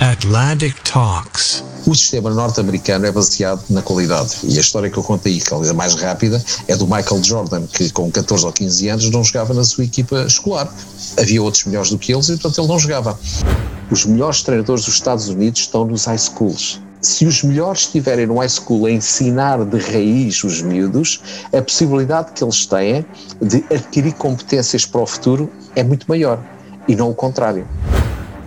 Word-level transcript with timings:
Atlantic 0.00 0.74
Talks. 0.82 1.62
O 1.86 1.94
sistema 1.94 2.30
norte-americano 2.30 3.06
é 3.06 3.12
baseado 3.12 3.62
na 3.70 3.80
qualidade. 3.80 4.38
E 4.42 4.58
a 4.58 4.60
história 4.60 4.90
que 4.90 4.98
eu 4.98 5.02
conto 5.02 5.28
aí, 5.28 5.40
que 5.40 5.54
é 5.54 5.70
a 5.70 5.74
mais 5.74 5.94
rápida, 5.94 6.42
é 6.66 6.74
do 6.74 6.84
Michael 6.84 7.22
Jordan, 7.22 7.66
que 7.66 7.90
com 7.90 8.10
14 8.10 8.44
ou 8.44 8.52
15 8.52 8.88
anos 8.88 9.10
não 9.10 9.22
jogava 9.22 9.54
na 9.54 9.62
sua 9.62 9.84
equipa 9.84 10.24
escolar. 10.26 10.72
Havia 11.18 11.40
outros 11.40 11.64
melhores 11.64 11.90
do 11.90 11.98
que 11.98 12.12
eles 12.12 12.28
e, 12.28 12.32
portanto, 12.32 12.60
ele 12.60 12.68
não 12.68 12.78
jogava. 12.78 13.18
Os 13.90 14.04
melhores 14.04 14.42
treinadores 14.42 14.84
dos 14.84 14.94
Estados 14.94 15.28
Unidos 15.28 15.60
estão 15.60 15.84
nos 15.84 16.06
high 16.06 16.18
schools. 16.18 16.80
Se 17.00 17.26
os 17.26 17.42
melhores 17.42 17.82
estiverem 17.82 18.26
no 18.26 18.38
high 18.38 18.48
school 18.48 18.86
a 18.86 18.90
ensinar 18.90 19.64
de 19.64 19.78
raiz 19.78 20.42
os 20.42 20.60
miúdos, 20.60 21.20
a 21.56 21.62
possibilidade 21.62 22.32
que 22.32 22.42
eles 22.42 22.66
têm 22.66 23.04
de 23.40 23.64
adquirir 23.72 24.14
competências 24.14 24.84
para 24.86 25.02
o 25.02 25.06
futuro 25.06 25.50
é 25.76 25.84
muito 25.84 26.06
maior. 26.08 26.42
E 26.88 26.96
não 26.96 27.10
o 27.10 27.14
contrário. 27.14 27.68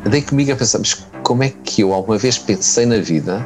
Andei 0.05 0.21
comigo 0.21 0.51
a 0.53 0.55
pensar, 0.55 0.79
mas 0.79 0.93
como 1.27 1.43
é 1.43 1.49
que 1.49 1.81
eu 1.81 1.93
alguma 1.93 2.17
vez 2.17 2.37
pensei 2.37 2.85
na 2.85 2.99
vida 2.99 3.45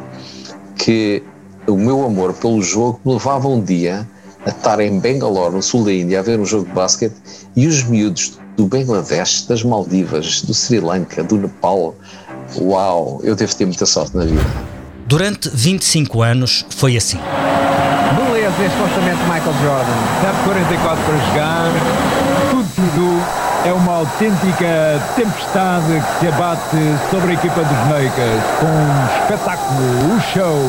que 0.76 1.24
o 1.66 1.76
meu 1.76 2.06
amor 2.06 2.32
pelo 2.32 2.62
jogo 2.62 3.02
me 3.04 3.14
levava 3.14 3.48
um 3.48 3.60
dia 3.60 4.08
a 4.46 4.52
estar 4.52 4.80
em 4.80 5.00
Bangalore, 5.00 5.56
no 5.56 5.64
sul 5.64 5.84
da 5.84 5.92
Índia, 5.92 6.20
a 6.20 6.22
ver 6.22 6.40
um 6.40 6.46
jogo 6.46 6.66
de 6.66 6.74
basquete 6.74 7.16
e 7.56 7.66
os 7.66 7.84
miúdos 7.84 8.38
do 8.56 8.68
Bangladesh, 8.68 9.48
das 9.48 9.64
Maldivas, 9.64 10.44
do 10.44 10.54
Sri 10.54 10.80
Lanka, 10.80 11.24
do 11.24 11.38
Nepal. 11.38 11.96
Uau, 12.56 13.20
eu 13.24 13.36
devo 13.36 13.56
ter 13.56 13.66
muita 13.66 13.88
sorte 13.88 14.16
na 14.16 14.26
vida. 14.26 14.46
Durante 15.08 15.50
25 15.52 16.22
anos 16.22 16.64
foi 16.70 16.96
assim. 16.96 17.18
Beleza, 17.18 18.62
é 18.62 18.70
supostamente 18.70 19.24
Michael 19.24 19.56
Jordan. 19.64 20.22
Sabe 20.22 20.44
44 20.44 21.04
para 21.04 21.18
jogar. 21.18 22.21
É 23.64 23.72
uma 23.72 23.98
autêntica 23.98 25.00
tempestade 25.16 25.86
que 25.86 26.20
se 26.20 26.28
abate 26.28 26.78
sobre 27.12 27.32
a 27.32 27.34
equipa 27.36 27.64
dos 27.64 27.78
Lakers 27.92 28.44
com 28.60 28.66
um 28.66 29.22
espetáculo, 29.22 30.16
o 30.16 30.22
show 30.34 30.66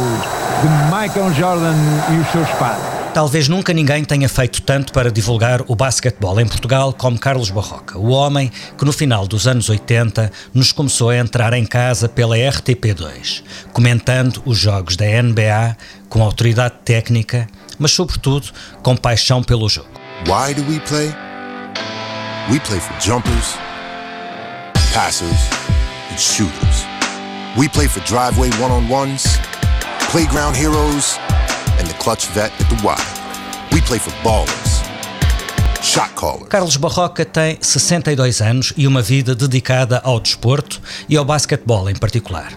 de 0.61 0.69
Michael 0.95 1.33
Jordan 1.33 1.75
e 2.11 2.19
os 2.19 2.29
seus 2.29 2.49
pais. 2.59 2.83
Talvez 3.15 3.49
nunca 3.49 3.73
ninguém 3.73 4.05
tenha 4.05 4.29
feito 4.29 4.61
tanto 4.61 4.93
para 4.93 5.11
divulgar 5.11 5.63
o 5.69 5.75
basquetebol 5.75 6.39
em 6.39 6.47
Portugal 6.47 6.93
como 6.93 7.19
Carlos 7.19 7.51
Barroca, 7.51 7.99
o 7.99 8.11
homem 8.11 8.53
que 8.77 8.85
no 8.85 8.93
final 8.93 9.27
dos 9.27 9.47
anos 9.47 9.71
80 9.71 10.31
nos 10.53 10.71
começou 10.71 11.09
a 11.09 11.17
entrar 11.17 11.55
em 11.55 11.65
casa 11.65 12.11
pela 12.11 12.37
RTP2, 12.37 13.43
comentando 13.73 14.43
os 14.45 14.59
jogos 14.59 14.97
da 14.97 15.07
NBA 15.07 15.79
com 16.11 16.23
autoridade 16.23 16.75
técnica, 16.85 17.47
mas 17.79 17.93
sobretudo 17.93 18.49
com 18.83 18.95
paixão 18.95 19.43
pelo 19.43 19.67
jogo. 19.67 19.89
Why 20.27 20.53
do 20.53 20.63
we 20.71 20.79
play? 20.81 21.32
We 22.51 22.59
play 22.59 22.81
for 22.81 22.93
jumpers, 22.99 23.57
passers 24.93 25.49
and 26.11 26.19
shooters. 26.19 26.85
We 27.57 27.69
play 27.69 27.87
for 27.87 28.01
driveway 28.01 28.51
one-on-ones, 28.61 29.39
playground 30.11 30.57
heroes 30.57 31.19
and 31.79 31.87
the 31.87 31.95
clutch 32.01 32.27
vet 32.35 32.51
at 32.61 32.69
the 32.69 32.83
Y. 32.83 32.97
We 33.71 33.81
play 33.83 33.99
for 33.99 34.11
ballers. 34.25 34.83
Carlos 36.49 36.77
Barroca 36.77 37.25
tem 37.25 37.59
62 37.61 38.41
anos 38.41 38.73
e 38.77 38.89
uma 38.89 39.03
vida 39.03 39.35
dedicada 39.37 40.01
ao 40.03 40.19
desporto 40.19 40.81
e 41.09 41.17
ao 41.17 41.25
basquetebol 41.25 41.89
em 41.89 41.95
particular. 41.95 42.53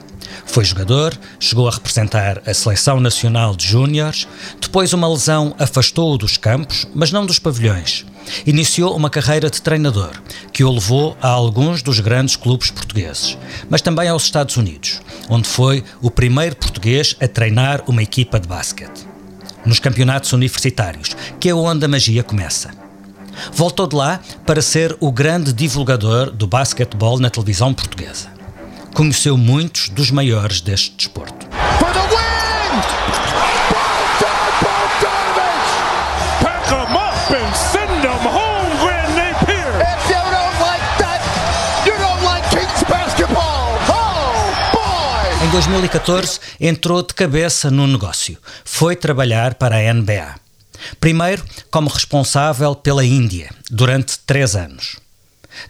Foi 0.46 0.66
jogador, 0.66 1.16
chegou 1.40 1.68
a 1.68 1.72
representar 1.72 2.42
a 2.46 2.54
Seleção 2.54 3.00
Nacional 3.00 3.56
de 3.56 3.68
Júniores, 3.68 4.28
depois 4.60 4.94
uma 4.94 5.08
lesão 5.08 5.56
afastou-o 5.60 6.18
dos 6.18 6.38
campos, 6.38 6.88
mas 6.94 7.12
não 7.12 7.26
dos 7.26 7.40
pavilhões. 7.40 8.06
Iniciou 8.46 8.96
uma 8.96 9.10
carreira 9.10 9.50
de 9.50 9.62
treinador, 9.62 10.12
que 10.52 10.64
o 10.64 10.72
levou 10.72 11.18
a 11.22 11.28
alguns 11.30 11.82
dos 11.82 12.00
grandes 12.00 12.36
clubes 12.36 12.72
portugueses, 12.72 13.38
mas 13.70 13.82
também 13.82 14.08
aos 14.08 14.24
Estados 14.24 14.58
Unidos, 14.58 15.02
onde 15.30 15.48
foi 15.48 15.84
o 16.02 16.10
primeiro 16.10 16.56
português 16.56 17.16
a 17.22 17.28
treinar 17.28 17.84
uma 17.88 18.04
equipa 18.04 18.40
de 18.40 18.48
basquete. 18.48 19.08
Nos 19.66 19.80
campeonatos 19.80 20.32
universitários, 20.34 21.16
que 21.40 21.50
é 21.50 21.56
onde 21.56 21.86
a 21.86 21.88
magia 21.88 22.24
começa. 22.24 22.72
Voltou 23.52 23.88
de 23.88 23.96
lá 23.96 24.20
para 24.46 24.62
ser 24.62 24.96
o 25.00 25.12
grande 25.12 25.52
divulgador 25.52 26.32
do 26.32 26.48
basquetebol 26.48 27.20
na 27.20 27.30
televisão 27.30 27.74
portuguesa. 27.74 28.30
Conheceu 28.94 29.38
muitos 29.38 29.90
dos 29.90 30.10
maiores 30.12 30.62
deste 30.62 30.96
desporto. 30.96 31.48
2014, 45.56 46.38
entrou 46.60 47.02
de 47.02 47.14
cabeça 47.14 47.72
no 47.72 47.88
negócio. 47.88 48.38
Foi 48.66 48.94
trabalhar 48.94 49.54
para 49.54 49.78
a 49.78 49.94
NBA. 49.94 50.36
Primeiro, 51.00 51.46
como 51.72 51.88
responsável 51.88 52.76
pela 52.76 53.06
Índia, 53.06 53.50
durante 53.72 54.20
três 54.20 54.54
anos. 54.54 54.98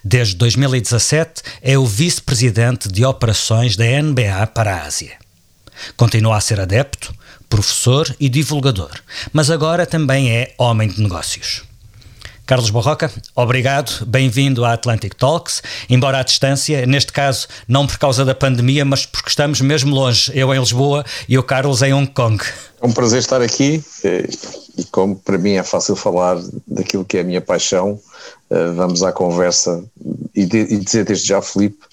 Desde 0.02 0.34
2017, 0.34 1.40
é 1.62 1.78
o 1.78 1.86
vice-presidente 1.86 2.88
de 2.88 3.04
operações 3.04 3.76
da 3.76 3.84
NBA 3.84 4.48
para 4.48 4.74
a 4.74 4.82
Ásia. 4.86 5.16
Continua 5.96 6.36
a 6.36 6.40
ser 6.40 6.58
adepto, 6.58 7.14
professor 7.48 8.12
e 8.18 8.28
divulgador, 8.28 8.90
mas 9.32 9.52
agora 9.52 9.86
também 9.86 10.32
é 10.32 10.52
homem 10.58 10.88
de 10.88 11.00
negócios. 11.00 11.62
Carlos 12.46 12.70
Barroca, 12.70 13.10
obrigado, 13.34 14.06
bem-vindo 14.06 14.64
à 14.64 14.74
Atlantic 14.74 15.14
Talks, 15.14 15.60
embora 15.90 16.20
à 16.20 16.22
distância, 16.22 16.86
neste 16.86 17.12
caso 17.12 17.48
não 17.66 17.88
por 17.88 17.98
causa 17.98 18.24
da 18.24 18.36
pandemia, 18.36 18.84
mas 18.84 19.04
porque 19.04 19.28
estamos 19.28 19.60
mesmo 19.60 19.92
longe, 19.92 20.30
eu 20.32 20.54
em 20.54 20.60
Lisboa 20.60 21.04
e 21.28 21.36
o 21.36 21.42
Carlos 21.42 21.82
em 21.82 21.92
Hong 21.92 22.06
Kong. 22.06 22.40
É 22.80 22.86
um 22.86 22.92
prazer 22.92 23.18
estar 23.18 23.42
aqui 23.42 23.82
eh, 24.04 24.28
e 24.78 24.84
como 24.84 25.16
para 25.16 25.36
mim 25.38 25.54
é 25.54 25.64
fácil 25.64 25.96
falar 25.96 26.40
daquilo 26.68 27.04
que 27.04 27.18
é 27.18 27.22
a 27.22 27.24
minha 27.24 27.40
paixão, 27.40 28.00
eh, 28.48 28.70
vamos 28.76 29.02
à 29.02 29.10
conversa 29.10 29.84
e, 30.32 30.46
dizer 30.46 31.04
desde 31.04 31.26
já, 31.26 31.42
Felipe, 31.42 31.84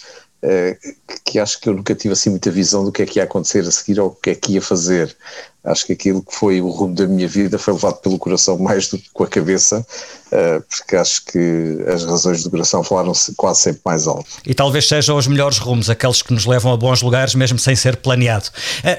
eh, 0.44 0.78
que 1.26 1.40
acho 1.40 1.60
que 1.60 1.68
eu 1.68 1.74
nunca 1.74 1.96
tive 1.96 2.14
assim 2.14 2.30
muita 2.30 2.52
visão 2.52 2.86
do 2.86 2.92
que 2.92 3.02
é 3.02 3.06
que 3.08 3.18
ia 3.18 3.24
acontecer 3.24 3.62
a 3.62 3.72
seguir 3.72 4.00
ou 4.00 4.10
o 4.10 4.12
que 4.12 4.30
é 4.30 4.36
que 4.36 4.54
ia 4.54 4.62
fazer. 4.62 5.16
Acho 5.64 5.86
que 5.86 5.94
aquilo 5.94 6.22
que 6.22 6.36
foi 6.36 6.60
o 6.60 6.70
rumo 6.70 6.94
da 6.94 7.08
minha 7.08 7.28
vida 7.28 7.58
foi 7.58 7.74
levado 7.74 8.02
pelo 8.02 8.18
coração 8.18 8.58
mais 8.58 8.90
do 8.90 8.98
que 8.98 9.10
com 9.14 9.24
a 9.24 9.28
cabeça, 9.28 9.86
eh, 10.32 10.62
porque 10.70 10.96
acho 10.96 11.24
que 11.26 11.78
as 11.88 12.04
razões 12.04 12.44
do 12.44 12.52
coração 12.52 12.84
falaram 12.84 13.14
quase 13.38 13.62
sempre 13.62 13.82
mais 13.86 14.06
alto. 14.06 14.26
E 14.46 14.54
talvez 14.54 14.88
sejam 14.88 15.18
os 15.18 15.26
melhores 15.26 15.60
rumos, 15.60 15.90
aqueles 15.90 16.22
que 16.22 16.34
nos 16.34 16.46
levam 16.46 16.74
a 16.74 16.78
bons 16.78 17.02
lugares, 17.02 17.34
mesmo 17.34 17.58
sem 17.58 17.76
ser 17.76 17.96
planeado. 17.98 18.50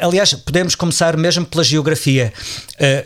Aliás, 0.00 0.32
podemos 0.32 0.74
começar 0.74 1.16
mesmo 1.16 1.44
pela 1.44 1.62
geografia. 1.62 2.32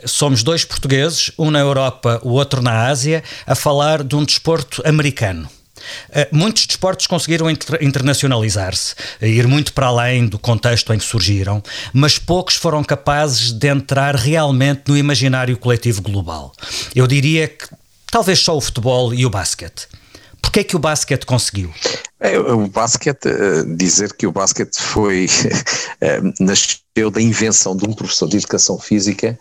Somos 0.04 0.42
dois 0.42 0.64
portugueses, 0.64 1.32
um 1.38 1.50
na 1.50 1.58
Europa, 1.58 2.20
o 2.22 2.30
outro 2.30 2.62
na 2.62 2.86
Ásia, 2.86 3.24
a 3.46 3.54
falar 3.54 4.04
de 4.04 4.14
um 4.14 4.24
desporto 4.24 4.82
americano. 4.84 5.48
Eh, 6.10 6.28
muitos 6.32 6.66
desportos 6.66 7.06
conseguiram 7.06 7.50
inter 7.50 7.82
internacionalizar-se, 7.82 8.94
ir 9.20 9.46
muito 9.46 9.72
para 9.72 9.86
além 9.86 10.26
do 10.26 10.38
contexto 10.38 10.92
em 10.92 10.98
que 10.98 11.04
surgiram, 11.04 11.62
mas 11.92 12.18
poucos 12.18 12.54
foram 12.54 12.82
capazes 12.84 13.52
de 13.52 13.68
entrar 13.68 14.14
realmente 14.14 14.82
no 14.88 14.96
imaginário 14.96 15.56
coletivo 15.56 16.02
global. 16.02 16.52
Eu 16.94 17.06
diria 17.06 17.48
que 17.48 17.66
talvez 18.10 18.38
só 18.40 18.56
o 18.56 18.60
futebol 18.60 19.12
e 19.12 19.24
o 19.24 19.30
basquete. 19.30 19.88
Porquê 20.40 20.60
é 20.60 20.64
que 20.64 20.76
o 20.76 20.78
basquete 20.78 21.26
conseguiu? 21.26 21.72
É, 22.20 22.36
o 22.38 22.66
basquete, 22.66 23.26
eh, 23.26 23.62
dizer 23.76 24.12
que 24.12 24.26
o 24.26 24.32
basquete 24.32 24.76
foi, 24.76 25.26
eh, 26.00 26.20
nasceu 26.40 27.10
da 27.12 27.22
invenção 27.22 27.76
de 27.76 27.86
um 27.86 27.92
professor 27.92 28.28
de 28.28 28.38
educação 28.38 28.76
física, 28.76 29.38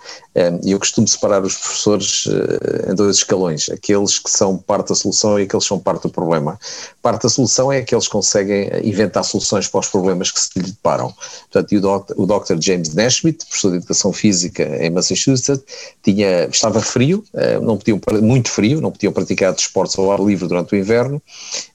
e 0.63 0.71
eu 0.71 0.77
costumo 0.77 1.07
separar 1.07 1.43
os 1.43 1.55
professores 1.55 2.27
eh, 2.27 2.91
em 2.91 2.93
dois 2.93 3.17
escalões, 3.17 3.67
aqueles 3.69 4.19
que 4.19 4.29
são 4.29 4.55
parte 4.55 4.89
da 4.89 4.95
solução 4.95 5.39
e 5.39 5.43
aqueles 5.43 5.63
que 5.63 5.69
são 5.69 5.79
parte 5.79 6.03
do 6.03 6.09
problema. 6.11 6.59
Parte 7.01 7.23
da 7.23 7.29
solução 7.29 7.71
é 7.71 7.81
que 7.81 7.95
conseguem 8.11 8.69
inventar 8.83 9.23
soluções 9.23 9.67
para 9.67 9.79
os 9.79 9.87
problemas 9.87 10.29
que 10.29 10.39
se 10.39 10.51
lhe 10.55 10.67
deparam. 10.67 11.11
Portanto, 11.51 12.13
o 12.15 12.27
Dr. 12.27 12.61
James 12.61 12.93
Naismith, 12.93 13.43
professor 13.45 13.71
de 13.71 13.77
educação 13.77 14.13
física 14.13 14.63
em 14.79 14.91
Massachusetts, 14.91 15.63
tinha, 16.03 16.45
estava 16.45 16.79
frio, 16.79 17.23
não 17.63 17.77
podiam, 17.77 17.99
muito 18.21 18.51
frio, 18.51 18.79
não 18.79 18.91
podiam 18.91 19.11
praticar 19.11 19.51
desportos 19.53 19.97
ao 19.97 20.11
ar 20.11 20.19
livre 20.19 20.47
durante 20.47 20.75
o 20.75 20.77
inverno, 20.77 21.19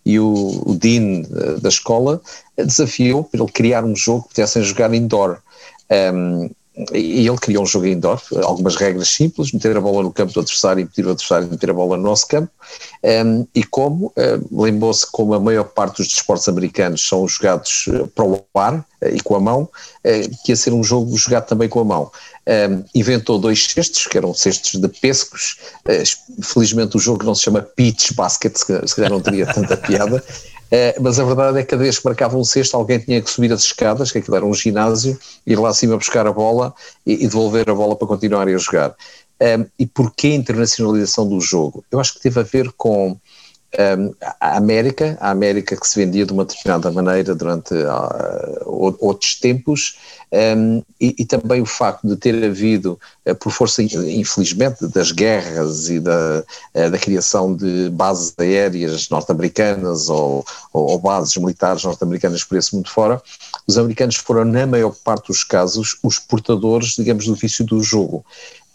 e 0.05 0.19
o, 0.19 0.63
o 0.67 0.75
dean 0.75 1.23
uh, 1.23 1.61
da 1.61 1.69
escola 1.69 2.21
desafiou 2.57 3.25
para 3.25 3.41
ele 3.41 3.53
criar 3.53 3.85
um 3.85 3.95
jogo 3.95 4.23
que 4.25 4.35
pudessem 4.35 4.63
jogar 4.63 4.93
indoor. 4.95 5.39
Um, 5.91 6.51
e 6.93 7.27
ele 7.27 7.37
criou 7.37 7.65
um 7.65 7.67
jogo 7.67 7.87
indoor, 7.87 8.21
algumas 8.43 8.77
regras 8.77 9.09
simples, 9.09 9.53
meter 9.53 9.77
a 9.77 9.81
bola 9.81 10.03
no 10.03 10.13
campo 10.13 10.33
do 10.33 10.41
adversário 10.41 10.81
e 10.81 10.85
impedir 10.85 11.07
o 11.07 11.11
adversário 11.11 11.45
de 11.45 11.51
meter 11.51 11.71
a 11.71 11.75
bola 11.75 11.99
no 11.99 12.03
nosso 12.03 12.27
campo, 12.27 12.51
um, 13.27 13.47
e 13.55 13.63
como, 13.63 14.07
uh, 14.07 14.63
lembrou-se 14.63 15.07
como 15.11 15.35
a 15.35 15.41
maior 15.41 15.65
parte 15.65 15.99
dos 15.99 16.09
desportos 16.09 16.49
americanos 16.49 17.07
são 17.07 17.29
jogados 17.29 17.89
uh, 17.89 18.09
para 18.09 18.25
o 18.25 18.43
ar 18.55 18.79
uh, 18.79 19.09
e 19.13 19.21
com 19.21 19.37
a 19.37 19.41
mão, 19.41 19.69
que 20.45 20.53
ia 20.53 20.57
ser 20.57 20.73
um 20.73 20.83
jogo 20.83 21.15
jogado 21.17 21.47
também 21.47 21.69
com 21.69 21.81
a 21.81 21.85
mão. 21.85 22.11
Um, 22.45 22.83
inventou 22.95 23.39
dois 23.39 23.67
cestos, 23.67 24.07
que 24.07 24.17
eram 24.17 24.35
cestos 24.35 24.81
de 24.81 24.89
pescos, 24.89 25.59
felizmente 26.43 26.97
o 26.97 27.01
jogo 27.01 27.25
não 27.25 27.35
se 27.35 27.43
chama 27.43 27.63
pitch 27.63 28.13
basket, 28.15 28.57
se 28.57 28.97
calhar 28.97 29.11
não 29.11 29.21
teria 29.21 29.47
tanta 29.47 29.77
piada, 29.79 30.25
mas 31.01 31.21
a 31.21 31.25
verdade 31.25 31.59
é 31.59 31.63
que 31.63 31.69
cada 31.69 31.83
vez 31.83 31.99
que 31.99 32.05
marcava 32.07 32.39
um 32.39 32.45
cesto 32.45 32.77
alguém 32.77 32.99
tinha 32.99 33.21
que 33.21 33.31
subir 33.31 33.53
as 33.53 33.63
escadas, 33.63 34.11
que 34.11 34.19
aquilo 34.19 34.37
era 34.37 34.47
um 34.47 34.55
ginásio, 34.55 35.19
ir 35.47 35.59
lá 35.59 35.69
acima 35.69 35.99
buscar 35.99 36.27
a 36.27 36.33
bola 36.33 36.75
e, 37.05 37.13
e 37.13 37.29
devolver 37.29 37.69
a 37.69 37.75
bola 37.75 37.95
para 37.95 38.09
continuar 38.09 38.49
a 38.49 38.57
jogar. 38.57 38.91
Um, 38.91 39.45
eh, 39.45 39.67
e 39.81 39.87
porquê 39.87 40.29
a 40.29 40.35
internacionalização 40.35 41.29
do 41.29 41.41
jogo? 41.41 41.85
Eu 41.91 42.01
acho 42.01 42.15
que 42.15 42.21
teve 42.21 42.41
a 42.41 42.43
ver 42.43 42.73
com 42.73 43.19
a 44.41 44.57
América, 44.57 45.17
a 45.21 45.31
América 45.31 45.77
que 45.77 45.87
se 45.87 45.99
vendia 45.99 46.27
de 46.27 46.33
uma 46.33 46.45
determinada 46.45 46.91
maneira 46.91 47.35
durante 47.35 47.73
uh, 47.73 48.97
outros 49.01 49.37
tempos, 49.37 49.97
um, 50.31 50.83
e, 51.01 51.15
e, 51.19 51.27
também 51.27 51.61
o 51.61 51.67
facto 51.67 52.07
de 52.07 52.17
ter 52.17 52.43
havido, 52.45 52.99
uh, 53.27 53.35
por 53.35 53.51
força, 53.51 53.83
infelizmente, 53.83 54.87
das 54.89 55.13
guerras 55.13 55.89
e 55.89 56.01
da, 56.01 56.45
uh, 56.75 56.91
da 56.91 56.99
criação 56.99 57.55
de 57.55 57.91
bases 57.91 58.35
aéreas 58.39 59.09
norte-americanas 59.09 60.09
ou, 60.09 60.45
ou, 60.73 60.91
ou, 60.91 60.99
bases 60.99 61.37
militares 61.37 61.85
norte-americanas 61.85 62.45
por 62.45 62.59
esse 62.59 62.75
mundo 62.75 62.91
fora, 62.91 63.23
os 63.67 63.79
americanos 63.79 64.17
foram, 64.17 64.45
na 64.45 64.67
maior 64.67 64.95
parte 65.03 65.29
dos 65.29 65.45
casos, 65.45 65.99
os 66.03 66.19
portadores, 66.19 66.91
digamos, 66.91 67.27
do 67.27 67.35
vício 67.35 67.65
do 67.65 67.83
jogo. 67.83 68.25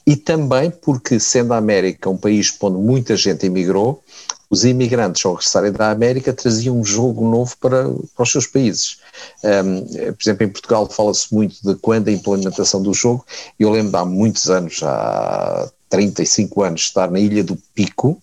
E 0.05 0.15
também 0.15 0.71
porque, 0.71 1.19
sendo 1.19 1.53
a 1.53 1.57
América 1.57 2.09
um 2.09 2.17
país 2.17 2.55
onde 2.61 2.77
muita 2.77 3.17
gente 3.17 3.45
emigrou, 3.45 4.01
os 4.49 4.63
imigrantes, 4.63 5.25
ao 5.25 5.33
regressarem 5.33 5.71
da 5.71 5.91
América, 5.91 6.33
traziam 6.33 6.79
um 6.79 6.83
jogo 6.83 7.29
novo 7.29 7.55
para, 7.59 7.89
para 8.15 8.23
os 8.23 8.31
seus 8.31 8.47
países. 8.47 8.97
Um, 9.43 10.13
por 10.13 10.21
exemplo, 10.21 10.43
em 10.45 10.49
Portugal 10.49 10.89
fala-se 10.89 11.33
muito 11.33 11.55
de 11.61 11.75
quando 11.75 12.07
a 12.07 12.11
implementação 12.11 12.81
do 12.81 12.93
jogo, 12.93 13.25
eu 13.59 13.69
lembro 13.69 13.97
há 13.97 14.05
muitos 14.05 14.49
anos, 14.49 14.81
há 14.83 15.69
35 15.89 16.63
anos, 16.63 16.81
estar 16.81 17.11
na 17.11 17.19
Ilha 17.19 17.43
do 17.43 17.57
Pico, 17.75 18.21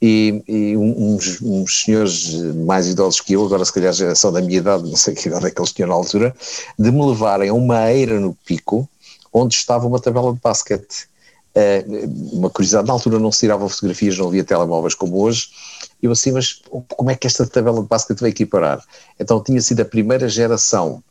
e, 0.00 0.42
e 0.46 0.76
uns, 0.76 1.40
uns, 1.40 1.82
senhores 1.82 2.32
mais 2.66 2.86
idosos 2.86 3.20
que 3.20 3.32
eu, 3.32 3.44
agora 3.44 3.64
se 3.64 3.72
calhar 3.72 3.92
já 3.92 4.14
são 4.14 4.30
da 4.30 4.42
minha 4.42 4.58
idade, 4.58 4.82
não 4.84 4.96
sei 4.96 5.14
que 5.14 5.26
idade 5.26 5.46
é 5.46 5.50
que 5.50 5.58
eles 5.58 5.72
tinham 5.72 5.88
na 5.88 5.94
altura, 5.94 6.36
de 6.78 6.92
me 6.92 7.04
levarem 7.04 7.48
a 7.48 7.54
uma 7.54 7.90
eira 7.90 8.20
no 8.20 8.36
Pico, 8.44 8.88
onde 9.32 9.54
estava 9.54 9.86
uma 9.86 9.98
tabela 9.98 10.32
de 10.32 10.40
basquete 10.40 11.08
uma 12.32 12.50
curiosidade, 12.50 12.86
na 12.86 12.92
altura 12.92 13.18
não 13.18 13.32
se 13.32 13.40
tiravam 13.40 13.68
fotografias, 13.68 14.18
não 14.18 14.28
havia 14.28 14.44
telemóveis 14.44 14.94
como 14.94 15.20
hoje, 15.22 15.48
eu 16.02 16.12
assim, 16.12 16.32
mas 16.32 16.60
como 16.88 17.10
é 17.10 17.14
que 17.14 17.26
esta 17.26 17.46
tabela 17.46 17.80
de 17.80 17.88
basquete 17.88 18.20
veio 18.20 18.32
aqui 18.32 18.44
parar? 18.44 18.82
Então 19.18 19.42
tinha 19.42 19.60
sido 19.60 19.80
a 19.80 19.84
primeira 19.84 20.28
geração 20.28 21.02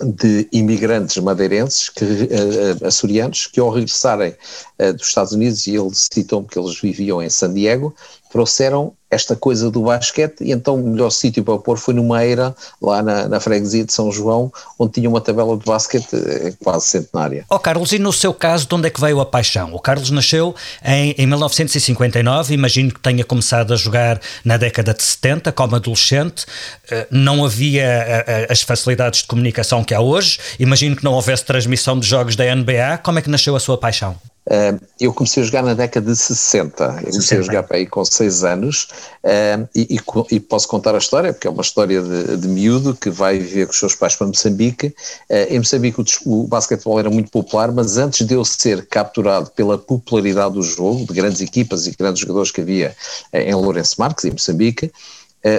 de 0.00 0.46
imigrantes 0.52 1.16
madeirenses, 1.22 1.88
que, 1.88 2.04
uh, 2.04 2.86
açorianos, 2.86 3.46
que 3.46 3.58
ao 3.58 3.70
regressarem 3.70 4.34
uh, 4.78 4.92
dos 4.92 5.06
Estados 5.06 5.32
Unidos, 5.32 5.66
e 5.66 5.74
ele 5.74 5.90
citou-me 5.94 6.46
que 6.46 6.58
eles 6.58 6.78
viviam 6.78 7.22
em 7.22 7.30
San 7.30 7.52
Diego, 7.54 7.94
trouxeram 8.30 8.94
esta 9.10 9.36
coisa 9.36 9.70
do 9.70 9.82
basquete 9.82 10.40
e 10.40 10.52
então 10.52 10.74
o 10.74 10.88
melhor 10.88 11.10
sítio 11.10 11.44
para 11.44 11.58
pôr 11.58 11.78
foi 11.78 11.94
numa 11.94 12.24
eira 12.24 12.54
lá 12.82 13.02
na, 13.02 13.28
na 13.28 13.40
freguesia 13.40 13.84
de 13.84 13.92
São 13.92 14.10
João 14.10 14.52
onde 14.78 14.92
tinha 14.92 15.08
uma 15.08 15.20
tabela 15.20 15.56
de 15.56 15.64
basquete 15.64 16.08
eh, 16.14 16.52
quase 16.62 16.86
centenária. 16.86 17.44
Ó 17.48 17.56
oh, 17.56 17.58
Carlos, 17.58 17.92
e 17.92 17.98
no 17.98 18.12
seu 18.12 18.34
caso 18.34 18.66
de 18.66 18.74
onde 18.74 18.88
é 18.88 18.90
que 18.90 19.00
veio 19.00 19.20
a 19.20 19.26
paixão? 19.26 19.72
O 19.74 19.78
Carlos 19.78 20.10
nasceu 20.10 20.54
em, 20.84 21.14
em 21.16 21.26
1959, 21.26 22.52
imagino 22.54 22.92
que 22.92 23.00
tenha 23.00 23.24
começado 23.24 23.72
a 23.72 23.76
jogar 23.76 24.20
na 24.44 24.56
década 24.56 24.92
de 24.92 25.02
70 25.02 25.52
como 25.52 25.76
adolescente, 25.76 26.44
eh, 26.90 27.06
não 27.10 27.44
havia 27.44 27.84
eh, 27.84 28.46
as 28.50 28.62
facilidades 28.62 29.20
de 29.20 29.26
comunicação 29.28 29.84
que 29.84 29.94
há 29.94 30.00
hoje, 30.00 30.38
imagino 30.58 30.96
que 30.96 31.04
não 31.04 31.12
houvesse 31.12 31.44
transmissão 31.44 31.98
de 31.98 32.06
jogos 32.06 32.34
da 32.34 32.44
NBA, 32.54 32.98
como 33.02 33.18
é 33.18 33.22
que 33.22 33.30
nasceu 33.30 33.54
a 33.54 33.60
sua 33.60 33.78
paixão? 33.78 34.16
Uh, 34.46 34.78
eu 35.00 35.12
comecei 35.12 35.42
a 35.42 35.46
jogar 35.46 35.62
na 35.64 35.74
década 35.74 36.12
de 36.12 36.16
60, 36.16 36.84
eu 36.84 36.90
comecei 36.90 37.20
60. 37.20 37.40
a 37.40 37.42
jogar 37.42 37.62
para 37.64 37.78
aí 37.78 37.86
com 37.86 38.04
6 38.04 38.44
anos 38.44 38.84
uh, 39.24 39.68
e, 39.74 39.96
e, 39.96 40.36
e, 40.36 40.38
posso 40.38 40.68
contar 40.68 40.94
a 40.94 40.98
história, 40.98 41.32
porque 41.32 41.48
é 41.48 41.50
uma 41.50 41.62
história 41.62 42.00
de, 42.00 42.36
de 42.36 42.46
miúdo 42.46 42.94
que 42.94 43.10
vai 43.10 43.40
viver 43.40 43.66
com 43.66 43.72
os 43.72 43.78
seus 43.78 43.96
pais 43.96 44.14
para 44.14 44.28
Moçambique. 44.28 44.94
Uh, 45.28 45.50
em 45.50 45.58
Moçambique 45.58 46.00
o, 46.00 46.04
o 46.42 46.46
basquetebol 46.46 47.00
era 47.00 47.10
muito 47.10 47.28
popular, 47.28 47.72
mas 47.72 47.96
antes 47.96 48.24
de 48.24 48.34
eu 48.34 48.44
ser 48.44 48.86
capturado 48.86 49.50
pela 49.50 49.76
popularidade 49.76 50.54
do 50.54 50.62
jogo, 50.62 51.06
de 51.06 51.12
grandes 51.12 51.40
equipas 51.40 51.88
e 51.88 51.90
grandes 51.90 52.20
jogadores 52.20 52.52
que 52.52 52.60
havia 52.60 52.94
em 53.32 53.52
Lourenço 53.52 53.96
Marques, 53.98 54.24
em 54.26 54.30
Moçambique, 54.30 54.92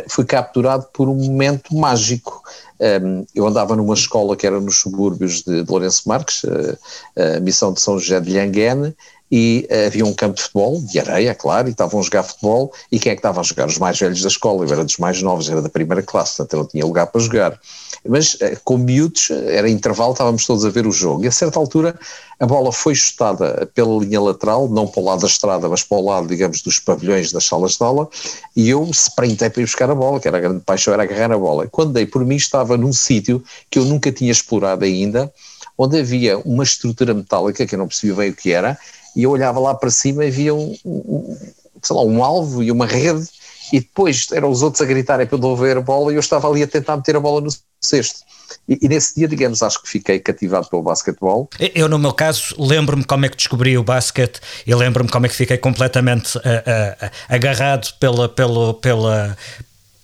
fui 0.07 0.25
capturado 0.25 0.88
por 0.94 1.10
um 1.10 1.16
momento 1.16 1.75
mágico. 1.75 2.42
Um, 2.79 3.25
eu 3.33 3.47
andava 3.47 3.75
numa 3.75 3.94
escola 3.94 4.35
que 4.35 4.45
era 4.45 4.59
nos 4.59 4.77
subúrbios 4.77 5.41
de, 5.41 5.63
de 5.63 5.71
Lourenço 5.71 6.07
Marques, 6.07 6.44
a, 6.45 7.38
a 7.38 7.39
missão 7.39 7.74
de 7.74 7.81
São 7.81 7.97
José 7.97 8.19
de 8.19 8.31
Lhanguene, 8.31 8.95
e 9.31 9.68
uh, 9.69 9.88
havia 9.88 10.06
um 10.06 10.13
campo 10.13 10.35
de 10.35 10.41
futebol, 10.44 10.81
de 10.81 11.00
areia, 11.00 11.35
claro, 11.35 11.68
e 11.68 11.71
estavam 11.71 12.00
a 12.00 12.03
jogar 12.03 12.24
futebol, 12.24 12.71
e 12.91 13.00
quem 13.00 13.12
é 13.12 13.15
que 13.15 13.19
estava 13.19 13.41
a 13.41 13.44
jogar? 13.44 13.68
Os 13.68 13.77
mais 13.77 14.00
velhos 14.00 14.21
da 14.21 14.27
escola, 14.27 14.65
eu 14.65 14.71
era 14.71 14.83
dos 14.83 14.97
mais 14.97 15.21
novos, 15.21 15.50
era 15.50 15.62
da 15.62 15.69
primeira 15.69 16.01
classe, 16.01 16.38
portanto 16.38 16.53
eu 16.53 16.59
não 16.59 16.68
tinha 16.68 16.85
lugar 16.85 17.07
para 17.07 17.21
jogar. 17.21 17.59
Mas 18.07 18.35
uh, 18.35 18.59
com 18.63 18.77
miúdos, 18.77 19.29
era 19.31 19.69
intervalo, 19.69 20.13
estávamos 20.13 20.45
todos 20.45 20.65
a 20.65 20.69
ver 20.69 20.88
o 20.88 20.91
jogo, 20.91 21.25
e 21.25 21.27
a 21.27 21.31
certa 21.31 21.59
altura 21.59 22.00
a 22.39 22.45
bola 22.45 22.71
foi 22.71 22.94
chutada 22.94 23.69
pela 23.74 23.97
linha 24.00 24.21
lateral, 24.21 24.69
não 24.69 24.88
para 24.88 25.01
o 25.01 25.06
lado 25.06 25.21
da 25.21 25.27
estrada, 25.27 25.68
mas 25.68 25.83
para 25.83 25.97
o 25.97 26.06
lado, 26.06 26.27
digamos, 26.27 26.62
dos 26.62 26.80
pavilhões 26.80 27.31
das 27.31 27.45
salas 27.45 27.77
de 27.77 27.83
aula, 27.83 28.07
e 28.56 28.69
eu 28.69 28.88
sprintei 28.91 29.50
para 29.50 29.62
ir 29.62 29.65
buscar 29.65 29.89
a 29.89 29.95
bola, 29.95 30.19
que 30.19 30.27
era 30.27 30.38
a 30.38 30.41
grande 30.41 30.62
paixão, 30.63 30.94
era 30.94 31.03
agarrar 31.03 31.31
a 31.31 31.38
bola. 31.38 31.68
Quando 31.68 31.94
dei 31.94 32.06
por 32.06 32.23
mim, 32.23 32.35
estava 32.35 32.77
num 32.77 32.94
sítio 32.94 33.44
que 33.71 33.80
eu 33.80 33.85
nunca 33.85 34.12
tinha 34.12 34.31
explorado 34.31 34.85
ainda, 34.85 35.33
onde 35.75 36.00
havia 36.00 36.38
uma 36.39 36.63
estrutura 36.63 37.13
metálica, 37.13 37.65
que 37.65 37.75
eu 37.75 37.80
não 37.80 37.88
percebia 37.88 38.15
bem 38.15 38.30
o 38.30 38.35
que 38.35 38.51
era, 38.51 38.77
e 39.18 39.24
eu 39.24 39.31
olhava 39.31 39.60
lá 39.60 39.74
para 39.74 39.90
cima 39.90 40.24
e 40.24 40.30
via 40.30 40.54
um, 40.54 40.78
um, 40.86 41.36
sei 41.81 41.96
lá, 41.96 42.04
um 42.04 42.24
alvo 42.24 42.62
e 42.62 42.72
uma 42.72 42.86
rede, 42.86 43.28
e 43.74 43.80
depois 43.80 44.28
eram 44.31 44.52
os 44.52 44.62
outros 44.62 44.80
a 44.80 44.86
gritarem 44.86 45.25
para 45.25 45.36
eu 45.36 45.40
devolver 45.40 45.75
a 45.75 45.81
bola 45.81 46.12
e 46.12 46.16
eu 46.16 46.19
estava 46.19 46.48
ali 46.48 46.62
a 46.62 46.68
tentar 46.68 46.96
meter 46.96 47.16
a 47.16 47.19
bola 47.19 47.42
no 47.42 47.50
cesto. 47.81 48.19
E, 48.69 48.78
e, 48.80 48.88
nesse 48.88 49.16
dia, 49.16 49.28
digamos, 49.28 49.64
acho 49.64 49.81
que 49.81 49.90
fiquei 49.90 50.19
cativado 50.19 50.69
pelo 50.69 50.83
basquetebol. 50.83 51.50
Eu, 51.74 51.90
no 51.90 51.97
meu 51.97 52.14
caso, 52.14 52.56
lembro-me 52.59 53.04
como 53.04 53.26
é 53.26 53.30
que 53.30 53.36
descobri 53.36 53.76
o 53.76 53.83
basquete 53.83 54.40
e 54.66 54.76
lembro-me 54.76 55.09
como 55.09 55.26
é 55.26 55.30
que 55.30 55.36
fiquei 55.36 55.57
completamente 55.57 56.38
uh, 56.38 56.42
uh, 56.42 57.12
agarrado 57.28 57.92
pela, 58.00 58.30
pela, 58.30 58.74
pela, 58.76 59.38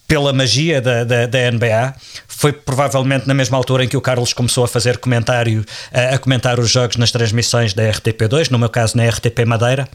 pela 0.07 0.33
magia 0.33 0.81
da, 0.81 1.03
da, 1.03 1.25
da, 1.25 1.51
NBA. 1.51 1.95
Foi 2.27 2.53
provavelmente 2.53 3.27
na 3.27 3.33
mesma 3.33 3.57
altura 3.57 3.83
em 3.83 3.87
que 3.87 3.97
o 3.97 4.01
Carlos 4.01 4.33
começou 4.33 4.63
a 4.63 4.67
fazer 4.67 4.97
comentário, 4.97 5.65
a, 5.91 6.15
a 6.15 6.17
comentar 6.17 6.59
os 6.59 6.69
jogos 6.69 6.97
nas 6.97 7.11
transmissões 7.11 7.73
da 7.73 7.83
RTP2, 7.83 8.49
no 8.49 8.59
meu 8.59 8.69
caso 8.69 8.97
na 8.97 9.07
RTP 9.07 9.45
Madeira. 9.45 9.87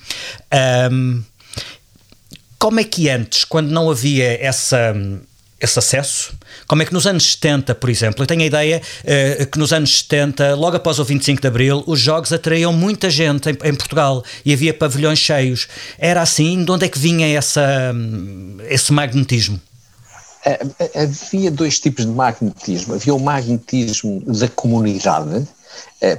Um, 0.90 1.22
como 2.58 2.80
é 2.80 2.84
que 2.84 3.08
antes, 3.08 3.44
quando 3.44 3.70
não 3.70 3.88
havia 3.88 4.44
essa, 4.44 4.92
esse 5.60 5.78
acesso, 5.78 6.32
como 6.66 6.82
é 6.82 6.84
que 6.84 6.92
nos 6.92 7.06
anos 7.06 7.32
70, 7.32 7.74
por 7.76 7.88
exemplo, 7.88 8.22
eu 8.22 8.26
tenho 8.26 8.42
a 8.42 8.46
ideia 8.46 8.82
uh, 9.04 9.46
que 9.46 9.58
nos 9.58 9.72
anos 9.72 10.00
70, 10.00 10.54
logo 10.56 10.76
após 10.76 10.98
o 10.98 11.04
25 11.04 11.40
de 11.40 11.46
Abril, 11.46 11.84
os 11.86 12.00
jogos 12.00 12.32
atraíam 12.32 12.72
muita 12.72 13.08
gente 13.08 13.48
em, 13.48 13.56
em, 13.62 13.74
Portugal 13.74 14.24
e 14.44 14.52
havia 14.52 14.74
pavilhões 14.74 15.20
cheios. 15.20 15.68
Era 15.98 16.20
assim? 16.22 16.64
De 16.64 16.70
onde 16.70 16.86
é 16.86 16.88
que 16.88 16.98
vinha 16.98 17.28
essa, 17.28 17.94
esse 18.68 18.92
magnetismo? 18.92 19.60
É, 20.44 20.60
é, 20.78 21.02
havia 21.02 21.50
dois 21.50 21.80
tipos 21.80 22.06
de 22.06 22.12
magnetismo. 22.12 22.94
Havia 22.94 23.14
o 23.14 23.20
magnetismo 23.20 24.22
da 24.26 24.48
comunidade, 24.48 25.46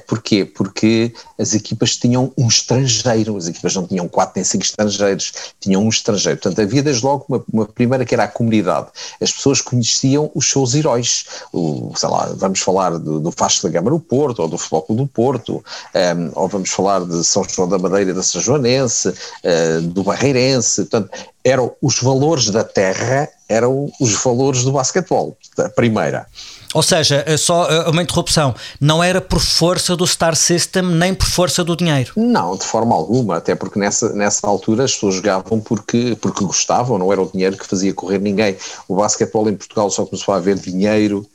porquê? 0.07 0.45
Porque 0.45 1.13
as 1.37 1.53
equipas 1.53 1.95
tinham 1.95 2.31
um 2.37 2.47
estrangeiro, 2.47 3.37
as 3.37 3.47
equipas 3.47 3.75
não 3.75 3.87
tinham 3.87 4.07
quatro 4.07 4.33
nem 4.35 4.43
cinco 4.43 4.63
estrangeiros, 4.63 5.31
tinham 5.59 5.83
um 5.83 5.89
estrangeiro. 5.89 6.37
Portanto, 6.39 6.61
havia 6.61 6.83
desde 6.83 7.03
logo 7.03 7.25
uma, 7.29 7.43
uma 7.51 7.65
primeira 7.65 8.05
que 8.05 8.13
era 8.13 8.25
a 8.25 8.27
comunidade. 8.27 8.87
As 9.21 9.31
pessoas 9.31 9.61
conheciam 9.61 10.29
os 10.35 10.49
seus 10.49 10.75
heróis. 10.75 11.25
O, 11.53 11.93
sei 11.95 12.09
lá, 12.09 12.31
vamos 12.35 12.59
falar 12.59 12.97
do, 12.97 13.19
do 13.19 13.31
Vasco 13.31 13.67
da 13.67 13.73
Gama 13.73 13.89
no 13.89 13.99
Porto, 13.99 14.39
ou 14.39 14.47
do 14.47 14.57
Futebol 14.57 14.85
do 14.89 15.07
Porto, 15.07 15.55
um, 15.55 15.63
ehm, 15.97 16.31
ou 16.35 16.47
vamos 16.47 16.69
falar 16.69 17.05
de 17.05 17.23
São 17.23 17.43
João 17.43 17.67
da 17.67 17.77
Madeira 17.77 18.13
da 18.13 18.23
São 18.23 18.41
Joanense, 18.41 19.09
uh, 19.09 19.81
do 19.81 20.03
Barreirense. 20.03 20.81
Portanto, 20.85 21.09
eram 21.43 21.71
os 21.81 21.99
valores 22.01 22.49
da 22.49 22.63
terra, 22.63 23.29
eram 23.47 23.91
os 23.99 24.13
valores 24.13 24.63
do 24.63 24.71
basquetebol, 24.71 25.37
a 25.57 25.69
primeira. 25.69 26.27
Ou 26.73 26.83
seja, 26.83 27.23
é 27.25 27.35
só 27.35 27.65
é 27.65 27.89
uma 27.89 28.03
interrupção, 28.03 28.53
não 28.79 29.03
era 29.03 29.19
por 29.19 29.39
força 29.39 29.95
do 29.95 30.05
Star 30.05 30.35
System 30.35 30.83
nem 30.83 31.15
por 31.15 31.25
força 31.27 31.63
do 31.63 31.75
dinheiro. 31.75 32.11
Não, 32.15 32.55
de 32.55 32.63
forma 32.63 32.95
alguma, 32.95 33.37
até 33.37 33.55
porque 33.55 33.79
nessa, 33.79 34.13
nessa 34.13 34.45
altura 34.47 34.83
as 34.83 34.93
pessoas 34.93 35.15
jogavam 35.15 35.59
porque, 35.59 36.15
porque 36.21 36.43
gostavam, 36.43 36.99
não 36.99 37.11
era 37.11 37.21
o 37.21 37.29
dinheiro 37.31 37.57
que 37.57 37.65
fazia 37.65 37.93
correr 37.93 38.19
ninguém. 38.19 38.55
O 38.87 38.95
basquetebol 38.95 39.49
em 39.49 39.55
Portugal 39.55 39.89
só 39.89 40.05
começou 40.05 40.33
a 40.33 40.37
haver 40.37 40.59
dinheiro 40.59 41.25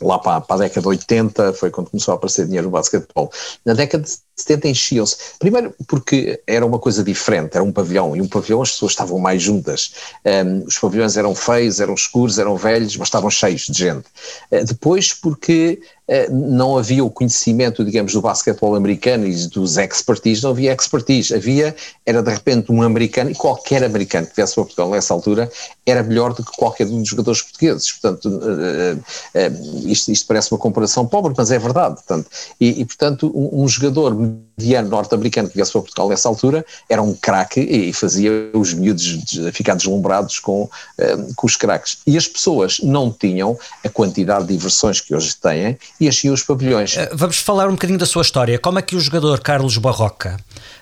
lá 0.00 0.18
para, 0.18 0.40
para 0.40 0.56
a 0.56 0.58
década 0.60 0.80
de 0.80 0.88
80, 0.88 1.52
foi 1.54 1.70
quando 1.70 1.90
começou 1.90 2.12
a 2.12 2.16
aparecer 2.16 2.46
dinheiro 2.46 2.66
no 2.66 2.72
basquetebol. 2.72 3.30
Na 3.64 3.74
década 3.74 4.04
de 4.04 4.10
70 4.36 4.68
enchiam-se. 4.68 5.16
Primeiro 5.38 5.74
porque 5.86 6.40
era 6.46 6.64
uma 6.64 6.78
coisa 6.78 7.02
diferente, 7.02 7.54
era 7.54 7.62
um 7.62 7.72
pavilhão, 7.72 8.16
e 8.16 8.20
um 8.20 8.28
pavilhão 8.28 8.62
as 8.62 8.72
pessoas 8.72 8.92
estavam 8.92 9.18
mais 9.18 9.42
juntas. 9.42 9.92
Um, 10.24 10.64
os 10.64 10.78
pavilhões 10.78 11.16
eram 11.16 11.34
feios, 11.34 11.80
eram 11.80 11.94
escuros, 11.94 12.38
eram 12.38 12.56
velhos, 12.56 12.96
mas 12.96 13.08
estavam 13.08 13.30
cheios 13.30 13.66
de 13.66 13.78
gente. 13.78 14.06
Uh, 14.50 14.64
depois 14.64 15.12
porque 15.12 15.80
não 16.30 16.78
havia 16.78 17.04
o 17.04 17.10
conhecimento, 17.10 17.84
digamos, 17.84 18.14
do 18.14 18.22
basquetebol 18.22 18.74
americano 18.74 19.26
e 19.26 19.46
dos 19.48 19.76
expertise, 19.76 20.42
não 20.42 20.50
havia 20.50 20.72
expertise. 20.72 21.34
Havia, 21.34 21.76
era 22.06 22.22
de 22.22 22.30
repente 22.30 22.72
um 22.72 22.82
americano, 22.82 23.30
e 23.30 23.34
qualquer 23.34 23.84
americano 23.84 24.26
que 24.26 24.34
viesse 24.34 24.54
para 24.54 24.64
Portugal 24.64 24.90
nessa 24.90 25.12
altura 25.12 25.50
era 25.84 26.02
melhor 26.02 26.32
do 26.32 26.42
que 26.42 26.52
qualquer 26.56 26.86
um 26.86 27.00
dos 27.00 27.08
jogadores 27.08 27.42
portugueses. 27.42 27.92
Portanto, 27.92 28.26
uh, 28.28 29.88
isto, 29.88 30.10
isto, 30.10 30.26
parece 30.26 30.50
uma 30.50 30.58
comparação 30.58 31.06
pobre, 31.06 31.34
mas 31.36 31.50
é 31.50 31.58
verdade. 31.58 31.96
Portanto, 31.96 32.30
e, 32.58 32.80
e 32.80 32.84
portanto, 32.84 33.30
um, 33.34 33.64
um 33.64 33.68
jogador 33.68 34.16
mediano 34.58 34.88
norte-americano 34.88 35.48
que 35.48 35.56
viesse 35.56 35.72
para 35.72 35.82
Portugal 35.82 36.08
nessa 36.08 36.28
altura 36.28 36.64
era 36.88 37.02
um 37.02 37.14
craque 37.14 37.60
e 37.60 37.92
fazia 37.92 38.50
os 38.52 38.74
miúdos 38.74 39.20
ficar 39.52 39.74
deslumbrados 39.74 40.38
com, 40.40 40.68
eh, 40.98 41.16
com 41.36 41.46
os 41.46 41.56
craques. 41.56 41.98
E 42.06 42.16
as 42.16 42.26
pessoas 42.26 42.78
não 42.82 43.12
tinham 43.12 43.56
a 43.84 43.88
quantidade 43.88 44.46
de 44.46 44.54
diversões 44.54 45.00
que 45.00 45.14
hoje 45.14 45.36
têm 45.36 45.78
e 46.00 46.08
enchiam 46.08 46.34
os 46.34 46.42
pavilhões. 46.42 46.96
Eh, 46.96 47.10
vamos 47.12 47.38
falar 47.38 47.68
um 47.68 47.72
bocadinho 47.72 47.98
da 47.98 48.06
sua 48.06 48.22
história. 48.22 48.58
Como 48.58 48.78
é 48.78 48.82
que 48.82 48.96
o 48.96 49.00
jogador 49.00 49.40
Carlos 49.40 49.76
Barroca 49.78 50.36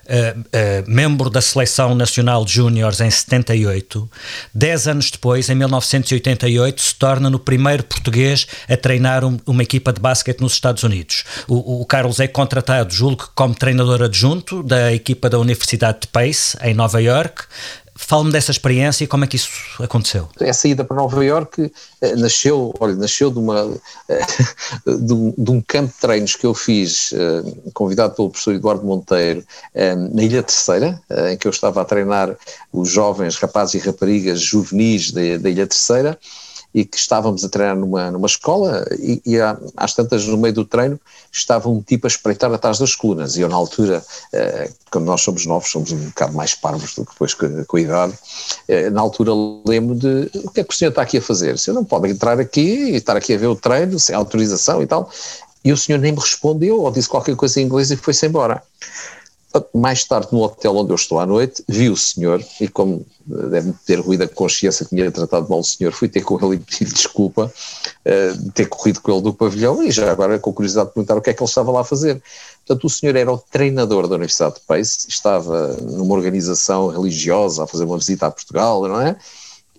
Uh, 0.06 0.38
uh, 0.38 0.44
membro 0.88 1.28
da 1.28 1.40
Seleção 1.40 1.92
Nacional 1.92 2.44
de 2.44 2.52
Júniores 2.52 3.00
em 3.00 3.10
78, 3.10 4.08
dez 4.54 4.86
anos 4.86 5.10
depois, 5.10 5.50
em 5.50 5.56
1988, 5.56 6.80
se 6.80 6.94
torna 6.94 7.28
no 7.28 7.40
primeiro 7.40 7.82
português 7.82 8.46
a 8.68 8.76
treinar 8.76 9.24
um, 9.24 9.36
uma 9.44 9.64
equipa 9.64 9.92
de 9.92 10.00
basquete 10.00 10.40
nos 10.40 10.52
Estados 10.52 10.84
Unidos. 10.84 11.24
O, 11.48 11.80
o, 11.80 11.84
Carlos 11.84 12.20
é 12.20 12.28
contratado, 12.28 12.94
julgo 12.94 13.24
que 13.24 13.30
como 13.34 13.52
treinador 13.52 14.00
adjunto 14.00 14.62
da 14.62 14.92
equipa 14.92 15.28
da 15.28 15.40
Universidade 15.40 16.02
de 16.02 16.06
Pace, 16.06 16.56
em 16.62 16.72
Nova 16.72 17.02
York. 17.02 17.42
Fale-me 17.96 18.30
dessa 18.30 18.50
experiência 18.50 19.04
e 19.04 19.06
como 19.06 19.24
é 19.24 19.26
que 19.26 19.36
isso 19.36 19.50
aconteceu. 19.82 20.28
Essa 20.38 20.68
ida 20.68 20.84
para 20.84 20.96
Nova 20.96 21.24
Iorque 21.24 21.72
eh, 22.00 22.14
nasceu, 22.16 22.74
olha, 22.78 22.94
nasceu 22.94 23.30
de, 23.30 23.38
uma, 23.38 23.74
eh, 24.08 24.26
de, 24.86 25.12
um, 25.12 25.34
de 25.36 25.50
um 25.50 25.60
campo 25.60 25.92
de 25.92 26.00
treinos 26.00 26.36
que 26.36 26.46
eu 26.46 26.54
fiz, 26.54 27.12
eh, 27.12 27.42
convidado 27.72 28.14
pelo 28.14 28.30
professor 28.30 28.54
Eduardo 28.54 28.84
Monteiro, 28.84 29.44
na 30.12 30.22
Ilha 30.22 30.42
Terceira, 30.42 31.00
em 31.30 31.36
que 31.36 31.46
eu 31.46 31.50
estava 31.50 31.80
a 31.80 31.84
treinar 31.84 32.34
os 32.72 32.90
jovens 32.90 33.36
rapazes 33.36 33.74
e 33.74 33.86
raparigas 33.86 34.40
juvenis 34.40 35.10
da 35.10 35.50
Ilha 35.50 35.66
Terceira, 35.66 36.18
e 36.76 36.84
que 36.84 36.98
estávamos 36.98 37.42
a 37.42 37.48
treinar 37.48 37.74
numa, 37.74 38.10
numa 38.10 38.26
escola 38.26 38.84
e, 38.98 39.22
e 39.24 39.36
às 39.74 39.94
tantas 39.94 40.26
no 40.26 40.36
meio 40.36 40.52
do 40.52 40.62
treino 40.62 41.00
estava 41.32 41.70
um 41.70 41.80
tipo 41.80 42.06
a 42.06 42.08
espreitar 42.08 42.52
atrás 42.52 42.78
das 42.78 42.94
colunas 42.94 43.34
e 43.34 43.40
eu 43.40 43.48
na 43.48 43.56
altura, 43.56 44.04
eh, 44.30 44.70
quando 44.90 45.06
nós 45.06 45.22
somos 45.22 45.46
novos 45.46 45.70
somos 45.70 45.90
um 45.90 45.96
bocado 45.96 46.34
mais 46.34 46.54
parvos 46.54 46.94
do 46.94 47.06
que 47.06 47.12
depois 47.12 47.32
com, 47.32 47.64
com 47.64 47.78
a 47.78 47.80
idade, 47.80 48.12
eh, 48.68 48.90
na 48.90 49.00
altura 49.00 49.32
lembro 49.66 49.94
de 49.94 50.30
o 50.44 50.50
que 50.50 50.60
é 50.60 50.64
que 50.64 50.74
o 50.74 50.76
senhor 50.76 50.90
está 50.90 51.00
aqui 51.00 51.16
a 51.16 51.22
fazer? 51.22 51.56
Você 51.56 51.72
não 51.72 51.82
pode 51.82 52.10
entrar 52.10 52.38
aqui 52.38 52.90
e 52.90 52.96
estar 52.96 53.16
aqui 53.16 53.32
a 53.32 53.38
ver 53.38 53.46
o 53.46 53.56
treino 53.56 53.98
sem 53.98 54.14
autorização 54.14 54.82
e 54.82 54.86
tal 54.86 55.10
e 55.64 55.72
o 55.72 55.78
senhor 55.78 55.98
nem 55.98 56.12
me 56.12 56.20
respondeu 56.20 56.82
ou 56.82 56.90
disse 56.90 57.08
qualquer 57.08 57.36
coisa 57.36 57.58
em 57.58 57.64
inglês 57.64 57.90
e 57.90 57.96
foi-se 57.96 58.26
embora. 58.26 58.62
Mais 59.72 60.04
tarde, 60.04 60.28
no 60.32 60.42
hotel 60.42 60.76
onde 60.76 60.92
eu 60.92 60.96
estou 60.96 61.18
à 61.18 61.24
noite, 61.24 61.64
vi 61.66 61.88
o 61.88 61.96
senhor 61.96 62.44
e, 62.60 62.68
como 62.68 63.06
deve 63.26 63.72
ter 63.86 64.00
ruído 64.00 64.22
a 64.22 64.28
consciência 64.28 64.84
que 64.84 64.94
me 64.94 65.00
tinha 65.00 65.10
tratado 65.10 65.48
mal 65.48 65.60
o 65.60 65.64
senhor, 65.64 65.92
fui 65.92 66.08
ter 66.08 66.20
com 66.20 66.38
ele 66.44 66.56
e 66.56 66.58
pedir 66.58 66.92
desculpa 66.92 67.50
uh, 67.50 68.38
de 68.38 68.50
ter 68.52 68.66
corrido 68.68 69.00
com 69.00 69.12
ele 69.12 69.22
do 69.22 69.32
pavilhão 69.32 69.82
e 69.82 69.90
já 69.90 70.10
agora 70.10 70.38
com 70.38 70.52
curiosidade 70.52 70.88
de 70.88 70.94
perguntar 70.94 71.16
o 71.16 71.22
que 71.22 71.30
é 71.30 71.34
que 71.34 71.42
ele 71.42 71.48
estava 71.48 71.72
lá 71.72 71.80
a 71.80 71.84
fazer. 71.84 72.22
Portanto, 72.66 72.84
o 72.84 72.90
senhor 72.90 73.16
era 73.16 73.32
o 73.32 73.38
treinador 73.38 74.06
da 74.08 74.16
Universidade 74.16 74.56
de 74.56 74.60
Pace, 74.60 75.06
estava 75.08 75.74
numa 75.80 76.14
organização 76.14 76.88
religiosa 76.88 77.64
a 77.64 77.66
fazer 77.66 77.84
uma 77.84 77.98
visita 77.98 78.26
a 78.26 78.30
Portugal, 78.30 78.86
não 78.86 79.00
é? 79.00 79.16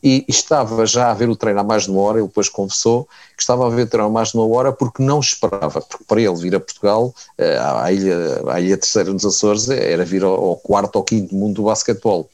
E 0.03 0.25
estava 0.27 0.85
já 0.85 1.11
a 1.11 1.13
ver 1.13 1.29
o 1.29 1.35
treino 1.35 1.59
há 1.59 1.63
mais 1.63 1.83
de 1.83 1.91
uma 1.91 2.01
hora, 2.01 2.19
ele 2.19 2.27
depois 2.27 2.49
confessou 2.49 3.05
que 3.35 3.41
estava 3.41 3.65
a 3.65 3.69
ver 3.69 3.83
o 3.83 3.87
treino 3.87 4.07
há 4.07 4.11
mais 4.11 4.29
de 4.29 4.37
uma 4.37 4.47
hora 4.47 4.71
porque 4.71 5.01
não 5.01 5.19
esperava, 5.19 5.81
porque 5.81 6.03
para 6.05 6.21
ele 6.21 6.35
vir 6.35 6.55
a 6.55 6.59
Portugal, 6.59 7.13
eh, 7.37 7.57
à 7.57 7.91
ilha, 7.91 8.41
à 8.47 8.59
ilha 8.59 8.77
terceira 8.77 9.11
nos 9.11 9.25
Açores, 9.25 9.69
era 9.69 10.03
vir 10.05 10.23
ao, 10.23 10.55
quarto 10.57 10.95
ou 10.97 11.03
quinto 11.03 11.35
mundo 11.35 11.55
do 11.55 11.63
basquetebol. 11.63 12.29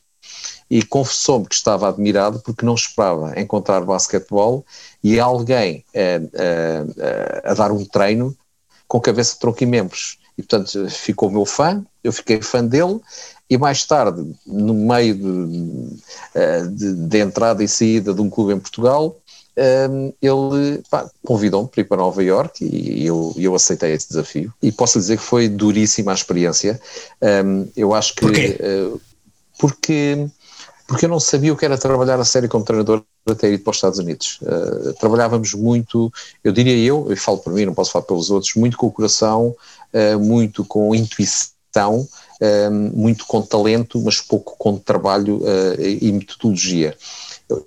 E 0.70 0.84
confessou-me 0.84 1.46
que 1.46 1.55
estava 1.55 1.88
admirado 1.88 2.39
porque 2.39 2.65
não 2.65 2.75
esperava 2.75 3.39
encontrar 3.39 3.82
basquetebol 3.82 4.65
e 5.03 5.20
alguém 5.20 5.84
a, 5.93 6.00
eh, 6.00 6.22
a, 6.36 6.41
eh, 7.03 7.41
a 7.46 7.53
dar 7.53 7.72
um 7.72 7.86
treino 7.86 8.36
com 8.88 9.00
cabeça, 9.00 9.38
tronco 9.39 9.63
e 9.63 9.65
membros. 9.65 10.17
E 10.38 10.41
portanto 10.41 10.89
ficou 10.89 11.29
meu 11.29 11.46
fã, 11.46 11.86
eu 12.03 12.12
fiquei 12.12 12.41
fã 12.41 12.65
dele 12.65 13.00
e 13.54 13.58
mais 13.58 13.86
tarde, 13.86 14.26
no 14.48 14.74
meio 14.74 15.14
de, 15.14 15.90
eh, 16.34 16.64
de, 16.64 16.96
de 16.96 17.20
entrada 17.20 17.64
e 17.64 17.68
saída 17.68 18.12
de 18.12 18.20
um 18.20 18.28
clube 18.28 18.52
em 18.52 18.60
Portugal, 18.60 19.16
ehm, 19.56 20.12
ele 20.20 20.82
convidou-me 21.24 21.70
para 21.70 21.82
ir 21.82 21.84
para 21.84 21.98
Nova 21.98 22.24
York 22.24 22.66
e 22.66 23.06
eu, 23.06 23.32
eu 23.38 23.54
aceitei 23.54 23.94
esse 23.94 24.08
desafio. 24.08 24.52
E 24.60 24.72
posso 24.72 24.98
dizer 24.98 25.18
que 25.18 25.24
foi 25.24 25.48
duríssima 25.48 26.12
a 26.12 26.16
experiência. 26.16 26.82
Ehm, 27.22 27.66
eu 27.78 27.94
acho 27.94 28.16
que. 28.16 28.22
Porquê? 28.22 28.58
Uh, 28.60 29.00
porque, 29.60 30.28
porque 30.88 31.06
eu 31.06 31.10
não 31.10 31.20
sabia 31.20 31.54
o 31.54 31.56
que 31.56 31.66
era 31.66 31.78
trabalhar 31.78 32.20
a 32.20 32.26
sério 32.26 32.50
como 32.50 32.66
treinador 32.66 33.04
até 33.30 33.52
ir 33.52 33.60
para 33.60 33.70
os 33.70 33.78
Estados 33.78 34.00
Unidos. 34.00 34.40
Uh, 34.42 34.94
trabalhávamos 34.94 35.54
muito, 35.54 36.12
eu 36.44 36.52
diria 36.52 36.76
eu, 36.76 37.12
e 37.12 37.16
falo 37.16 37.38
por 37.38 37.54
mim, 37.54 37.66
não 37.66 37.76
posso 37.76 37.92
falar 37.92 38.06
pelos 38.06 38.32
outros, 38.32 38.56
muito 38.56 38.78
com 38.78 38.88
o 38.88 38.92
coração, 38.92 39.56
uh, 39.94 40.20
muito 40.20 40.66
com 40.66 40.96
intuição 40.96 42.08
muito 42.94 43.26
com 43.26 43.42
talento, 43.42 44.00
mas 44.02 44.20
pouco 44.20 44.56
com 44.58 44.78
trabalho 44.78 45.38
uh, 45.38 45.82
e 45.82 46.12
metodologia. 46.12 46.96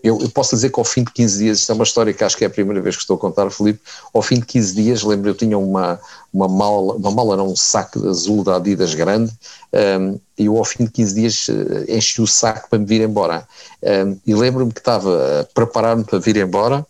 Eu, 0.02 0.21
eu, 0.21 0.30
posso 0.30 0.54
dizer 0.54 0.71
que 0.71 0.80
ao 0.80 0.85
fim 0.85 1.04
de 1.04 1.12
15 1.12 1.38
dias, 1.38 1.59
isto 1.61 1.71
é 1.71 1.75
uma 1.75 1.85
história 1.85 2.12
que 2.12 2.25
acho 2.25 2.37
que 2.37 2.45
é 2.45 2.47
a 2.47 2.50
primeira 2.50 2.80
vez 2.80 2.97
que 2.97 3.02
estou 3.02 3.16
a 3.16 3.21
contar, 3.21 3.50
Felipe, 3.50 3.80
ao 4.12 4.23
fim 4.23 4.37
de 4.37 4.47
15 4.47 4.75
dias, 4.75 5.02
lembro 5.02 5.28
eu 5.30 5.35
tinha 5.35 5.56
uma, 5.56 6.00
uma 6.33 6.49
mala, 6.49 6.95
uma 6.95 7.11
mala 7.11 7.37
não, 7.37 7.49
um 7.49 7.56
saco 7.56 8.09
azul 8.09 8.42
da 8.42 8.56
Adidas 8.56 8.95
grande, 8.95 9.33
um, 9.73 9.78
ehm, 9.78 10.14
e 10.38 10.47
eu 10.47 10.56
ao 10.56 10.64
fim 10.64 10.85
de 10.85 10.90
15 10.90 11.14
dias 11.14 11.49
uh, 11.49 11.85
enchi 11.88 12.21
o 12.21 12.26
saco 12.26 12.68
para 12.68 12.78
me 12.78 12.87
vir 12.87 13.02
embora. 13.02 13.47
Um, 13.83 13.88
ehm, 13.88 14.16
e 14.26 14.35
lembro-me 14.35 14.73
que 14.73 14.80
estava 14.80 15.40
a 15.40 15.45
preparar-me 15.45 16.04
para 16.04 16.18
vir 16.18 16.37
embora, 16.37 16.85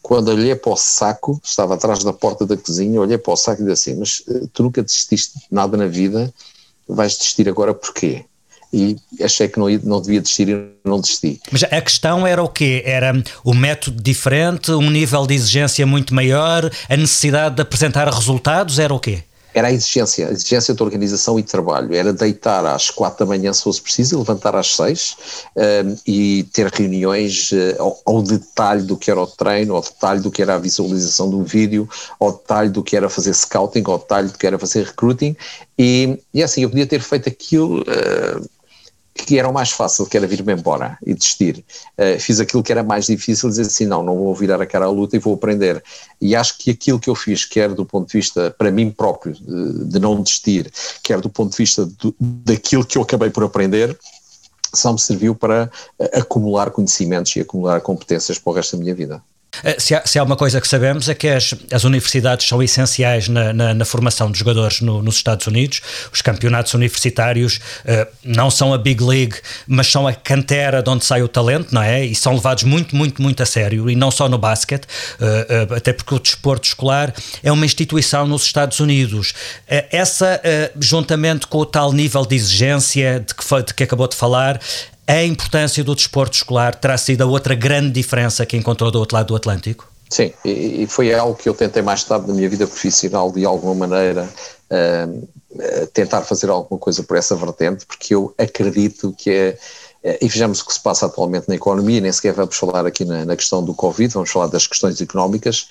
quando 0.00 0.28
olhei 0.28 0.54
para 0.54 0.72
o 0.72 0.76
saco, 0.76 1.40
estava 1.44 1.74
atrás 1.74 2.02
da 2.02 2.12
porta 2.12 2.46
da 2.46 2.56
cozinha, 2.56 3.00
olhei 3.00 3.18
para 3.18 3.32
o 3.32 3.36
saco 3.36 3.62
e 3.62 3.66
disse 3.66 3.90
assim, 3.90 3.98
mas 3.98 4.20
uh, 4.20 4.48
tu 4.52 4.62
nunca 4.62 4.82
desististe 4.82 5.38
de 5.38 5.46
nada 5.50 5.76
na 5.76 5.86
vida, 5.86 6.32
vais 6.88 7.16
desistir 7.16 7.48
agora 7.48 7.74
porquê? 7.74 8.24
E 8.72 8.96
achei 9.22 9.48
que 9.48 9.58
não, 9.58 9.68
não 9.82 10.00
devia 10.00 10.20
desistir 10.20 10.48
e 10.48 10.68
não 10.84 11.00
desisti. 11.00 11.40
Mas 11.50 11.62
a 11.62 11.80
questão 11.80 12.26
era 12.26 12.42
o 12.42 12.48
quê? 12.48 12.82
Era 12.84 13.12
o 13.42 13.54
método 13.54 14.02
diferente, 14.02 14.70
um 14.72 14.90
nível 14.90 15.26
de 15.26 15.34
exigência 15.34 15.86
muito 15.86 16.14
maior, 16.14 16.70
a 16.88 16.96
necessidade 16.96 17.56
de 17.56 17.62
apresentar 17.62 18.12
resultados, 18.12 18.78
era 18.78 18.92
o 18.92 19.00
quê? 19.00 19.22
Era 19.54 19.68
a 19.68 19.72
exigência, 19.72 20.28
a 20.28 20.30
exigência 20.30 20.74
de 20.74 20.82
organização 20.82 21.38
e 21.38 21.42
trabalho. 21.42 21.94
Era 21.94 22.12
deitar 22.12 22.64
às 22.66 22.90
quatro 22.90 23.24
da 23.24 23.26
manhã 23.26 23.52
se 23.52 23.62
fosse 23.62 23.80
preciso, 23.80 24.18
levantar 24.18 24.54
às 24.54 24.74
seis 24.74 25.16
um, 25.56 25.96
e 26.06 26.44
ter 26.52 26.68
reuniões 26.68 27.50
uh, 27.52 27.76
ao, 27.78 28.00
ao, 28.04 28.22
detalhe 28.22 28.82
do 28.82 28.96
que 28.96 29.10
era 29.10 29.20
o 29.20 29.26
treino, 29.26 29.74
ao 29.74 29.82
detalhe 29.82 30.20
do 30.20 30.30
que 30.30 30.42
era 30.42 30.54
a 30.54 30.58
visualização 30.58 31.30
do 31.30 31.42
vídeo, 31.42 31.88
ao 32.20 32.32
detalhe 32.32 32.70
do 32.70 32.82
que 32.82 32.96
era 32.96 33.08
fazer 33.08 33.34
scouting, 33.34 33.82
ao 33.86 33.98
detalhe 33.98 34.28
do 34.28 34.38
que 34.38 34.46
era 34.46 34.58
fazer 34.58 34.84
recruiting. 34.84 35.36
E, 35.78 36.18
e 36.32 36.42
assim, 36.42 36.62
eu 36.62 36.70
podia 36.70 36.86
ter 36.86 37.00
feito 37.00 37.28
aquilo. 37.28 37.80
Uh, 37.82 38.57
que 39.24 39.38
era 39.38 39.48
o 39.48 39.52
mais 39.52 39.70
fácil, 39.70 40.06
que 40.06 40.16
era 40.16 40.26
vir-me 40.26 40.52
embora 40.52 40.96
e 41.04 41.12
desistir. 41.12 41.64
Uh, 41.98 42.18
fiz 42.20 42.40
aquilo 42.40 42.62
que 42.62 42.72
era 42.72 42.82
mais 42.82 43.06
difícil, 43.06 43.48
dizer 43.48 43.62
assim, 43.62 43.86
não, 43.86 44.02
não 44.02 44.16
vou 44.16 44.34
virar 44.34 44.60
a 44.60 44.66
cara 44.66 44.86
à 44.86 44.90
luta 44.90 45.16
e 45.16 45.18
vou 45.18 45.34
aprender. 45.34 45.82
E 46.20 46.34
acho 46.36 46.56
que 46.58 46.70
aquilo 46.70 46.98
que 46.98 47.10
eu 47.10 47.14
fiz, 47.14 47.44
quer 47.44 47.74
do 47.74 47.84
ponto 47.84 48.06
de 48.06 48.18
vista, 48.18 48.54
para 48.56 48.70
mim 48.70 48.90
próprio, 48.90 49.34
de, 49.34 49.84
de 49.84 49.98
não 49.98 50.22
desistir, 50.22 50.72
quer 51.02 51.20
do 51.20 51.28
ponto 51.28 51.50
de 51.50 51.56
vista 51.56 51.84
do, 51.84 52.14
daquilo 52.18 52.84
que 52.84 52.96
eu 52.96 53.02
acabei 53.02 53.30
por 53.30 53.44
aprender, 53.44 53.98
só 54.74 54.92
me 54.92 54.98
serviu 54.98 55.34
para 55.34 55.70
uh, 55.98 56.18
acumular 56.18 56.70
conhecimentos 56.70 57.34
e 57.36 57.40
acumular 57.40 57.80
competências 57.80 58.38
para 58.38 58.50
o 58.50 58.54
resto 58.54 58.76
da 58.76 58.82
minha 58.82 58.94
vida. 58.94 59.22
Eh, 59.64 59.76
se 59.78 59.94
há, 59.94 60.02
se 60.04 60.18
há, 60.18 60.22
uma 60.22 60.36
coisa 60.36 60.60
que 60.60 60.68
sabemos 60.68 61.08
é 61.08 61.14
que 61.14 61.28
as, 61.28 61.54
as 61.72 61.84
universidades 61.84 62.46
são 62.46 62.62
essenciais 62.62 63.28
na, 63.28 63.52
na, 63.52 63.74
na 63.74 63.84
formação 63.84 64.30
de 64.30 64.38
jogadores 64.38 64.80
no, 64.80 65.02
nos 65.02 65.16
Estados 65.16 65.46
Unidos. 65.46 65.80
Os 66.12 66.22
campeonatos 66.22 66.74
universitários 66.74 67.56
uh, 67.56 68.06
não 68.24 68.50
são 68.50 68.72
a 68.72 68.78
Big 68.78 69.02
League, 69.02 69.36
mas 69.66 69.86
são 69.86 70.06
a 70.06 70.12
cantera 70.12 70.82
de 70.82 70.90
onde 70.90 71.04
sai 71.04 71.22
o 71.22 71.28
talento, 71.28 71.74
não 71.74 71.82
é? 71.82 72.04
E 72.04 72.14
são 72.14 72.34
levados 72.34 72.64
muito, 72.64 72.94
muito, 72.94 73.22
muito 73.22 73.42
a 73.42 73.46
sério, 73.46 73.88
e 73.90 73.96
não 73.96 74.10
só 74.10 74.28
no 74.28 74.38
basquete, 74.38 74.84
uh, 74.84 75.72
uh, 75.72 75.74
até 75.74 75.92
porque 75.92 76.14
o 76.14 76.18
desporto 76.18 76.66
escolar 76.68 77.14
é 77.42 77.50
uma 77.50 77.64
instituição 77.64 78.26
nos 78.26 78.44
Estados 78.44 78.80
Unidos. 78.80 79.34
essa, 79.66 80.40
juntamente 80.80 81.46
com 81.46 81.58
o 81.58 81.66
tal 81.66 81.92
nível 81.92 82.24
de 82.24 82.34
exigência 82.34 83.20
de 83.20 83.34
que, 83.34 83.62
de 83.62 83.74
que 83.74 83.82
acabou 83.82 84.08
de 84.08 84.16
falar, 84.16 84.60
a 85.08 85.24
importância 85.24 85.82
do 85.82 85.94
desporto 85.94 86.36
escolar 86.36 86.74
terá 86.74 86.98
sido 86.98 87.22
a 87.22 87.26
outra 87.26 87.54
grande 87.54 87.92
diferença 87.92 88.44
que 88.44 88.56
encontrou 88.56 88.90
do 88.90 88.98
outro 88.98 89.16
lado 89.16 89.28
do 89.28 89.36
Atlântico? 89.36 89.90
Sim, 90.10 90.32
e, 90.44 90.86
foi 90.86 91.12
algo 91.14 91.34
que 91.34 91.48
eu 91.48 91.54
tentei 91.54 91.82
mais 91.82 92.04
tarde 92.04 92.28
na 92.28 92.34
minha 92.34 92.48
vida 92.48 92.66
profissional, 92.66 93.30
de 93.32 93.44
alguma 93.44 93.86
maneira, 93.86 94.28
uh, 94.70 95.86
tentar 95.92 96.22
fazer 96.22 96.50
alguma 96.50 96.78
coisa 96.78 97.02
por 97.02 97.16
essa 97.16 97.34
vertente, 97.34 97.86
porque 97.86 98.14
eu 98.14 98.34
acredito 98.38 99.14
que 99.16 99.30
é. 99.30 99.58
E 100.22 100.28
vejamos 100.28 100.60
o 100.60 100.66
que 100.66 100.72
se 100.72 100.80
passa 100.80 101.06
atualmente 101.06 101.48
na 101.48 101.56
economia, 101.56 102.00
nem 102.00 102.12
sequer 102.12 102.32
vamos 102.32 102.56
falar 102.56 102.86
aqui 102.86 103.04
na, 103.04 103.24
na 103.24 103.34
questão 103.34 103.62
do 103.62 103.74
Covid, 103.74 104.14
vamos 104.14 104.30
falar 104.30 104.46
das 104.46 104.66
questões 104.66 105.00
económicas 105.00 105.68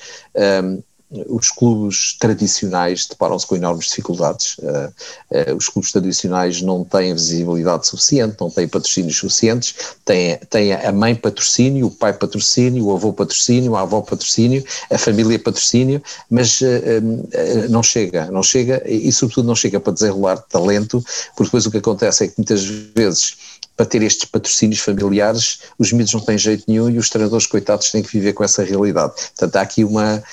os 1.09 1.49
clubes 1.51 2.17
tradicionais 2.19 3.07
deparam-se 3.07 3.47
com 3.47 3.55
enormes 3.55 3.87
dificuldades. 3.87 4.57
Uh, 4.57 5.51
uh, 5.51 5.55
os 5.55 5.69
clubes 5.69 5.91
tradicionais 5.91 6.61
não 6.61 6.83
têm 6.83 7.13
visibilidade 7.13 7.87
suficiente, 7.87 8.35
não 8.39 8.49
têm 8.49 8.67
patrocínios 8.67 9.17
suficientes, 9.17 9.73
têm, 10.03 10.37
têm 10.49 10.73
a 10.73 10.91
mãe 10.91 11.15
patrocínio, 11.15 11.87
o 11.87 11.91
pai 11.91 12.11
patrocínio, 12.11 12.85
o 12.85 12.93
avô 12.93 13.13
patrocínio, 13.13 13.75
a 13.77 13.81
avó 13.81 14.01
patrocínio, 14.01 14.63
a 14.91 14.97
família 14.97 15.39
patrocínio, 15.39 16.03
mas 16.29 16.59
uh, 16.59 17.65
não 17.69 17.81
chega, 17.81 18.29
não 18.29 18.43
chega 18.43 18.83
e, 18.85 19.09
sobretudo, 19.13 19.47
não 19.47 19.55
chega 19.55 19.79
para 19.79 19.93
desenrolar 19.93 20.37
talento, 20.37 21.01
porque 21.35 21.45
depois 21.45 21.65
o 21.65 21.71
que 21.71 21.77
acontece 21.77 22.25
é 22.25 22.27
que 22.27 22.33
muitas 22.37 22.65
vezes 22.65 23.37
para 23.77 23.85
ter 23.85 24.01
estes 24.01 24.25
patrocínios 24.25 24.79
familiares, 24.79 25.59
os 25.77 25.93
miúdos 25.93 26.13
não 26.13 26.19
têm 26.19 26.37
jeito 26.37 26.63
nenhum 26.67 26.89
e 26.89 26.97
os 26.97 27.09
treinadores, 27.09 27.45
coitados, 27.45 27.91
têm 27.91 28.01
que 28.01 28.11
viver 28.11 28.33
com 28.33 28.43
essa 28.43 28.63
realidade. 28.63 29.13
Portanto, 29.13 29.55
há 29.55 29.61
aqui 29.61 29.83
uma, 29.83 30.23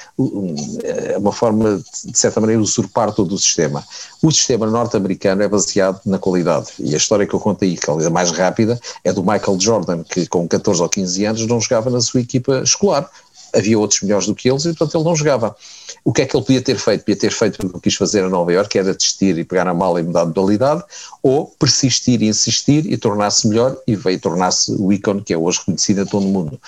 uma 1.19 1.31
forma, 1.31 1.83
de 2.05 2.19
certa 2.19 2.41
maneira, 2.41 2.63
usurpar 2.63 3.13
todo 3.13 3.35
o 3.35 3.39
sistema. 3.39 3.85
O 4.23 4.33
sistema 4.33 4.67
norte-americano 4.67 5.43
é 5.43 5.49
baseado 5.49 6.01
na 6.07 6.19
qualidade 6.19 6.69
e 6.79 6.95
a 6.95 6.97
história 6.97 7.27
que 7.27 7.35
eu 7.35 7.41
conto 7.41 7.65
aí, 7.65 7.77
que 7.77 7.91
é 7.91 8.07
a 8.07 8.11
mais 8.11 8.31
rápida, 8.31 8.81
é 9.05 9.13
do 9.13 9.23
Michael 9.23 9.61
Jordan, 9.61 10.03
que 10.03 10.27
com 10.27 10.49
14 10.49 10.81
ou 10.81 10.89
15 10.89 11.25
anos 11.27 11.47
não 11.47 11.61
jogava 11.61 11.91
na 11.91 12.01
sua 12.01 12.21
equipa 12.21 12.63
escolar. 12.65 13.11
Havia 13.54 13.78
outros 13.78 14.00
melhores 14.02 14.26
do 14.26 14.34
que 14.34 14.50
eles 14.50 14.64
e, 14.64 14.68
portanto, 14.75 14.96
ele 14.96 15.04
não 15.04 15.16
jogava. 15.16 15.56
O 16.04 16.12
que 16.12 16.23
é 16.23 16.26
que 16.26 16.37
ele 16.37 16.44
podia 16.44 16.61
ter 16.61 16.78
feito? 16.78 17.00
Podia 17.00 17.16
ter 17.16 17.30
feito 17.30 17.66
o 17.66 17.73
que 17.75 17.80
quis 17.80 17.94
fazer 17.94 18.25
a 18.25 18.28
Nova 18.28 18.52
Iorque, 18.52 18.78
era 18.78 18.94
desistir 18.94 19.38
e 19.38 19.44
pegar 19.44 19.66
a 19.66 19.73
mala 19.73 20.00
e 20.00 20.02
mudar 20.02 20.23
de 20.23 20.28
modalidade, 20.28 20.82
ou 21.23 21.46
persistir 21.58 22.23
e 22.23 22.28
insistir 22.28 22.84
e 22.90 22.96
tornar-se 22.96 23.49
melhor 23.49 23.76
e 23.87 23.96
veio 23.96 24.20
tornar-se 24.20 24.73
o 24.73 24.92
ícone 24.92 25.23
que 25.23 25.32
é 25.32 25.38
hoje 25.38 25.61
reconhecido 25.61 26.02
em 26.02 26.06
todo 26.06 26.26
o 26.26 26.28
mundo. 26.28 26.61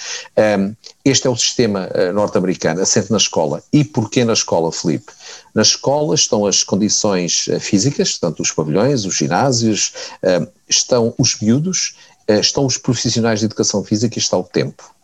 Um, 0.59 0.75
este 1.05 1.27
é 1.27 1.31
o 1.31 1.37
sistema 1.37 1.89
uh, 1.89 2.13
norte-americano, 2.13 2.81
assente 2.81 3.11
na 3.11 3.19
escola. 3.19 3.63
E 3.73 3.85
porquê 3.85 4.25
na 4.25 4.33
escola, 4.33 4.73
Felipe? 4.73 5.13
Na 5.55 5.63
escola 5.63 6.15
estão 6.15 6.47
as 6.47 6.65
condições 6.65 7.47
uh, 7.49 7.61
físicas, 7.61 8.19
tanto 8.19 8.43
os 8.43 8.51
pavilhões, 8.51 9.05
os 9.05 9.15
ginásios, 9.15 9.93
uh, 10.23 10.49
estão 10.69 11.15
os 11.19 11.39
miúdos, 11.41 11.95
estão 12.29 12.67
os 12.67 12.77
profissionais 12.77 13.39
de 13.39 13.47
educação 13.47 13.85
física 13.85 14.19
e 14.19 14.21
está 14.21 14.37
o 14.37 14.43
tempo. 14.43 14.96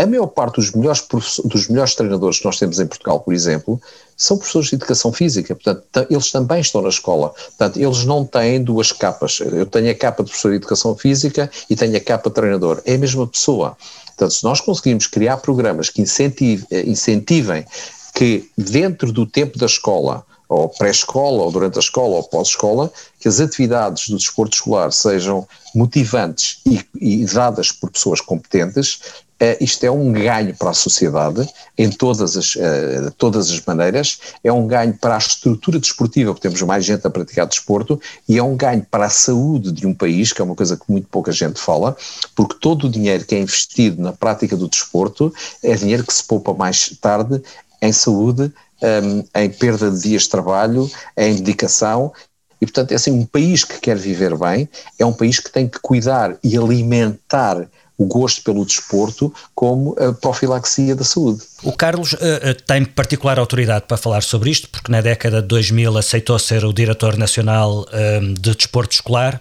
A 0.00 0.06
maior 0.06 0.28
parte 0.28 0.56
dos 0.56 0.70
melhores, 0.70 1.04
dos 1.44 1.66
melhores 1.66 1.96
treinadores 1.96 2.38
que 2.38 2.44
nós 2.44 2.56
temos 2.56 2.78
em 2.78 2.86
Portugal, 2.86 3.18
por 3.18 3.34
exemplo, 3.34 3.80
são 4.16 4.38
professores 4.38 4.68
de 4.68 4.76
educação 4.76 5.12
física, 5.12 5.56
portanto, 5.56 6.06
eles 6.08 6.30
também 6.30 6.60
estão 6.60 6.80
na 6.80 6.88
escola. 6.88 7.30
Portanto, 7.30 7.80
eles 7.80 8.04
não 8.04 8.24
têm 8.24 8.62
duas 8.62 8.92
capas. 8.92 9.40
Eu 9.40 9.66
tenho 9.66 9.90
a 9.90 9.94
capa 9.96 10.22
de 10.22 10.30
professor 10.30 10.50
de 10.50 10.56
educação 10.56 10.94
física 10.94 11.50
e 11.68 11.74
tenho 11.74 11.96
a 11.96 12.00
capa 12.00 12.30
de 12.30 12.34
treinador. 12.36 12.80
É 12.86 12.94
a 12.94 12.98
mesma 12.98 13.26
pessoa. 13.26 13.76
Portanto, 14.06 14.34
se 14.34 14.44
nós 14.44 14.60
conseguirmos 14.60 15.08
criar 15.08 15.38
programas 15.38 15.90
que 15.90 16.00
incentive, 16.00 16.64
eh, 16.70 16.82
incentivem 16.86 17.66
que 18.14 18.48
dentro 18.56 19.10
do 19.10 19.26
tempo 19.26 19.58
da 19.58 19.66
escola, 19.66 20.24
ou 20.48 20.68
pré-escola, 20.68 21.42
ou 21.42 21.52
durante 21.52 21.76
a 21.76 21.80
escola, 21.80 22.16
ou 22.16 22.24
pós-escola, 22.24 22.90
que 23.20 23.28
as 23.28 23.38
atividades 23.38 24.08
do 24.08 24.16
desporto 24.16 24.54
escolar 24.54 24.92
sejam 24.92 25.46
motivantes 25.74 26.60
e, 26.64 26.82
e 27.00 27.24
dadas 27.24 27.72
por 27.72 27.90
pessoas 27.90 28.20
competentes, 28.20 29.00
Uh, 29.40 29.54
isto 29.62 29.84
é 29.84 29.90
um 29.90 30.12
ganho 30.12 30.52
para 30.56 30.70
a 30.70 30.74
sociedade, 30.74 31.48
em 31.76 31.88
todas 31.90 32.36
as, 32.36 32.56
uh, 32.56 33.12
todas 33.16 33.48
as 33.48 33.64
maneiras, 33.64 34.18
é 34.42 34.52
um 34.52 34.66
ganho 34.66 34.92
para 34.94 35.14
a 35.14 35.18
estrutura 35.18 35.78
desportiva, 35.78 36.32
porque 36.32 36.48
temos 36.48 36.60
mais 36.62 36.84
gente 36.84 37.06
a 37.06 37.10
praticar 37.10 37.46
desporto, 37.46 38.00
e 38.28 38.36
é 38.36 38.42
um 38.42 38.56
ganho 38.56 38.84
para 38.90 39.06
a 39.06 39.10
saúde 39.10 39.70
de 39.70 39.86
um 39.86 39.94
país, 39.94 40.32
que 40.32 40.42
é 40.42 40.44
uma 40.44 40.56
coisa 40.56 40.76
que 40.76 40.90
muito 40.90 41.06
pouca 41.06 41.30
gente 41.30 41.60
fala, 41.60 41.96
porque 42.34 42.56
todo 42.60 42.88
o 42.88 42.90
dinheiro 42.90 43.24
que 43.24 43.36
é 43.36 43.38
investido 43.38 44.02
na 44.02 44.12
prática 44.12 44.56
do 44.56 44.68
desporto 44.68 45.32
é 45.62 45.72
dinheiro 45.76 46.04
que 46.04 46.12
se 46.12 46.24
poupa 46.24 46.52
mais 46.52 46.88
tarde 47.00 47.40
em 47.80 47.92
saúde, 47.92 48.52
um, 48.82 49.24
em 49.40 49.50
perda 49.50 49.90
de 49.90 50.00
dias 50.00 50.22
de 50.22 50.30
trabalho, 50.30 50.90
em 51.16 51.36
dedicação, 51.36 52.12
e, 52.60 52.66
portanto, 52.66 52.92
é 52.92 52.94
assim, 52.96 53.10
um 53.10 53.24
país 53.24 53.64
que 53.64 53.80
quer 53.80 53.96
viver 53.96 54.36
bem 54.36 54.68
é 54.98 55.04
um 55.04 55.12
país 55.12 55.38
que 55.38 55.50
tem 55.50 55.68
que 55.68 55.78
cuidar 55.80 56.36
e 56.42 56.56
alimentar 56.56 57.66
o 57.96 58.06
gosto 58.06 58.42
pelo 58.42 58.64
desporto 58.64 59.34
como 59.54 59.96
a 59.98 60.12
profilaxia 60.12 60.94
da 60.94 61.02
saúde. 61.02 61.42
O 61.64 61.72
Carlos 61.72 62.12
uh, 62.12 62.18
tem 62.64 62.84
particular 62.84 63.40
autoridade 63.40 63.86
para 63.88 63.96
falar 63.96 64.22
sobre 64.22 64.50
isto, 64.50 64.68
porque 64.70 64.90
na 64.90 65.00
década 65.00 65.42
de 65.42 65.48
2000 65.48 65.98
aceitou 65.98 66.38
ser 66.38 66.64
o 66.64 66.72
diretor 66.72 67.16
nacional 67.16 67.80
uh, 67.80 68.34
de 68.34 68.54
desporto 68.54 68.94
escolar 68.94 69.40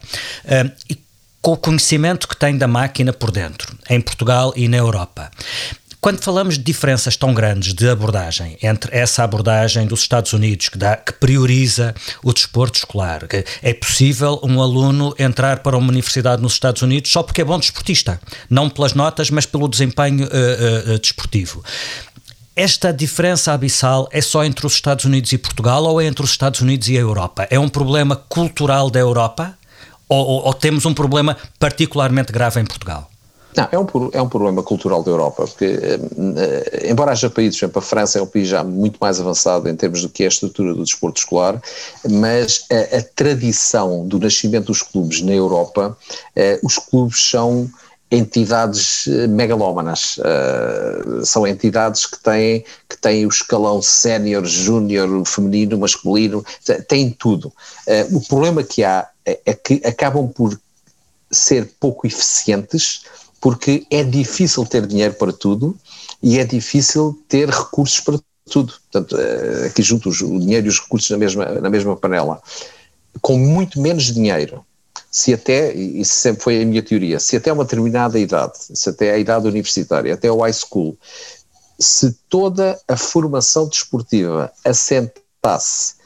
e 0.89 0.97
com 1.39 1.53
o 1.53 1.58
conhecimento 1.58 2.27
que 2.27 2.36
tem 2.36 2.58
da 2.58 2.67
máquina 2.67 3.13
por 3.13 3.32
dentro, 3.32 3.73
em 3.89 4.01
Portugal 4.01 4.51
e 4.56 4.67
na 4.67 4.77
Europa. 4.77 5.32
Quando 5.99 6.23
falamos 6.23 6.57
de 6.57 6.63
diferenças 6.63 7.17
tão 7.17 7.33
grandes 7.33 7.73
de 7.73 7.89
abordagem 7.89 8.57
entre 8.62 8.95
essa 8.95 9.23
abordagem 9.23 9.88
dos 9.88 10.01
Estados 10.01 10.31
Unidos, 10.31 10.69
que, 10.69 10.77
dá, 10.77 10.95
que 10.95 11.12
prioriza 11.13 11.95
o 12.23 12.31
desporto 12.31 12.77
escolar, 12.77 13.27
é 13.63 13.73
possível 13.73 14.39
um 14.43 14.62
aluno 14.62 15.15
entrar 15.17 15.60
para 15.60 15.75
uma 15.75 15.89
universidade 15.89 16.41
nos 16.41 16.53
Estados 16.53 16.83
Unidos 16.83 17.12
só 17.12 17.23
porque 17.23 17.41
é 17.41 17.45
bom 17.45 17.57
desportista, 17.57 18.21
não 18.49 18.69
pelas 18.69 18.93
notas, 18.93 19.31
mas 19.31 19.45
pelo 19.45 19.67
desempenho 19.67 20.27
uh, 20.27 20.93
uh, 20.93 20.99
desportivo. 20.99 21.63
Esta 22.55 22.93
diferença 22.93 23.51
abissal 23.51 24.07
é 24.12 24.21
só 24.21 24.43
entre 24.43 24.65
os 24.65 24.73
Estados 24.73 25.05
Unidos 25.05 25.31
e 25.31 25.38
Portugal 25.38 25.83
ou 25.83 25.99
é 25.99 26.05
entre 26.05 26.23
os 26.23 26.31
Estados 26.31 26.62
Unidos 26.62 26.88
e 26.89 26.97
a 26.97 27.01
Europa? 27.01 27.47
É 27.49 27.60
um 27.60 27.69
problema 27.69 28.15
cultural 28.15 28.89
da 28.89 28.99
Europa 28.99 29.57
ou, 30.07 30.25
ou, 30.25 30.45
ou 30.45 30.53
temos 30.53 30.86
um 30.86 30.93
problema 30.93 31.36
particularmente 31.60 32.31
grave 32.31 32.60
em 32.60 32.65
Portugal? 32.65 33.10
Não, 33.57 33.67
é 33.71 33.79
um, 33.79 34.09
é 34.13 34.21
um 34.21 34.29
problema 34.29 34.61
cultural 34.61 35.01
da 35.01 35.09
Europa, 35.09 35.47
porque, 35.47 35.65
eh, 35.65 36.89
embora 36.91 37.11
haja 37.11 37.27
países, 37.27 37.59
por 37.59 37.65
exemplo, 37.65 37.79
a 37.79 37.81
França 37.81 38.19
é 38.19 38.21
um 38.21 38.27
país 38.27 38.47
já 38.47 38.63
muito 38.63 38.99
mais 39.01 39.19
avançado 39.19 39.67
em 39.67 39.75
termos 39.75 40.03
do 40.03 40.09
que 40.09 40.21
é 40.21 40.27
a 40.27 40.29
estrutura 40.29 40.75
do 40.75 40.83
desporto 40.83 41.19
escolar, 41.19 41.59
mas 42.07 42.65
a, 42.71 42.97
a 42.97 43.01
tradição 43.15 44.07
do 44.07 44.19
nascimento 44.19 44.67
dos 44.67 44.83
clubes 44.83 45.21
na 45.21 45.33
Europa, 45.33 45.97
eh, 46.35 46.59
os 46.61 46.77
clubes 46.77 47.19
são 47.29 47.67
entidades 48.11 49.07
eh, 49.07 49.27
megalómanas, 49.27 50.17
uh, 50.19 51.25
são 51.25 51.45
entidades 51.45 52.05
que 52.05 52.17
têm, 52.19 52.63
que 52.87 52.97
têm 52.97 53.25
o 53.25 53.29
escalão 53.29 53.81
sénior, 53.81 54.45
júnior, 54.45 55.25
feminino, 55.25 55.77
masculino, 55.77 56.45
têm 56.87 57.09
tudo. 57.09 57.51
Uh, 57.85 58.17
o 58.17 58.21
problema 58.21 58.63
que 58.63 58.83
há 58.83 59.09
é, 59.25 59.39
é 59.45 59.53
que 59.53 59.81
acabam 59.83 60.27
por 60.29 60.57
ser 61.29 61.69
pouco 61.79 62.07
eficientes 62.07 63.01
porque 63.39 63.86
é 63.89 64.04
difícil 64.04 64.65
ter 64.65 64.86
dinheiro 64.86 65.13
para 65.13 65.32
tudo 65.32 65.78
e 66.21 66.39
é 66.39 66.43
difícil 66.43 67.19
ter 67.28 67.50
recursos 67.50 68.00
para 68.00 68.19
tudo. 68.50 68.73
Portanto, 68.91 69.17
eh, 69.17 69.67
aqui 69.67 69.82
juntos 69.82 70.21
o 70.21 70.39
dinheiro 70.39 70.65
e 70.65 70.69
os 70.69 70.80
recursos 70.80 71.10
na 71.10 71.17
mesma, 71.17 71.45
na 71.45 71.69
mesma 71.69 71.95
panela. 71.95 72.41
Com 73.21 73.38
muito 73.38 73.80
menos 73.80 74.13
dinheiro, 74.13 74.65
se 75.12 75.34
até, 75.34 75.73
isso 75.73 76.13
sempre 76.13 76.43
foi 76.43 76.62
a 76.62 76.65
minha 76.65 76.84
teoria, 76.84 77.19
se 77.19 77.36
até 77.36 77.52
uma 77.52 77.63
determinada 77.63 78.19
idade, 78.19 78.58
se 78.58 78.89
até 78.89 79.12
a 79.12 79.17
idade 79.17 79.47
universitária, 79.47 80.13
até 80.13 80.32
o 80.32 80.41
high 80.41 80.54
school, 80.54 80.97
se 81.80 82.15
toda 82.30 82.80
a 82.88 82.97
formação 82.97 83.67
desportiva 83.67 84.52
assentasse 84.63 85.96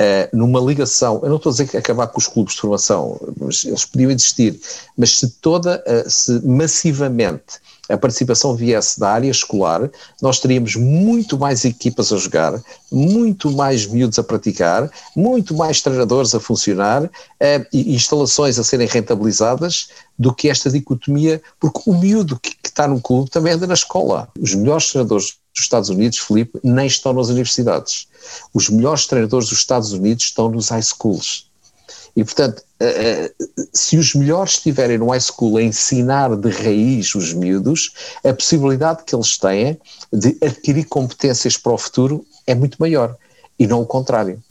uh, 0.00 0.36
numa 0.36 0.60
ligação, 0.60 1.20
eu 1.22 1.28
não 1.28 1.36
estou 1.36 1.50
a 1.50 1.52
dizer 1.52 1.68
que 1.68 1.76
acabar 1.76 2.06
com 2.06 2.18
os 2.18 2.26
clubes 2.26 2.54
de 2.54 2.60
formação, 2.60 3.20
eles 3.40 3.84
podiam 3.84 4.10
existir, 4.10 4.58
mas 4.96 5.18
se 5.18 5.28
toda, 5.40 5.82
uh, 5.86 6.10
se 6.10 6.44
massivamente 6.46 7.60
a 7.90 7.98
participação 7.98 8.54
viesse 8.54 8.98
da 8.98 9.10
área 9.10 9.30
escolar, 9.30 9.90
nós 10.22 10.38
teríamos 10.38 10.76
muito 10.76 11.38
mais 11.38 11.64
equipas 11.64 12.12
a 12.12 12.16
jogar, 12.16 12.62
muito 12.90 13.50
mais 13.50 13.86
miúdos 13.86 14.18
a 14.18 14.22
praticar, 14.22 14.90
muito 15.16 15.54
mais 15.54 15.80
treinadores 15.82 16.34
a 16.34 16.40
funcionar 16.40 17.10
eh, 17.38 17.66
e 17.72 17.94
instalações 17.94 18.58
a 18.58 18.64
serem 18.64 18.86
rentabilizadas 18.86 19.88
do 20.18 20.34
que 20.34 20.48
esta 20.48 20.70
dicotomia, 20.70 21.42
porque 21.58 21.80
o 21.86 21.94
miúdo 21.94 22.38
que, 22.38 22.50
que 22.50 22.68
está 22.68 22.86
no 22.86 23.00
clube 23.00 23.30
também 23.30 23.54
anda 23.54 23.66
na 23.66 23.74
escola. 23.74 24.28
Os 24.38 24.54
melhores 24.54 24.90
treinadores 24.90 25.38
dos 25.54 25.64
Estados 25.64 25.88
Unidos, 25.88 26.18
Felipe, 26.18 26.60
nem 26.62 26.86
estão 26.86 27.12
nas 27.12 27.28
universidades. 27.28 28.06
Os 28.54 28.68
melhores 28.68 29.06
treinadores 29.06 29.48
dos 29.48 29.58
Estados 29.58 29.92
Unidos 29.92 30.24
estão 30.24 30.48
nos 30.48 30.68
high 30.68 30.82
schools. 30.82 31.49
E, 32.16 32.24
portanto, 32.24 32.62
eh, 32.80 33.32
eh, 33.38 33.44
se 33.72 33.96
os 33.96 34.14
melhores 34.14 34.54
estiverem 34.54 34.98
no 34.98 35.10
high 35.10 35.20
school 35.20 35.56
a 35.56 35.62
ensinar 35.62 36.36
de 36.36 36.50
raiz 36.50 37.14
os 37.14 37.32
miúdos, 37.32 37.92
a 38.24 38.32
possibilidade 38.32 39.04
que 39.04 39.14
eles 39.14 39.38
têm 39.38 39.78
de 40.12 40.36
adquirir 40.42 40.84
competências 40.84 41.56
para 41.56 41.72
o 41.72 41.78
futuro 41.78 42.24
é 42.46 42.54
muito 42.54 42.76
maior. 42.78 43.16
E 43.58 43.66
não 43.66 43.82
o 43.82 43.86
contrário. 43.86 44.42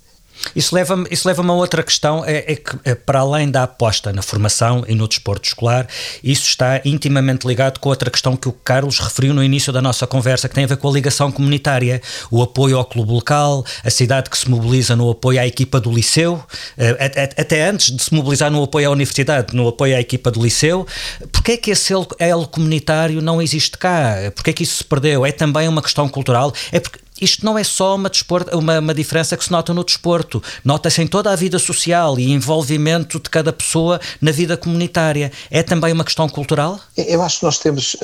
Isso 0.55 0.73
leva-me 0.73 1.07
isso 1.11 1.27
leva 1.27 1.43
a 1.45 1.53
outra 1.53 1.83
questão, 1.83 2.23
é, 2.25 2.51
é, 2.51 2.55
que 2.55 2.77
é, 2.85 2.95
para 2.95 3.19
além 3.19 3.49
da 3.49 3.63
aposta 3.63 4.13
na 4.13 4.21
formação 4.21 4.83
e 4.87 4.95
no 4.95 5.07
desporto 5.07 5.47
escolar, 5.47 5.87
isso 6.23 6.47
está 6.47 6.81
intimamente 6.85 7.47
ligado 7.47 7.79
com 7.79 7.89
outra 7.89 8.09
questão 8.09 8.35
que 8.35 8.47
o 8.47 8.51
Carlos 8.51 8.99
referiu 8.99 9.33
no 9.33 9.43
início 9.43 9.71
da 9.73 9.81
nossa 9.81 10.07
conversa, 10.07 10.47
que 10.47 10.55
tem 10.55 10.63
a 10.63 10.67
ver 10.67 10.77
com 10.77 10.87
a 10.87 10.91
ligação 10.91 11.31
comunitária, 11.31 12.01
o 12.31 12.41
apoio 12.41 12.77
ao 12.77 12.85
clube 12.85 13.11
local, 13.11 13.65
a 13.83 13.89
cidade 13.89 14.29
que 14.29 14.37
se 14.37 14.49
mobiliza 14.49 14.95
no 14.95 15.09
apoio 15.09 15.39
à 15.39 15.47
equipa 15.47 15.79
do 15.79 15.91
liceu, 15.91 16.43
eh, 16.77 17.31
até 17.37 17.67
antes 17.67 17.95
de 17.95 18.01
se 18.01 18.13
mobilizar 18.13 18.49
no 18.49 18.63
apoio 18.63 18.89
à 18.89 18.91
universidade, 18.91 19.55
no 19.55 19.67
apoio 19.67 19.95
à 19.95 19.99
equipa 19.99 20.31
do 20.31 20.41
liceu, 20.41 20.87
porque 21.31 21.53
é 21.53 21.57
que 21.57 21.71
esse 21.71 21.93
elo 22.17 22.47
comunitário 22.47 23.21
não 23.21 23.41
existe 23.41 23.77
cá? 23.77 24.15
Porque 24.33 24.51
é 24.51 24.53
que 24.53 24.63
isso 24.63 24.77
se 24.77 24.83
perdeu? 24.83 25.25
É 25.25 25.31
também 25.31 25.67
uma 25.67 25.81
questão 25.81 26.07
cultural? 26.07 26.53
É 26.71 26.79
porque 26.79 26.99
isto 27.21 27.45
não 27.45 27.57
é 27.57 27.63
só 27.63 27.95
uma, 27.95 28.09
desporto, 28.09 28.57
uma, 28.57 28.79
uma 28.79 28.93
diferença 28.93 29.35
que 29.37 29.43
se 29.43 29.51
nota 29.51 29.73
no 29.73 29.83
desporto, 29.83 30.41
nota-se 30.63 31.01
em 31.01 31.07
toda 31.07 31.31
a 31.31 31.35
vida 31.35 31.59
social 31.59 32.19
e 32.19 32.31
envolvimento 32.31 33.19
de 33.19 33.29
cada 33.29 33.51
pessoa 33.53 33.99
na 34.21 34.31
vida 34.31 34.57
comunitária. 34.57 35.31
É 35.49 35.63
também 35.63 35.93
uma 35.93 36.03
questão 36.03 36.27
cultural? 36.27 36.79
Eu 36.97 37.21
acho 37.21 37.39
que 37.39 37.45
nós 37.45 37.59
temos, 37.59 37.95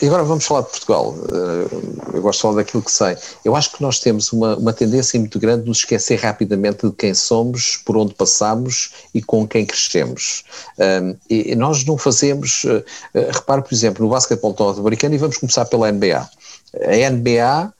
e 0.00 0.06
agora 0.06 0.24
vamos 0.24 0.44
falar 0.44 0.62
de 0.62 0.70
Portugal, 0.70 1.14
eh, 1.32 2.14
eu 2.14 2.22
gosto 2.22 2.38
de 2.38 2.42
falar 2.42 2.54
daquilo 2.56 2.82
que 2.82 2.92
sei, 2.92 3.16
eu 3.44 3.56
acho 3.56 3.72
que 3.72 3.82
nós 3.82 3.98
temos 4.00 4.32
uma, 4.32 4.56
uma 4.56 4.72
tendência 4.72 5.18
muito 5.18 5.38
grande 5.38 5.62
de 5.62 5.68
nos 5.68 5.78
esquecer 5.78 6.16
rapidamente 6.16 6.86
de 6.86 6.92
quem 6.92 7.14
somos, 7.14 7.78
por 7.84 7.96
onde 7.96 8.14
passamos 8.14 8.90
e 9.14 9.22
com 9.22 9.46
quem 9.46 9.64
crescemos. 9.64 10.44
E 11.28 11.54
nós 11.54 11.84
não 11.84 11.96
fazemos, 11.96 12.64
eh, 12.64 12.84
eh, 13.14 13.30
repare 13.32 13.62
por 13.62 13.72
exemplo, 13.72 14.04
no 14.04 14.10
basquetebol 14.10 14.54
norte-americano 14.58 15.14
e 15.14 15.18
vamos 15.18 15.38
começar 15.38 15.64
pela 15.66 15.90
NBA. 15.90 16.28
A 16.74 17.10
NBA 17.10 17.72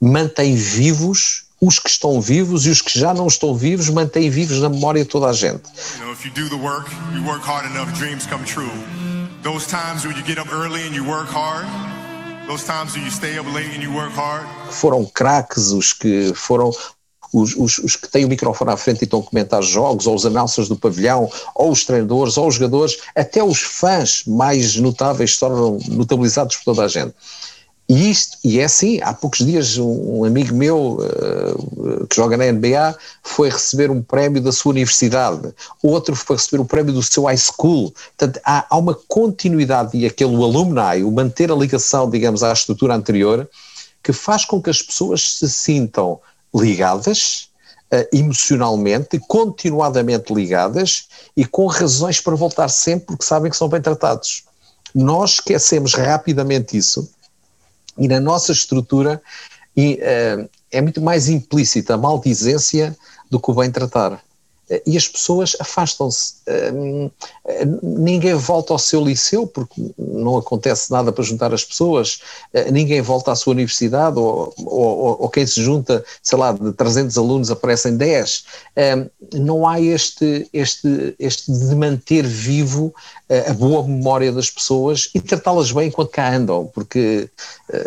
mantém 0.00 0.54
vivos 0.54 1.44
os 1.60 1.78
que 1.78 1.90
estão 1.90 2.20
vivos 2.20 2.64
e 2.64 2.70
os 2.70 2.80
que 2.80 2.98
já 2.98 3.12
não 3.12 3.26
estão 3.26 3.54
vivos 3.54 3.90
mantém 3.90 4.30
vivos 4.30 4.60
na 4.60 4.68
memória 4.68 5.04
de 5.04 5.10
toda 5.10 5.26
a 5.26 5.32
gente. 5.32 5.62
Foram 14.70 15.04
craques 15.04 15.70
os 15.70 15.92
que 15.92 16.32
foram 16.34 16.72
os, 17.32 17.54
os, 17.54 17.78
os, 17.78 17.96
que 17.96 18.08
têm 18.08 18.24
o 18.24 18.28
microfone 18.28 18.72
à 18.72 18.76
frente 18.76 19.02
e 19.02 19.04
estão 19.04 19.20
a 19.20 19.22
comentar 19.22 19.62
jogos, 19.62 20.06
ou 20.06 20.14
os 20.14 20.26
announcers 20.26 20.68
do 20.68 20.76
pavilhão, 20.76 21.30
ou 21.54 21.70
os 21.70 21.84
treinadores, 21.84 22.36
ou 22.36 22.48
os 22.48 22.56
jogadores, 22.56 22.98
até 23.14 23.42
os 23.42 23.60
fãs 23.60 24.24
mais 24.26 24.74
notáveis 24.76 25.34
se 25.34 25.40
tornam 25.40 25.78
notabilizados 25.88 26.56
por 26.56 26.64
toda 26.64 26.84
a 26.84 26.88
gente. 26.88 27.14
E 27.90 28.08
isto, 28.08 28.38
e 28.44 28.60
é 28.60 28.64
assim, 28.66 29.00
há 29.02 29.12
poucos 29.12 29.44
dias 29.44 29.76
um, 29.76 30.22
amigo 30.22 30.54
meu 30.54 31.00
uh, 31.00 32.06
que 32.06 32.14
joga 32.14 32.36
na 32.36 32.44
NBA 32.52 32.96
foi 33.20 33.50
receber 33.50 33.90
um 33.90 34.00
prémio 34.00 34.40
da 34.40 34.52
sua 34.52 34.70
universidade, 34.70 35.52
outro 35.82 36.14
foi 36.14 36.36
receber 36.36 36.62
o 36.62 36.64
prémio 36.64 36.92
do 36.92 37.02
seu 37.02 37.24
high 37.24 37.36
school. 37.36 37.92
Portanto, 38.16 38.40
há, 38.44 38.64
há 38.70 38.78
uma 38.78 38.94
continuidade 39.08 39.98
e 39.98 40.06
aquele 40.06 40.36
alumni, 40.36 41.02
o 41.02 41.10
manter 41.10 41.50
a 41.50 41.54
ligação, 41.56 42.08
digamos, 42.08 42.44
à 42.44 42.52
estrutura 42.52 42.94
anterior, 42.94 43.50
que 44.04 44.12
faz 44.12 44.44
com 44.44 44.62
que 44.62 44.70
as 44.70 44.80
pessoas 44.80 45.38
se 45.38 45.50
sintam 45.50 46.20
ligadas, 46.54 47.48
uh, 47.92 48.06
emocionalmente, 48.16 49.18
continuadamente 49.26 50.32
ligadas 50.32 51.08
e 51.36 51.44
com 51.44 51.66
razões 51.66 52.20
para 52.20 52.36
voltar 52.36 52.68
sempre 52.68 53.06
porque 53.06 53.24
sabem 53.24 53.50
que 53.50 53.56
são 53.56 53.68
bem 53.68 53.82
tratados. 53.82 54.44
Nós 54.94 55.32
esquecemos 55.32 55.94
rapidamente 55.94 56.76
isso 56.76 57.10
e 57.98 58.08
na 58.08 58.20
nossa 58.20 58.52
estrutura 58.52 59.20
e, 59.76 59.94
uh, 59.94 60.48
é 60.70 60.80
muito 60.80 61.00
mais 61.00 61.28
implícita 61.28 61.94
a 61.94 61.98
maldizência 61.98 62.96
do 63.30 63.40
que 63.40 63.50
o 63.50 63.54
bem 63.54 63.70
tratar 63.70 64.22
e 64.86 64.96
as 64.96 65.08
pessoas 65.08 65.56
afastam-se. 65.58 66.34
Ninguém 67.82 68.34
volta 68.34 68.72
ao 68.72 68.78
seu 68.78 69.04
liceu 69.04 69.46
porque 69.46 69.92
não 69.98 70.38
acontece 70.38 70.90
nada 70.90 71.12
para 71.12 71.24
juntar 71.24 71.52
as 71.52 71.64
pessoas, 71.64 72.20
ninguém 72.70 73.00
volta 73.00 73.32
à 73.32 73.36
sua 73.36 73.52
universidade 73.52 74.18
ou, 74.18 74.52
ou, 74.58 75.22
ou 75.22 75.28
quem 75.28 75.46
se 75.46 75.62
junta, 75.62 76.04
sei 76.22 76.38
lá, 76.38 76.52
de 76.52 76.72
300 76.72 77.16
alunos 77.18 77.50
aparecem 77.50 77.96
10. 77.96 78.44
Não 79.34 79.66
há 79.66 79.80
este, 79.80 80.48
este, 80.52 81.14
este 81.18 81.50
de 81.50 81.74
manter 81.74 82.26
vivo 82.26 82.94
a 83.48 83.52
boa 83.52 83.86
memória 83.86 84.32
das 84.32 84.50
pessoas 84.50 85.10
e 85.14 85.20
tratá-las 85.20 85.70
bem 85.70 85.88
enquanto 85.88 86.10
cá 86.10 86.34
andam, 86.34 86.70
porque 86.74 87.28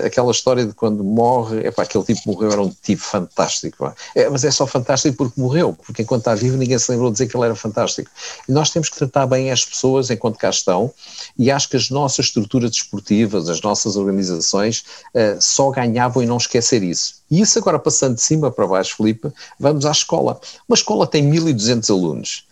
aquela 0.05 0.31
história 0.31 0.65
de 0.65 0.73
quando 0.73 1.03
morre, 1.03 1.65
é 1.65 1.71
para 1.71 1.83
aquele 1.83 2.03
tipo 2.03 2.21
morreu, 2.25 2.51
era 2.51 2.61
um 2.61 2.69
tipo 2.69 3.01
fantástico, 3.01 3.93
é, 4.15 4.29
mas 4.29 4.43
é 4.43 4.51
só 4.51 4.65
fantástico 4.65 5.17
porque 5.17 5.39
morreu, 5.39 5.73
porque 5.85 6.01
enquanto 6.01 6.21
está 6.21 6.35
vivo 6.35 6.57
ninguém 6.57 6.72
ninguém 6.73 6.79
se 6.79 6.91
lembrou 6.91 7.09
de 7.09 7.13
dizer 7.13 7.27
que 7.27 7.37
ele 7.37 7.45
era 7.45 7.55
fantástico. 7.55 8.09
E 8.47 8.51
nós 8.51 8.69
temos 8.69 8.89
que 8.89 8.97
tratar 8.97 9.25
bem 9.27 9.51
as 9.51 9.63
pessoas 9.63 10.09
enquanto 10.09 10.37
cá 10.37 10.49
estão, 10.49 10.91
e 11.37 11.51
acho 11.51 11.69
que 11.69 11.77
as 11.77 11.89
nossas 11.89 12.25
estruturas 12.25 12.71
desportivas, 12.71 13.49
as 13.49 13.61
nossas 13.61 13.95
organizações, 13.95 14.83
uh, 15.13 15.39
só 15.39 15.69
ganhavam 15.71 16.23
em 16.23 16.25
não 16.25 16.37
esquecer 16.37 16.83
isso. 16.83 17.15
E 17.29 17.41
isso 17.41 17.57
agora 17.59 17.79
passando 17.79 18.15
de 18.15 18.21
cima 18.21 18.51
para 18.51 18.67
baixo, 18.67 18.95
Felipe, 18.97 19.31
vamos 19.59 19.85
à 19.85 19.91
escola. 19.91 20.39
Uma 20.67 20.75
escola 20.75 21.07
tem 21.07 21.29
1.200 21.29 21.89
alunos 21.89 22.45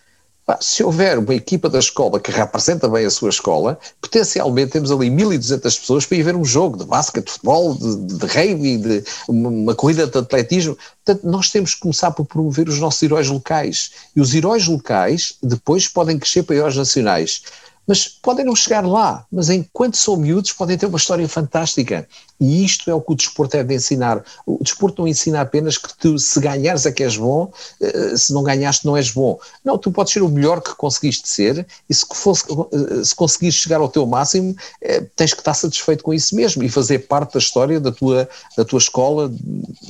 se 0.60 0.82
houver 0.82 1.18
uma 1.18 1.34
equipa 1.34 1.68
da 1.68 1.78
escola 1.78 2.18
que 2.18 2.32
representa 2.32 2.88
bem 2.88 3.06
a 3.06 3.10
sua 3.10 3.30
escola, 3.30 3.78
potencialmente 4.00 4.72
temos 4.72 4.90
ali 4.90 5.08
1.200 5.08 5.60
pessoas 5.62 6.06
para 6.06 6.16
ir 6.18 6.22
ver 6.22 6.34
um 6.34 6.44
jogo 6.44 6.76
de 6.76 6.84
basquete, 6.84 7.26
de 7.26 7.32
futebol, 7.32 7.74
de, 7.74 8.18
de 8.18 8.26
rugby, 8.26 8.78
de 8.78 9.04
uma 9.28 9.74
corrida 9.74 10.06
de 10.06 10.18
atletismo. 10.18 10.76
Portanto, 11.04 11.26
nós 11.28 11.50
temos 11.50 11.74
que 11.74 11.80
começar 11.80 12.10
por 12.10 12.26
promover 12.26 12.68
os 12.68 12.80
nossos 12.80 13.02
heróis 13.02 13.28
locais. 13.28 13.92
E 14.16 14.20
os 14.20 14.34
heróis 14.34 14.66
locais 14.66 15.36
depois 15.42 15.86
podem 15.86 16.18
crescer 16.18 16.42
para 16.42 16.56
heróis 16.56 16.76
nacionais 16.76 17.42
mas 17.86 18.06
podem 18.06 18.44
não 18.44 18.54
chegar 18.54 18.86
lá, 18.86 19.24
mas 19.30 19.50
enquanto 19.50 19.96
são 19.96 20.16
miúdos 20.16 20.52
podem 20.52 20.78
ter 20.78 20.86
uma 20.86 20.98
história 20.98 21.28
fantástica. 21.28 22.06
E 22.40 22.64
isto 22.64 22.90
é 22.90 22.94
o 22.94 23.00
que 23.00 23.12
o 23.12 23.14
desporto 23.14 23.56
é 23.56 23.62
de 23.62 23.72
ensinar. 23.72 24.24
O 24.44 24.58
desporto 24.62 25.02
não 25.02 25.08
ensina 25.08 25.40
apenas 25.40 25.78
que 25.78 25.96
tu, 25.96 26.18
se 26.18 26.40
ganhares 26.40 26.84
é 26.86 26.90
que 26.90 27.04
és 27.04 27.16
bom, 27.16 27.52
eh, 27.80 28.16
se 28.16 28.32
não 28.32 28.42
ganhaste 28.42 28.84
não 28.84 28.96
és 28.96 29.10
bom. 29.10 29.38
Não, 29.64 29.78
tu 29.78 29.92
podes 29.92 30.12
ser 30.12 30.22
o 30.22 30.28
melhor 30.28 30.60
que 30.60 30.74
conseguiste 30.74 31.28
ser 31.28 31.64
e 31.88 31.94
se, 31.94 32.04
fosse, 32.12 32.44
eh, 32.50 33.04
se 33.04 33.14
conseguires 33.14 33.54
chegar 33.54 33.80
ao 33.80 33.88
teu 33.88 34.04
máximo, 34.06 34.56
eh, 34.80 35.04
tens 35.14 35.32
que 35.32 35.40
estar 35.40 35.54
satisfeito 35.54 36.02
com 36.02 36.12
isso 36.12 36.34
mesmo 36.34 36.64
e 36.64 36.68
fazer 36.68 37.00
parte 37.00 37.34
da 37.34 37.38
história 37.38 37.78
da 37.78 37.92
tua, 37.92 38.28
da 38.56 38.64
tua 38.64 38.78
escola, 38.78 39.32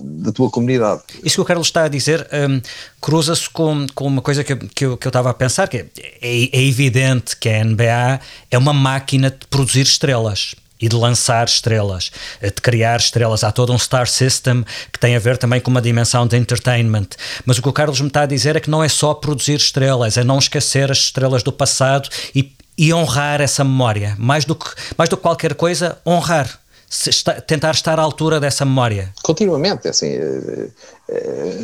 da 0.03 0.31
tua 0.31 0.51
comunidade. 0.51 1.03
Isso 1.25 1.37
que 1.37 1.41
o 1.41 1.45
Carlos 1.47 1.69
está 1.69 1.85
a 1.85 1.89
dizer 1.89 2.29
um, 2.33 2.61
cruza-se 3.01 3.49
com, 3.49 3.87
com 3.95 4.07
uma 4.07 4.21
coisa 4.21 4.45
que, 4.45 4.55
que, 4.57 4.85
eu, 4.85 4.99
que 4.99 5.07
eu 5.07 5.11
estava 5.11 5.31
a 5.31 5.35
pensar, 5.35 5.69
que 5.69 5.79
é, 5.79 5.87
é, 6.21 6.51
é 6.53 6.63
evidente 6.63 7.35
que 7.37 7.49
a 7.49 7.65
NBA 7.65 7.82
é 7.85 8.59
uma 8.59 8.73
máquina 8.73 9.31
de 9.31 9.47
produzir 9.49 9.83
estrelas 9.83 10.55
e 10.83 10.89
de 10.89 10.97
lançar 10.97 11.47
estrelas, 11.47 12.11
eh, 12.41 12.51
de 12.51 12.61
criar 12.61 12.99
estrelas. 12.99 13.45
Há 13.45 13.53
todo 13.53 13.73
um 13.73 13.79
star 13.79 14.09
system 14.09 14.65
que 14.93 14.99
tem 14.99 15.15
a 15.15 15.19
ver 15.21 15.39
também 15.39 15.61
com 15.61 15.71
uma 15.71 15.81
dimensão 15.81 16.27
de 16.27 16.37
entertainment. 16.37 17.07
Mas 17.47 17.57
o 17.57 17.63
que 17.63 17.69
o 17.69 17.73
Carlos 17.73 18.01
me 18.01 18.09
está 18.09 18.23
a 18.23 18.27
dizer 18.27 18.57
é 18.57 18.61
que 18.61 18.69
não 18.69 18.83
é 18.83 18.89
só 18.89 19.15
produzir 19.15 19.55
estrelas, 19.55 20.17
é 20.17 20.25
não 20.25 20.39
esquecer 20.39 20.91
as 20.91 20.99
estrelas 20.99 21.45
do 21.45 21.53
passado 21.53 22.09
e, 22.35 22.53
e 22.77 22.93
honrar 22.93 23.41
essa 23.41 23.63
memória. 23.63 24.17
Mais 24.19 24.45
do, 24.45 24.57
que, 24.57 24.69
mais 24.99 25.09
do 25.09 25.17
que 25.17 25.23
qualquer 25.23 25.55
coisa, 25.55 25.99
honrar. 26.05 26.59
Está, 26.91 27.41
tentar 27.41 27.71
estar 27.71 27.99
à 27.99 28.03
altura 28.03 28.39
dessa 28.39 28.67
memória. 28.67 29.15
Continuamente, 29.23 29.89
assim, 29.89 30.09
eh, 30.09 30.21
eh, 30.21 30.69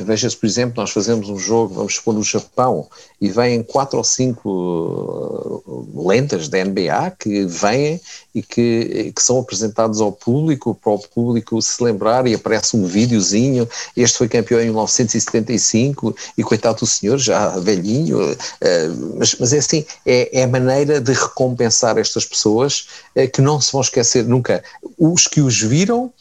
veja-se, 0.05 0.37
por 0.37 0.47
exemplo, 0.47 0.81
nós 0.81 0.91
fazemos 0.91 1.29
um 1.29 1.39
jogo, 1.39 1.75
vamos 1.75 1.95
expor 1.95 2.15
no 2.15 2.23
Japão, 2.23 2.89
e 3.21 3.29
vêm 3.29 3.63
quatro 3.63 3.99
ou 3.99 4.05
cinco 4.05 4.49
uh, 4.49 6.09
lendas 6.09 6.49
da 6.49 6.65
NBA 6.65 7.13
que 7.19 7.45
vêm 7.47 8.01
e 8.35 8.43
que, 8.43 9.13
que 9.15 9.23
são 9.23 9.39
apresentados 9.39 10.01
ao 10.01 10.13
público, 10.13 10.75
para 10.75 10.93
o 10.93 10.99
público 10.99 11.61
se 11.61 11.83
lembrar, 11.83 12.27
e 12.27 12.35
aparece 12.35 12.77
um 12.77 12.87
videozinho, 12.87 13.69
este 13.97 14.19
foi 14.19 14.29
campeão 14.29 14.61
em 14.61 14.67
1975, 14.67 16.15
e 16.37 16.43
coitado 16.43 16.81
do 16.81 16.87
senhor, 16.87 17.19
já 17.19 17.51
velhinho, 17.59 18.33
uh, 18.33 19.17
mas, 19.19 19.35
mas 19.39 19.53
é 19.53 19.59
assim, 19.59 19.85
é, 20.07 20.41
é 20.41 20.45
a 20.45 20.49
maneira 20.49 21.01
de 21.01 21.13
recompensar 21.13 21.99
estas 21.99 22.25
pessoas 22.25 22.87
que 23.33 23.41
não 23.41 23.61
se 23.61 23.73
vão 23.73 23.81
esquecer 23.81 24.25
nunca. 24.25 24.63
Os 24.97 25.27
que 25.27 25.41
os 25.41 25.61
viram 25.61 25.99
eh, 26.09 26.13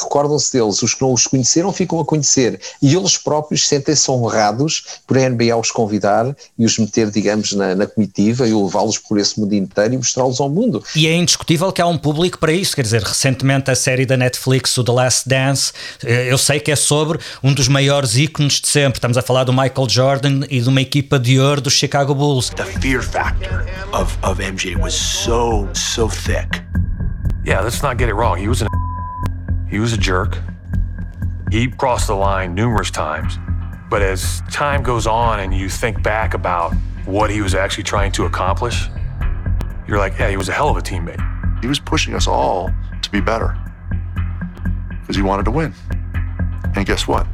recordam-se 0.00 0.52
deles, 0.52 0.82
os 0.82 0.94
que 0.94 1.02
não 1.02 1.12
os 1.12 1.26
conheceram 1.26 1.72
ficam 1.72 2.00
a 2.00 2.04
conhecer 2.04 2.60
e 2.80 2.94
eles 2.94 3.16
próprios 3.16 3.66
sentem-se 3.66 4.10
honrados 4.10 4.84
por 5.06 5.18
a 5.18 5.28
NBA 5.28 5.56
os 5.56 5.70
convidar 5.70 6.34
e 6.58 6.64
os 6.64 6.78
meter, 6.78 7.10
digamos, 7.10 7.52
na, 7.52 7.74
na 7.74 7.86
comitiva 7.86 8.46
e 8.46 8.54
levá-los 8.54 8.98
por 8.98 9.18
esse 9.18 9.38
mundo 9.38 9.54
inteiro 9.54 9.94
e 9.94 9.96
mostrá-los 9.96 10.40
ao 10.40 10.48
mundo. 10.48 10.82
E 10.94 11.06
é 11.06 11.14
indiscutível 11.14 11.72
que 11.72 11.82
há 11.82 11.86
um 11.86 11.98
público 11.98 12.38
para 12.38 12.52
isso, 12.52 12.74
quer 12.74 12.82
dizer, 12.82 13.02
recentemente 13.02 13.70
a 13.70 13.74
série 13.74 14.06
da 14.06 14.16
Netflix, 14.16 14.76
o 14.78 14.84
The 14.84 14.92
Last 14.92 15.28
Dance, 15.28 15.72
eh, 16.04 16.32
eu 16.32 16.38
sei 16.38 16.60
que 16.60 16.70
é 16.70 16.76
sobre 16.76 17.18
um 17.42 17.52
dos 17.52 17.68
maiores 17.68 18.16
ícones 18.16 18.60
de 18.60 18.68
sempre, 18.68 18.98
estamos 18.98 19.16
a 19.16 19.22
falar 19.22 19.44
do 19.44 19.52
Michael 19.52 19.88
Jordan 19.88 20.40
e 20.48 20.60
de 20.60 20.68
uma 20.68 20.80
equipa 20.80 21.18
de 21.18 21.38
ouro 21.38 21.60
dos 21.60 21.72
Chicago 21.72 22.14
Bulls. 22.14 22.50
The 22.50 22.64
fear 22.64 23.02
factor 23.02 23.66
of, 23.92 24.16
of 24.22 24.42
MJ 24.42 24.76
was 24.76 24.94
so, 24.94 25.68
so 25.74 26.08
thick. 26.08 26.62
Yeah, 27.44 27.62
let's 27.62 27.82
not 27.82 27.96
get 27.96 28.08
it 28.08 28.14
wrong, 28.14 28.36
he 28.38 28.48
was 28.48 28.60
an 28.60 28.67
He 29.70 29.78
was 29.78 29.92
a 29.92 29.98
jerk. 29.98 30.38
He 31.50 31.68
crossed 31.68 32.06
the 32.06 32.14
line 32.14 32.54
numerous 32.54 32.90
times. 32.90 33.38
But 33.90 34.02
as 34.02 34.42
time 34.50 34.82
goes 34.82 35.06
on 35.06 35.40
and 35.40 35.54
you 35.54 35.68
think 35.68 36.02
back 36.02 36.34
about 36.34 36.74
what 37.06 37.30
he 37.30 37.40
was 37.40 37.54
actually 37.54 37.84
trying 37.84 38.12
to 38.12 38.24
accomplish, 38.24 38.88
you're 39.86 39.98
like, 39.98 40.18
yeah, 40.18 40.28
he 40.28 40.36
was 40.36 40.48
a 40.48 40.52
hell 40.52 40.68
of 40.68 40.76
a 40.76 40.82
teammate. 40.82 41.20
He 41.62 41.66
was 41.66 41.78
pushing 41.78 42.14
us 42.14 42.26
all 42.26 42.70
to 43.02 43.10
be 43.10 43.20
better 43.20 43.56
because 45.00 45.16
he 45.16 45.22
wanted 45.22 45.44
to 45.46 45.50
win. 45.50 45.72
And 46.76 46.84
guess 46.84 47.08
what? 47.08 47.26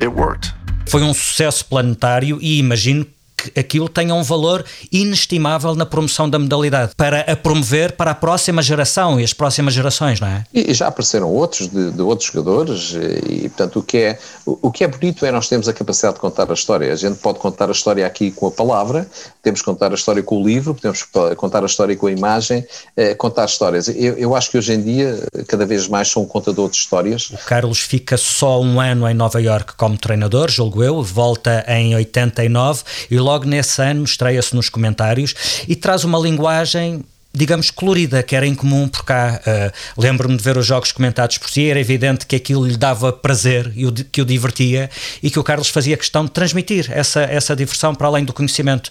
It 0.00 0.12
worked. 0.12 0.54
Foi 0.86 1.02
um 1.02 1.14
sucesso 1.14 1.64
planetário 1.64 2.38
e 2.40 2.58
imagino 2.58 3.06
que 3.36 3.58
aquilo 3.58 3.88
tenha 3.88 4.14
um 4.14 4.22
valor 4.22 4.64
inestimável 4.90 5.74
na 5.74 5.86
promoção 5.86 6.28
da 6.28 6.38
modalidade, 6.38 6.92
para 6.96 7.20
a 7.20 7.36
promover 7.36 7.92
para 7.92 8.10
a 8.12 8.14
próxima 8.14 8.62
geração 8.62 9.20
e 9.20 9.24
as 9.24 9.32
próximas 9.32 9.74
gerações, 9.74 10.20
não 10.20 10.28
é? 10.28 10.44
E 10.52 10.72
já 10.72 10.88
apareceram 10.88 11.30
outros 11.30 11.68
de, 11.68 11.90
de 11.90 12.02
outros 12.02 12.30
jogadores 12.30 12.94
e, 13.28 13.48
portanto, 13.48 13.78
o 13.78 13.82
que, 13.82 13.98
é, 13.98 14.18
o, 14.46 14.58
o, 14.68 14.70
que 14.70 14.84
é 14.84 14.88
bonito 14.88 15.26
é 15.26 15.32
nós 15.32 15.48
termos 15.48 15.68
a 15.68 15.72
capacidade 15.72 16.14
de 16.14 16.20
contar 16.20 16.50
a 16.50 16.54
história. 16.54 16.92
A 16.92 16.96
gente 16.96 17.18
pode 17.18 17.38
contar 17.38 17.68
a 17.68 17.72
história 17.72 18.06
aqui 18.06 18.30
com 18.30 18.46
a 18.46 18.50
palavra, 18.50 19.06
podemos 19.44 19.60
contar 19.60 19.92
a 19.92 19.94
história 19.94 20.22
com 20.22 20.42
o 20.42 20.46
livro, 20.46 20.74
podemos 20.74 21.06
contar 21.36 21.62
a 21.62 21.66
história 21.66 21.94
com 21.94 22.06
a 22.06 22.10
imagem, 22.10 22.66
eh, 22.96 23.14
contar 23.14 23.44
histórias. 23.44 23.88
Eu, 23.88 24.16
eu 24.16 24.34
acho 24.34 24.50
que 24.50 24.56
hoje 24.56 24.72
em 24.72 24.80
dia, 24.80 25.22
cada 25.46 25.66
vez 25.66 25.86
mais 25.86 26.08
sou 26.08 26.22
um 26.22 26.26
contador 26.26 26.70
de 26.70 26.76
histórias. 26.76 27.28
O 27.28 27.36
Carlos 27.44 27.80
fica 27.80 28.16
só 28.16 28.62
um 28.62 28.80
ano 28.80 29.06
em 29.06 29.12
Nova 29.12 29.40
York 29.42 29.74
como 29.76 29.98
treinador, 29.98 30.50
julgo 30.50 30.82
eu, 30.82 31.02
volta 31.02 31.62
em 31.68 31.94
89 31.94 32.82
e 33.10 33.18
logo 33.18 33.44
nesse 33.44 33.82
ano 33.82 34.04
estreia-se 34.04 34.56
nos 34.56 34.70
comentários 34.70 35.34
e 35.68 35.76
traz 35.76 36.04
uma 36.04 36.18
linguagem 36.18 37.04
digamos, 37.34 37.70
colorida, 37.70 38.22
que 38.22 38.36
era 38.36 38.46
incomum 38.46 38.88
por 38.88 39.04
cá. 39.04 39.40
Uh, 39.44 40.00
Lembro-me 40.00 40.36
de 40.36 40.42
ver 40.42 40.56
os 40.56 40.64
jogos 40.64 40.92
comentados 40.92 41.36
por 41.38 41.50
si, 41.50 41.68
era 41.68 41.80
evidente 41.80 42.26
que 42.26 42.36
aquilo 42.36 42.66
lhe 42.66 42.76
dava 42.76 43.12
prazer 43.12 43.72
e 43.74 43.86
o, 43.86 43.92
que 43.92 44.22
o 44.22 44.24
divertia 44.24 44.88
e 45.22 45.30
que 45.30 45.38
o 45.38 45.44
Carlos 45.44 45.68
fazia 45.68 45.96
questão 45.96 46.24
de 46.24 46.30
transmitir 46.30 46.86
essa, 46.90 47.22
essa 47.22 47.56
diversão 47.56 47.94
para 47.94 48.06
além 48.06 48.24
do 48.24 48.32
conhecimento. 48.32 48.90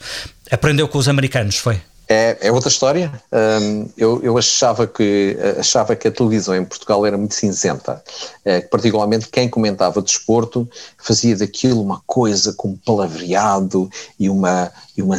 Aprendeu 0.52 0.88
com 0.88 0.98
os 0.98 1.08
americanos, 1.08 1.58
foi? 1.58 1.80
É, 2.14 2.38
é 2.42 2.52
outra 2.52 2.70
história. 2.70 3.12
Um, 3.32 3.90
eu, 3.98 4.22
eu 4.22 4.38
achava, 4.38 4.86
que, 4.86 5.36
achava 5.58 5.96
que 5.96 6.08
a 6.08 6.12
televisão 6.12 6.56
em 6.56 6.64
Portugal 6.64 7.04
era 7.06 7.18
muito 7.18 7.34
cinzenta. 7.34 8.04
É, 8.46 8.62
particularmente 8.62 9.30
quem 9.30 9.50
comentava 9.50 10.00
desporto 10.00 10.70
fazia 10.98 11.36
daquilo 11.36 11.82
uma 11.82 12.02
coisa 12.06 12.54
com 12.54 12.78
palavreado 12.78 13.90
e 14.20 14.30
uma, 14.30 14.72
e 14.96 15.02
uma, 15.02 15.18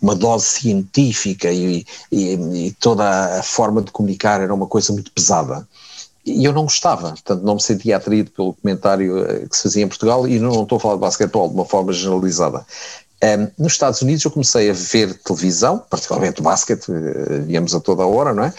uma 0.00 0.14
dose 0.14 0.46
científica 0.46 1.50
e, 1.52 1.84
e, 2.10 2.66
e 2.66 2.72
toda 2.80 3.38
a 3.38 3.42
forma 3.42 3.82
de 3.82 3.90
comunicar 3.90 4.40
era 4.40 4.54
uma 4.54 4.66
coisa 4.66 4.90
muito 4.92 5.12
pesada 5.12 5.68
e 6.24 6.44
eu 6.44 6.52
não 6.52 6.64
gostava, 6.64 7.10
portanto 7.10 7.42
não 7.42 7.54
me 7.54 7.62
sentia 7.62 7.96
atraído 7.96 8.30
pelo 8.30 8.52
comentário 8.54 9.24
eh, 9.24 9.46
que 9.48 9.56
se 9.56 9.62
fazia 9.62 9.84
em 9.84 9.88
Portugal 9.88 10.28
e 10.28 10.38
não, 10.38 10.52
não 10.52 10.62
estou 10.64 10.76
a 10.76 10.80
falar 10.80 10.94
de 10.94 11.00
basquetebol 11.00 11.48
de 11.48 11.54
uma 11.54 11.64
forma 11.64 11.92
generalizada. 11.92 12.66
Um, 13.22 13.50
nos 13.58 13.72
Estados 13.72 14.00
Unidos 14.00 14.24
eu 14.24 14.30
comecei 14.30 14.70
a 14.70 14.72
ver 14.72 15.14
televisão, 15.18 15.78
particularmente 15.90 16.40
basquete, 16.40 16.88
uh, 16.88 17.42
víamos 17.44 17.74
a 17.74 17.80
toda 17.80 18.04
a 18.04 18.06
hora, 18.06 18.32
não 18.32 18.44
é? 18.44 18.54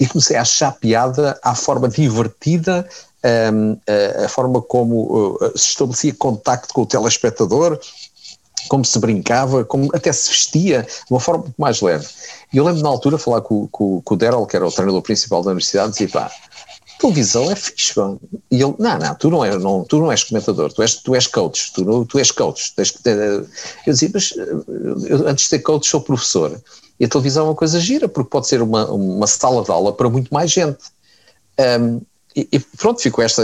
E 0.00 0.06
comecei 0.06 0.36
a 0.36 0.42
achar 0.42 0.72
piada 0.72 1.38
à 1.42 1.54
forma 1.54 1.88
divertida, 1.88 2.88
um, 3.52 3.76
a, 3.86 4.24
a, 4.24 4.28
forma 4.28 4.60
como 4.60 5.36
uh, 5.40 5.58
se 5.58 5.70
estabelecia 5.70 6.12
contacto 6.14 6.74
com 6.74 6.82
o 6.82 6.86
telespectador, 6.86 7.78
como 8.68 8.84
se 8.84 8.98
brincava, 8.98 9.64
como 9.64 9.88
até 9.94 10.12
se 10.12 10.30
vestia 10.30 10.82
de 10.82 11.12
uma 11.12 11.20
forma 11.20 11.44
muito 11.44 11.60
mais 11.60 11.80
leve. 11.80 12.06
E 12.52 12.56
eu 12.56 12.64
lembro 12.64 12.82
na 12.82 12.88
altura 12.88 13.16
falar 13.16 13.42
com, 13.42 13.68
com, 13.68 14.00
com 14.02 14.14
o 14.14 14.16
Daryl, 14.16 14.46
que 14.46 14.56
era 14.56 14.66
o 14.66 14.72
treinador 14.72 15.02
principal 15.02 15.42
da 15.42 15.50
universidade, 15.50 15.90
e 15.90 15.92
dizia, 15.92 16.08
pá, 16.08 16.30
televisão 17.02 17.50
é 17.50 17.56
fixe, 17.56 17.94
bom. 17.94 18.18
E 18.50 18.62
ele, 18.62 18.74
não, 18.78 18.98
não, 18.98 19.14
tu 19.16 19.30
não, 19.30 19.44
és, 19.44 19.60
não, 19.60 19.84
tu 19.84 19.98
não 19.98 20.12
és 20.12 20.22
comentador, 20.22 20.72
tu 20.72 20.82
és, 20.82 20.94
tu 20.94 21.14
és 21.14 21.26
coach, 21.26 21.72
tu, 21.72 22.04
tu 22.06 22.18
és 22.18 22.30
coach. 22.30 22.74
Tens 22.76 22.92
que 22.92 23.02
ter, 23.02 23.18
eu 23.18 23.92
dizia, 23.92 24.10
mas 24.14 24.32
eu, 24.36 25.28
antes 25.28 25.44
de 25.44 25.50
ser 25.50 25.58
coach 25.58 25.88
sou 25.88 26.00
professor. 26.00 26.60
E 27.00 27.04
a 27.04 27.08
televisão 27.08 27.46
é 27.46 27.48
uma 27.48 27.54
coisa 27.54 27.80
gira, 27.80 28.08
porque 28.08 28.30
pode 28.30 28.46
ser 28.46 28.62
uma, 28.62 28.88
uma 28.90 29.26
sala 29.26 29.64
de 29.64 29.70
aula 29.70 29.92
para 29.92 30.08
muito 30.08 30.32
mais 30.32 30.50
gente. 30.52 30.78
Um, 31.58 32.00
e, 32.34 32.48
e, 32.52 32.58
pronto, 32.60 33.02
ficou 33.02 33.22
esta, 33.22 33.42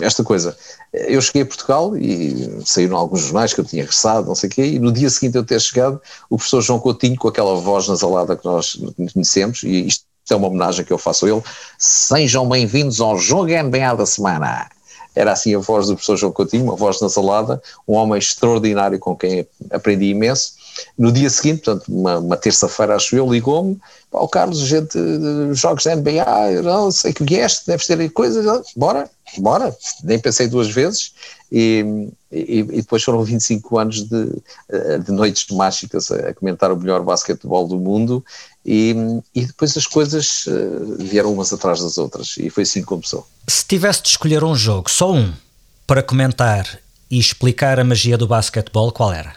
esta 0.00 0.24
coisa. 0.24 0.56
Eu 0.92 1.20
cheguei 1.20 1.42
a 1.42 1.46
Portugal 1.46 1.96
e 1.96 2.62
saíram 2.64 2.96
alguns 2.96 3.22
jornais 3.22 3.52
que 3.52 3.60
eu 3.60 3.64
tinha 3.64 3.82
regressado, 3.82 4.28
não 4.28 4.34
sei 4.34 4.48
o 4.48 4.52
quê, 4.52 4.64
e 4.64 4.78
no 4.78 4.92
dia 4.92 5.10
seguinte 5.10 5.36
eu 5.36 5.44
ter 5.44 5.60
chegado, 5.60 6.00
o 6.30 6.36
professor 6.36 6.62
João 6.62 6.78
Coutinho, 6.78 7.16
com 7.16 7.28
aquela 7.28 7.54
voz 7.56 7.88
nasalada 7.88 8.36
que 8.36 8.44
nós 8.44 8.78
conhecemos, 9.12 9.62
e 9.62 9.86
isto 9.86 10.04
é 10.32 10.36
uma 10.36 10.48
homenagem 10.48 10.84
que 10.84 10.92
eu 10.92 10.98
faço 10.98 11.26
a 11.26 11.30
ele. 11.30 11.42
Sejam 11.78 12.48
bem-vindos 12.48 13.00
ao 13.00 13.18
Jogo 13.18 13.50
NBA 13.50 13.94
da 13.96 14.06
semana. 14.06 14.68
Era 15.14 15.32
assim 15.32 15.54
a 15.54 15.58
voz 15.58 15.88
do 15.88 15.94
professor 15.94 16.16
João 16.16 16.32
Coutinho, 16.32 16.64
uma 16.64 16.76
voz 16.76 17.00
nasalada, 17.00 17.60
um 17.86 17.94
homem 17.94 18.18
extraordinário 18.18 18.98
com 18.98 19.16
quem 19.16 19.46
aprendi 19.70 20.06
imenso. 20.06 20.54
No 20.98 21.10
dia 21.12 21.30
seguinte, 21.30 21.62
portanto, 21.62 21.88
uma, 21.88 22.18
uma 22.18 22.36
terça-feira, 22.36 22.96
acho 22.96 23.16
eu, 23.16 23.30
ligou-me, 23.30 23.78
o 24.12 24.28
Carlos, 24.28 24.58
gente, 24.60 24.98
jogos 25.52 25.84
da 25.84 25.94
NBA, 25.94 26.62
não 26.62 26.90
sei 26.90 27.12
que 27.12 27.24
vieste, 27.24 27.66
deves 27.66 27.86
ter 27.86 28.10
coisas, 28.10 28.44
bora, 28.76 29.08
bora, 29.38 29.74
nem 30.02 30.18
pensei 30.18 30.48
duas 30.48 30.68
vezes, 30.68 31.12
e, 31.52 32.08
e, 32.30 32.60
e, 32.60 32.62
depois 32.62 33.02
foram 33.02 33.24
25 33.24 33.78
anos 33.78 34.04
de, 34.04 34.42
de 35.04 35.12
noites 35.12 35.46
mágicas 35.50 36.10
a, 36.10 36.32
comentar 36.34 36.70
o 36.70 36.76
melhor 36.76 37.02
basquetebol 37.02 37.66
do 37.66 37.76
mundo 37.76 38.24
e, 38.64 38.94
e 39.34 39.46
depois 39.46 39.76
as 39.76 39.86
coisas 39.86 40.44
eh, 40.46 41.02
vieram 41.02 41.32
umas 41.32 41.52
atrás 41.52 41.80
das 41.80 41.98
outras 41.98 42.36
e 42.38 42.48
foi 42.50 42.62
assim 42.62 42.80
que 42.80 42.86
começou. 42.86 43.26
Se 43.48 43.64
tivesse 43.64 44.02
de 44.02 44.10
escolher 44.10 44.44
um 44.44 44.54
jogo, 44.54 44.88
só 44.88 45.12
um, 45.12 45.32
para 45.86 46.04
comentar 46.04 46.78
e 47.10 47.18
explicar 47.18 47.80
a 47.80 47.84
magia 47.84 48.16
do 48.16 48.28
basquetebol, 48.28 48.92
qual 48.92 49.12
era? 49.12 49.34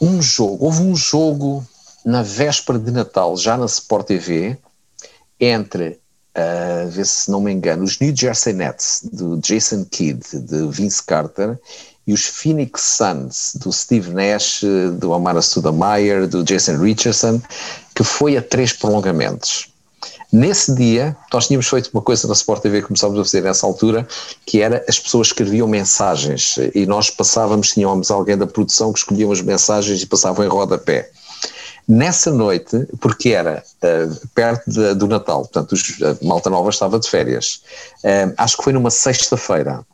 Um 0.00 0.20
jogo, 0.20 0.66
houve 0.66 0.82
um 0.82 0.94
jogo 0.94 1.66
na 2.04 2.22
véspera 2.22 2.78
de 2.78 2.90
Natal, 2.90 3.36
já 3.36 3.56
na 3.56 3.66
Sport 3.66 4.06
TV, 4.06 4.58
entre 5.40 5.98
uh, 6.36 6.88
ver 6.88 7.06
se 7.06 7.30
não 7.30 7.40
me 7.40 7.52
engano, 7.52 7.84
os 7.84 7.98
New 7.98 8.14
Jersey 8.14 8.52
Nets, 8.52 9.00
do 9.12 9.38
Jason 9.38 9.84
Kidd, 9.84 10.20
de 10.38 10.68
Vince 10.68 11.02
Carter, 11.02 11.58
e 12.06 12.12
os 12.12 12.24
Phoenix 12.24 12.82
Suns, 12.82 13.52
do 13.56 13.72
Steve 13.72 14.12
Nash, 14.12 14.62
do 14.98 15.12
Amara 15.12 15.40
Stoudemire, 15.40 16.28
do 16.28 16.44
Jason 16.44 16.76
Richardson, 16.76 17.42
que 17.94 18.04
foi 18.04 18.36
a 18.36 18.42
três 18.42 18.72
prolongamentos. 18.72 19.68
Nesse 20.32 20.74
dia, 20.74 21.16
nós 21.32 21.46
tínhamos 21.46 21.68
feito 21.68 21.90
uma 21.92 22.02
coisa 22.02 22.26
na 22.26 22.34
Sport 22.34 22.62
TV 22.62 22.80
que 22.80 22.88
começámos 22.88 23.18
a 23.18 23.24
fazer 23.24 23.42
nessa 23.42 23.66
altura, 23.66 24.06
que 24.44 24.60
era 24.60 24.84
as 24.88 24.98
pessoas 24.98 25.28
escreviam 25.28 25.68
mensagens 25.68 26.56
e 26.74 26.84
nós 26.84 27.10
passávamos, 27.10 27.70
tínhamos 27.70 28.10
alguém 28.10 28.36
da 28.36 28.46
produção 28.46 28.92
que 28.92 28.98
escolhia 28.98 29.30
as 29.30 29.40
mensagens 29.40 30.02
e 30.02 30.06
passavam 30.06 30.44
em 30.44 30.48
rodapé. 30.48 31.10
Nessa 31.88 32.32
noite, 32.32 32.84
porque 33.00 33.28
era 33.28 33.62
uh, 33.76 34.28
perto 34.34 34.68
de, 34.68 34.94
do 34.94 35.06
Natal, 35.06 35.42
portanto, 35.42 35.72
os, 35.72 36.02
a 36.02 36.24
Malta 36.24 36.50
Nova 36.50 36.68
estava 36.68 36.98
de 36.98 37.08
férias, 37.08 37.62
uh, 38.02 38.34
acho 38.36 38.56
que 38.56 38.64
foi 38.64 38.72
numa 38.72 38.90
sexta-feira. 38.90 39.84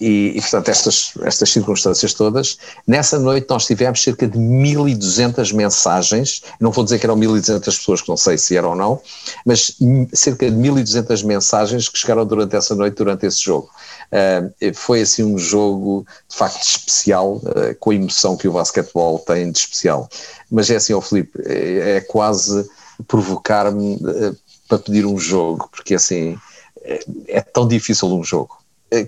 E, 0.00 0.32
e, 0.36 0.40
portanto, 0.40 0.68
estas, 0.68 1.12
estas 1.22 1.50
circunstâncias 1.50 2.14
todas, 2.14 2.58
nessa 2.86 3.18
noite 3.18 3.46
nós 3.48 3.66
tivemos 3.66 4.02
cerca 4.02 4.26
de 4.26 4.38
1.200 4.38 5.52
mensagens, 5.54 6.42
não 6.60 6.70
vou 6.70 6.84
dizer 6.84 6.98
que 6.98 7.06
eram 7.06 7.16
1.200 7.16 7.60
pessoas, 7.64 8.00
que 8.00 8.08
não 8.08 8.16
sei 8.16 8.38
se 8.38 8.56
eram 8.56 8.70
ou 8.70 8.76
não, 8.76 9.00
mas 9.44 9.76
cerca 10.12 10.50
de 10.50 10.56
1.200 10.56 11.24
mensagens 11.24 11.88
que 11.88 11.98
chegaram 11.98 12.24
durante 12.24 12.56
essa 12.56 12.74
noite, 12.74 12.94
durante 12.94 13.26
esse 13.26 13.42
jogo. 13.42 13.68
Uh, 14.10 14.74
foi 14.74 15.02
assim 15.02 15.22
um 15.22 15.36
jogo 15.36 16.06
de 16.28 16.36
facto 16.36 16.62
especial, 16.62 17.36
uh, 17.36 17.74
com 17.78 17.90
a 17.90 17.94
emoção 17.94 18.36
que 18.36 18.48
o 18.48 18.52
basquetebol 18.52 19.18
tem 19.18 19.50
de 19.52 19.58
especial. 19.58 20.08
Mas 20.50 20.70
é 20.70 20.76
assim, 20.76 20.94
ó 20.94 20.98
oh, 20.98 21.02
Filipe, 21.02 21.38
é, 21.44 21.96
é 21.96 22.00
quase 22.00 22.68
provocar-me 23.06 23.96
uh, 23.96 24.36
para 24.66 24.78
pedir 24.78 25.04
um 25.04 25.18
jogo, 25.18 25.68
porque 25.70 25.94
assim 25.94 26.38
é, 26.82 27.00
é 27.28 27.40
tão 27.40 27.68
difícil 27.68 28.08
um 28.08 28.24
jogo 28.24 28.56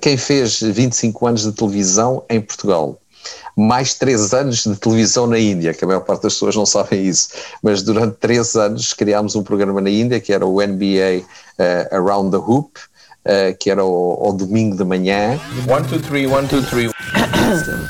quem 0.00 0.16
fez 0.16 0.60
25 0.60 1.26
anos 1.26 1.42
de 1.42 1.52
televisão 1.52 2.22
em 2.28 2.40
Portugal, 2.40 2.98
mais 3.56 3.94
3 3.94 4.34
anos 4.34 4.64
de 4.64 4.76
televisão 4.76 5.26
na 5.26 5.38
Índia, 5.38 5.74
que 5.74 5.84
a 5.84 5.86
maior 5.86 6.00
parte 6.00 6.22
das 6.22 6.34
pessoas 6.34 6.54
não 6.56 6.66
sabem 6.66 7.04
isso, 7.04 7.30
mas 7.62 7.82
durante 7.82 8.16
3 8.16 8.56
anos 8.56 8.92
criámos 8.92 9.34
um 9.34 9.42
programa 9.42 9.80
na 9.80 9.90
Índia 9.90 10.20
que 10.20 10.32
era 10.32 10.46
o 10.46 10.60
NBA 10.60 11.22
uh, 11.22 11.26
eh, 11.58 11.88
Around 11.92 12.30
the 12.30 12.36
Hoop, 12.36 12.78
uh, 13.24 13.56
que 13.58 13.70
era 13.70 13.82
ao, 13.82 14.32
domingo 14.32 14.76
de 14.76 14.84
manhã. 14.84 15.38
1, 15.66 15.88
2, 15.88 16.06
3, 16.06 16.30
1, 16.30 16.46
2, 16.46 16.70
3. 16.70 16.92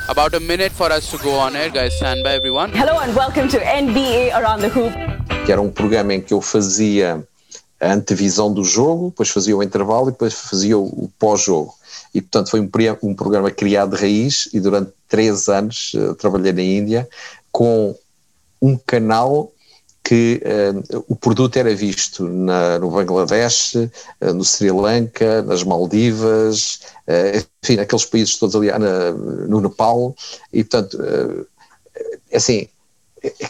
About 0.09 0.35
a 0.35 0.41
minute 0.41 0.71
for 0.71 0.91
us 0.91 1.09
to 1.11 1.19
go 1.19 1.39
on 1.39 1.55
air, 1.55 1.71
guys. 1.71 1.95
Stand 1.95 2.23
by, 2.23 2.35
everyone. 2.35 2.73
Hello 2.73 2.99
and 3.01 3.15
welcome 3.15 3.49
to 3.49 3.59
NBA 3.59 4.33
Around 4.35 4.63
the 4.63 4.69
Hoop. 4.69 4.93
Que 5.45 5.53
era 5.53 5.61
um 5.61 5.71
programa 5.71 6.15
em 6.15 6.21
que 6.21 6.33
eu 6.33 6.41
fazia 6.41 7.23
a 7.81 7.93
antevisão 7.93 8.53
do 8.53 8.63
jogo, 8.63 9.11
depois 9.11 9.29
fazia 9.31 9.57
o 9.57 9.63
intervalo 9.63 10.09
e 10.09 10.13
depois 10.13 10.35
fazia 10.35 10.79
o, 10.79 10.85
o 10.85 11.11
pós-jogo 11.19 11.80
e 12.15 12.21
portanto 12.21 12.51
foi 12.51 12.61
um, 12.61 12.69
um 13.03 13.15
programa 13.15 13.51
criado 13.51 13.97
de 13.97 14.03
raiz 14.03 14.49
e 14.53 14.61
durante 14.61 14.93
três 15.09 15.49
anos 15.49 15.93
uh, 15.95 16.15
trabalhei 16.15 16.53
na 16.53 16.63
Índia 16.63 17.09
com 17.53 17.97
um 18.61 18.77
canal 18.77 19.53
que 20.03 20.43
uh, 20.45 21.05
o 21.09 21.15
produto 21.15 21.57
era 21.57 21.75
visto 21.75 22.29
na, 22.29 22.79
no 22.79 22.91
Bangladesh, 22.91 23.75
uh, 23.75 24.35
no 24.35 24.45
Sri 24.45 24.71
Lanka, 24.71 25.43
nas 25.43 25.63
Maldivas, 25.63 26.81
enfim, 27.63 27.77
naqueles 27.77 28.05
países 28.05 28.37
todos 28.37 28.55
ali 28.55 28.69
na, 28.69 29.13
no 29.13 29.61
Nepal, 29.61 30.15
e 30.53 30.63
portanto, 30.63 30.97
assim, 32.33 32.69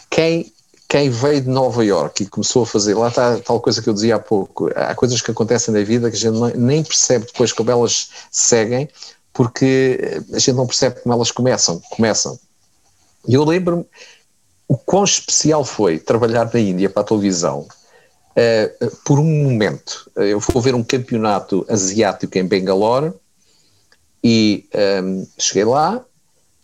quem 0.09 0.51
quem 0.91 1.09
veio 1.09 1.39
de 1.39 1.47
Nova 1.47 1.85
York 1.85 2.21
e 2.21 2.25
começou 2.25 2.63
a 2.63 2.65
fazer, 2.65 2.95
lá 2.95 3.07
está 3.07 3.39
tal 3.39 3.61
coisa 3.61 3.81
que 3.81 3.87
eu 3.87 3.93
dizia 3.93 4.17
há 4.17 4.19
pouco, 4.19 4.69
há 4.75 4.93
coisas 4.93 5.21
que 5.21 5.31
acontecem 5.31 5.73
na 5.73 5.81
vida 5.85 6.11
que 6.11 6.17
a 6.17 6.19
gente 6.19 6.57
nem 6.57 6.83
percebe 6.83 7.27
depois 7.27 7.53
como 7.53 7.71
elas 7.71 8.09
seguem, 8.29 8.89
porque 9.31 10.21
a 10.33 10.37
gente 10.37 10.51
não 10.51 10.67
percebe 10.67 10.99
como 10.99 11.15
elas 11.15 11.31
começam, 11.31 11.81
começam. 11.91 12.37
E 13.25 13.35
eu 13.35 13.45
lembro-me 13.45 13.85
o 14.67 14.75
quão 14.75 15.05
especial 15.05 15.63
foi 15.63 15.97
trabalhar 15.97 16.53
na 16.53 16.59
Índia 16.59 16.89
para 16.89 17.03
a 17.03 17.05
televisão, 17.05 17.65
uh, 18.31 18.95
por 19.05 19.17
um 19.17 19.43
momento. 19.43 20.11
Eu 20.17 20.41
vou 20.41 20.61
ver 20.61 20.75
um 20.75 20.83
campeonato 20.83 21.65
asiático 21.69 22.37
em 22.37 22.45
Bangalore 22.45 23.13
e 24.21 24.67
um, 25.01 25.25
cheguei 25.37 25.63
lá 25.63 26.03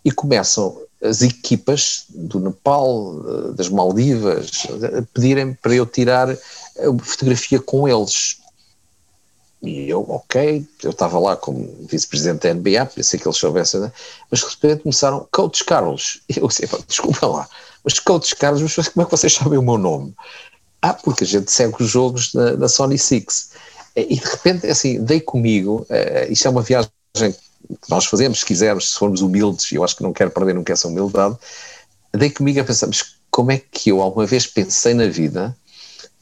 e 0.04 0.12
começam 0.12 0.82
as 1.02 1.22
equipas 1.22 2.04
do 2.08 2.40
Nepal, 2.40 3.16
eh, 3.20 3.52
das 3.52 3.68
Maldivas, 3.68 4.66
a 4.82 5.02
pedirem 5.14 5.54
para 5.54 5.74
eu 5.74 5.86
tirar 5.86 6.30
a 6.30 7.04
fotografia 7.04 7.60
com 7.60 7.88
eles. 7.88 8.38
E 9.62 9.88
eu, 9.88 10.08
ok, 10.08 10.64
eu 10.84 10.90
estava 10.90 11.18
lá 11.18 11.36
como 11.36 11.68
vice-presidente 11.88 12.42
da 12.42 12.54
NBA, 12.54 12.86
pensei 12.86 13.18
que 13.18 13.26
eles 13.26 13.38
soubessem, 13.38 13.80
né? 13.80 13.92
mas 14.30 14.40
de 14.40 14.46
repente 14.46 14.82
começaram, 14.82 15.26
Coach 15.32 15.64
Carlos. 15.64 16.20
Eu 16.36 16.46
disse, 16.46 16.68
desculpa 16.86 17.26
lá, 17.26 17.48
mas 17.82 17.98
Coach 17.98 18.36
Carlos, 18.36 18.62
mas 18.62 18.88
como 18.88 19.02
é 19.02 19.04
que 19.04 19.10
vocês 19.10 19.32
sabem 19.32 19.58
o 19.58 19.62
meu 19.62 19.76
nome? 19.76 20.14
Ah, 20.80 20.94
porque 20.94 21.24
a 21.24 21.26
gente 21.26 21.50
segue 21.50 21.74
os 21.82 21.90
jogos 21.90 22.32
na, 22.34 22.52
na 22.52 22.68
Sony 22.68 22.96
Six. 22.96 23.50
E 23.96 24.14
de 24.14 24.24
repente, 24.24 24.64
assim, 24.68 25.02
dei 25.02 25.20
comigo, 25.20 25.84
uh, 25.90 26.32
isto 26.32 26.46
é 26.46 26.50
uma 26.50 26.62
viagem 26.62 26.88
nós 27.88 28.06
fazemos, 28.06 28.40
se 28.40 28.46
quisermos, 28.46 28.92
se 28.92 28.98
formos 28.98 29.20
humildes, 29.20 29.70
eu 29.72 29.84
acho 29.84 29.96
que 29.96 30.02
não 30.02 30.12
quero 30.12 30.30
perder 30.30 30.54
nunca 30.54 30.72
essa 30.72 30.88
humildade, 30.88 31.36
dei 32.12 32.30
comigo 32.30 32.60
a 32.60 32.64
pensar, 32.64 32.86
mas 32.86 33.14
como 33.30 33.52
é 33.52 33.58
que 33.58 33.90
eu 33.90 34.00
alguma 34.00 34.26
vez 34.26 34.46
pensei 34.46 34.94
na 34.94 35.06
vida 35.06 35.56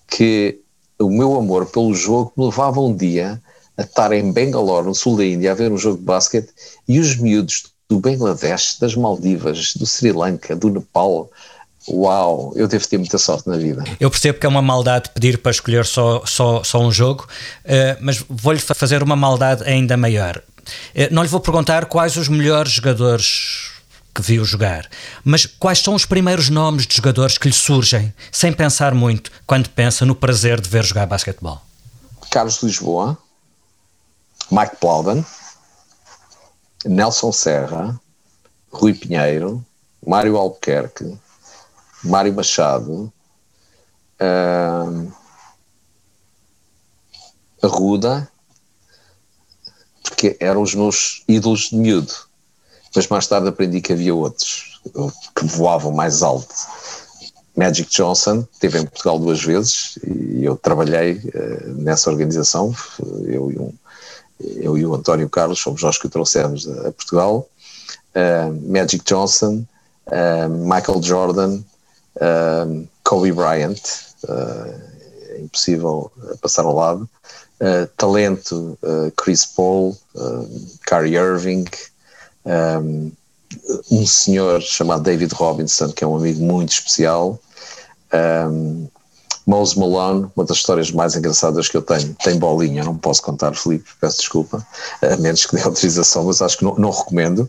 que 0.09 0.61
o 0.99 1.11
meu 1.11 1.37
amor 1.37 1.67
pelo 1.67 1.95
jogo 1.95 2.33
me 2.37 2.45
levava 2.47 2.81
um 2.81 2.95
dia 2.95 3.41
a 3.77 3.83
estar 3.83 4.13
em 4.13 4.33
Bangalore, 4.33 4.87
no 4.87 4.95
sul 4.95 5.17
da 5.17 5.25
Índia, 5.25 5.53
a 5.53 5.55
ver 5.55 5.71
um 5.71 5.79
jogo 5.79 5.99
de 5.99 6.05
basquete 6.05 6.49
e 6.89 6.99
os 6.99 7.17
miúdos 7.17 7.65
do 7.89 8.01
Bangladesh, 8.01 8.79
das 8.81 8.95
Maldivas, 8.95 9.75
do 9.75 9.87
Sri 9.87 10.13
Lanka, 10.13 10.57
do 10.57 10.71
Nepal, 10.71 11.31
Uau, 11.89 12.53
eu 12.57 12.67
devo 12.67 12.87
ter 12.89 12.99
muita 12.99 13.17
sorte 13.17 13.49
na 13.49 13.57
vida. 13.57 13.85
Eu 14.01 14.11
percebo 14.11 14.41
que 14.41 14.47
é 14.47 14.49
uma 14.49 14.63
maldade 14.63 15.11
pedir 15.11 15.39
para 15.39 15.53
escolher 15.53 15.87
só, 15.87 16.23
só, 16.27 16.65
só 16.65 16.81
um 16.81 16.91
jogo, 16.91 17.29
uh, 17.65 17.97
mas 18.01 18.25
vou-lhe 18.29 18.59
fazer 18.59 19.03
uma 19.03 19.15
maldade 19.15 19.63
ainda 19.63 19.97
maior. 19.97 20.43
Uh, 20.95 21.13
não 21.13 21.23
lhe 21.23 21.29
vou 21.29 21.41
perguntar 21.41 21.87
quais 21.87 22.17
os 22.17 22.29
melhores 22.29 22.73
jogadores 22.73 23.73
que 24.15 24.23
viu 24.23 24.45
jogar, 24.45 24.89
mas 25.23 25.45
quais 25.45 25.81
são 25.81 25.95
os 25.95 26.07
primeiros 26.07 26.49
nomes 26.49 26.87
de 26.87 26.97
jogadores 26.97 27.37
que 27.37 27.49
lhe 27.49 27.55
surgem, 27.55 28.15
sem 28.33 28.51
pensar 28.51 28.95
muito, 28.95 29.31
quando 29.47 29.69
pensa 29.69 30.07
no 30.07 30.15
prazer 30.15 30.59
de 30.61 30.69
ver 30.69 30.85
jogar 30.85 31.07
basquetebol? 31.07 31.61
Carlos 32.31 32.63
Lisboa, 32.63 33.19
Mike 34.51 34.77
Plowden, 34.77 35.25
Nelson 36.87 37.31
Serra, 37.31 38.01
Rui 38.73 38.95
Pinheiro, 38.95 39.65
Mário 40.07 40.37
Albuquerque, 40.37 41.19
Mário 42.05 42.33
Machado, 42.33 43.13
uh, 44.21 45.13
Arruda, 47.63 48.29
porque 50.09 50.37
eram 50.41 50.63
os 50.63 50.75
meus 50.75 51.23
ídolos 51.29 51.71
de 51.71 51.77
miúdo. 51.77 52.13
Mas 52.95 53.09
mais 53.09 53.27
tarde 53.27 53.49
aprendi 53.49 53.81
que 53.81 53.93
havia 53.93 54.15
outros 54.15 54.81
que 55.35 55.45
voavam 55.45 55.93
mais 55.93 56.23
alto. 56.23 56.55
Magic 57.57 57.91
Johnson 57.91 58.47
esteve 58.53 58.79
em 58.79 58.87
Portugal 58.87 59.19
duas 59.19 59.43
vezes 59.43 59.99
e 60.07 60.45
eu 60.45 60.57
trabalhei 60.57 61.15
uh, 61.15 61.69
nessa 61.79 62.11
organização. 62.11 62.75
Eu 63.25 63.51
e, 63.51 63.59
um, 63.59 63.73
eu 64.57 64.77
e 64.77 64.85
o 64.85 64.95
António 64.95 65.29
Carlos 65.29 65.61
fomos 65.61 65.83
nós 65.83 65.99
que 65.99 66.07
o 66.07 66.11
trouxemos 66.11 66.69
a, 66.69 66.89
a 66.89 66.93
Portugal. 66.93 67.49
Uh, 68.15 68.71
Magic 68.71 69.03
Johnson, 69.05 69.65
uh, 70.07 70.49
Michael 70.49 71.03
Jordan, 71.03 71.61
Kobe 73.05 73.31
Bryant, 73.33 73.79
é 74.27 75.41
impossível 75.41 76.11
passar 76.41 76.65
ao 76.65 76.75
lado. 76.75 77.09
Uh, 77.59 77.87
talento, 77.97 78.79
uh, 78.83 79.11
Chris 79.17 79.47
Paul, 79.47 79.97
Kyrie 80.87 81.17
Irving, 81.17 81.65
um, 82.45 83.13
um 83.91 84.07
senhor 84.07 84.61
chamado 84.61 85.03
David 85.03 85.33
Robinson, 85.35 85.91
que 85.91 86.05
é 86.05 86.07
um 86.07 86.17
amigo 86.17 86.43
muito 86.43 86.73
especial. 86.73 87.41
Um, 88.13 88.89
Mose 89.47 89.79
Malone, 89.79 90.29
uma 90.35 90.45
das 90.45 90.57
histórias 90.57 90.91
mais 90.91 91.15
engraçadas 91.15 91.69
que 91.69 91.77
eu 91.77 91.83
tenho, 91.83 92.15
tem 92.15 92.37
bolinha, 92.37 92.83
não 92.83 92.99
posso 92.99 93.23
contar, 93.23 93.55
Felipe, 93.55 93.89
peço 94.01 94.19
desculpa, 94.19 94.67
a 95.01 95.17
menos 95.19 95.47
que 95.47 95.55
dê 95.55 95.63
autorização, 95.65 96.25
mas 96.25 96.43
acho 96.43 96.59
que 96.59 96.65
não, 96.65 96.75
não 96.75 96.91
recomendo. 96.91 97.49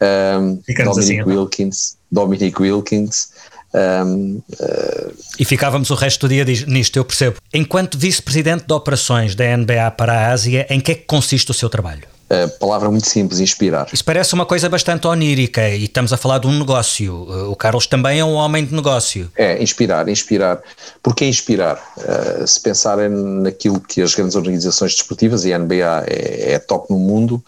Um, 0.00 0.56
Dominic 0.56 0.82
assim, 0.82 1.14
então. 1.20 1.28
Wilkins, 1.28 1.96
Dominic 2.10 2.62
Wilkins, 2.62 3.28
um, 3.76 4.36
uh... 4.36 4.42
Eh, 4.58 5.12
e 5.38 5.44
ficávamos 5.44 5.90
o 5.90 5.94
resto 5.94 6.26
do 6.26 6.32
dia 6.32 6.44
nisto, 6.44 6.96
eu 6.96 7.04
percebo. 7.04 7.36
Enquanto 7.52 7.98
vice-presidente 7.98 8.64
de 8.66 8.72
operações 8.72 9.34
da 9.34 9.56
NBA 9.56 9.90
para 9.92 10.12
a 10.12 10.32
Ásia, 10.32 10.66
em 10.70 10.80
que 10.80 10.92
é 10.92 10.94
que 10.94 11.04
consiste 11.04 11.50
o 11.50 11.54
seu 11.54 11.68
trabalho? 11.68 12.02
Uh, 12.28 12.48
palavra 12.58 12.90
muito 12.90 13.06
simples, 13.06 13.38
inspirar. 13.38 13.86
Isso 13.92 14.04
parece 14.04 14.34
uma 14.34 14.44
coisa 14.44 14.68
bastante 14.68 15.06
onírica 15.06 15.68
e 15.68 15.84
estamos 15.84 16.12
a 16.12 16.16
falar 16.16 16.38
de 16.38 16.48
um 16.48 16.58
negócio. 16.58 17.14
Uh, 17.14 17.52
o 17.52 17.54
Carlos 17.54 17.86
também 17.86 18.18
é 18.18 18.24
um 18.24 18.32
homem 18.32 18.64
de 18.64 18.74
negócio. 18.74 19.30
É, 19.36 19.62
inspirar, 19.62 20.08
inspirar. 20.08 20.60
Porque 21.00 21.24
inspirar? 21.24 21.80
Uh, 21.96 22.44
se 22.44 22.60
pensarem 22.60 23.08
naquilo 23.08 23.80
que 23.80 24.02
as 24.02 24.12
grandes 24.12 24.34
organizações 24.34 24.94
desportivas, 24.94 25.44
e 25.44 25.52
a 25.52 25.58
NBA 25.58 26.04
é, 26.08 26.54
é 26.54 26.58
top 26.58 26.90
no 26.90 26.98
mundo, 26.98 27.40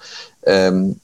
um, 0.46 0.94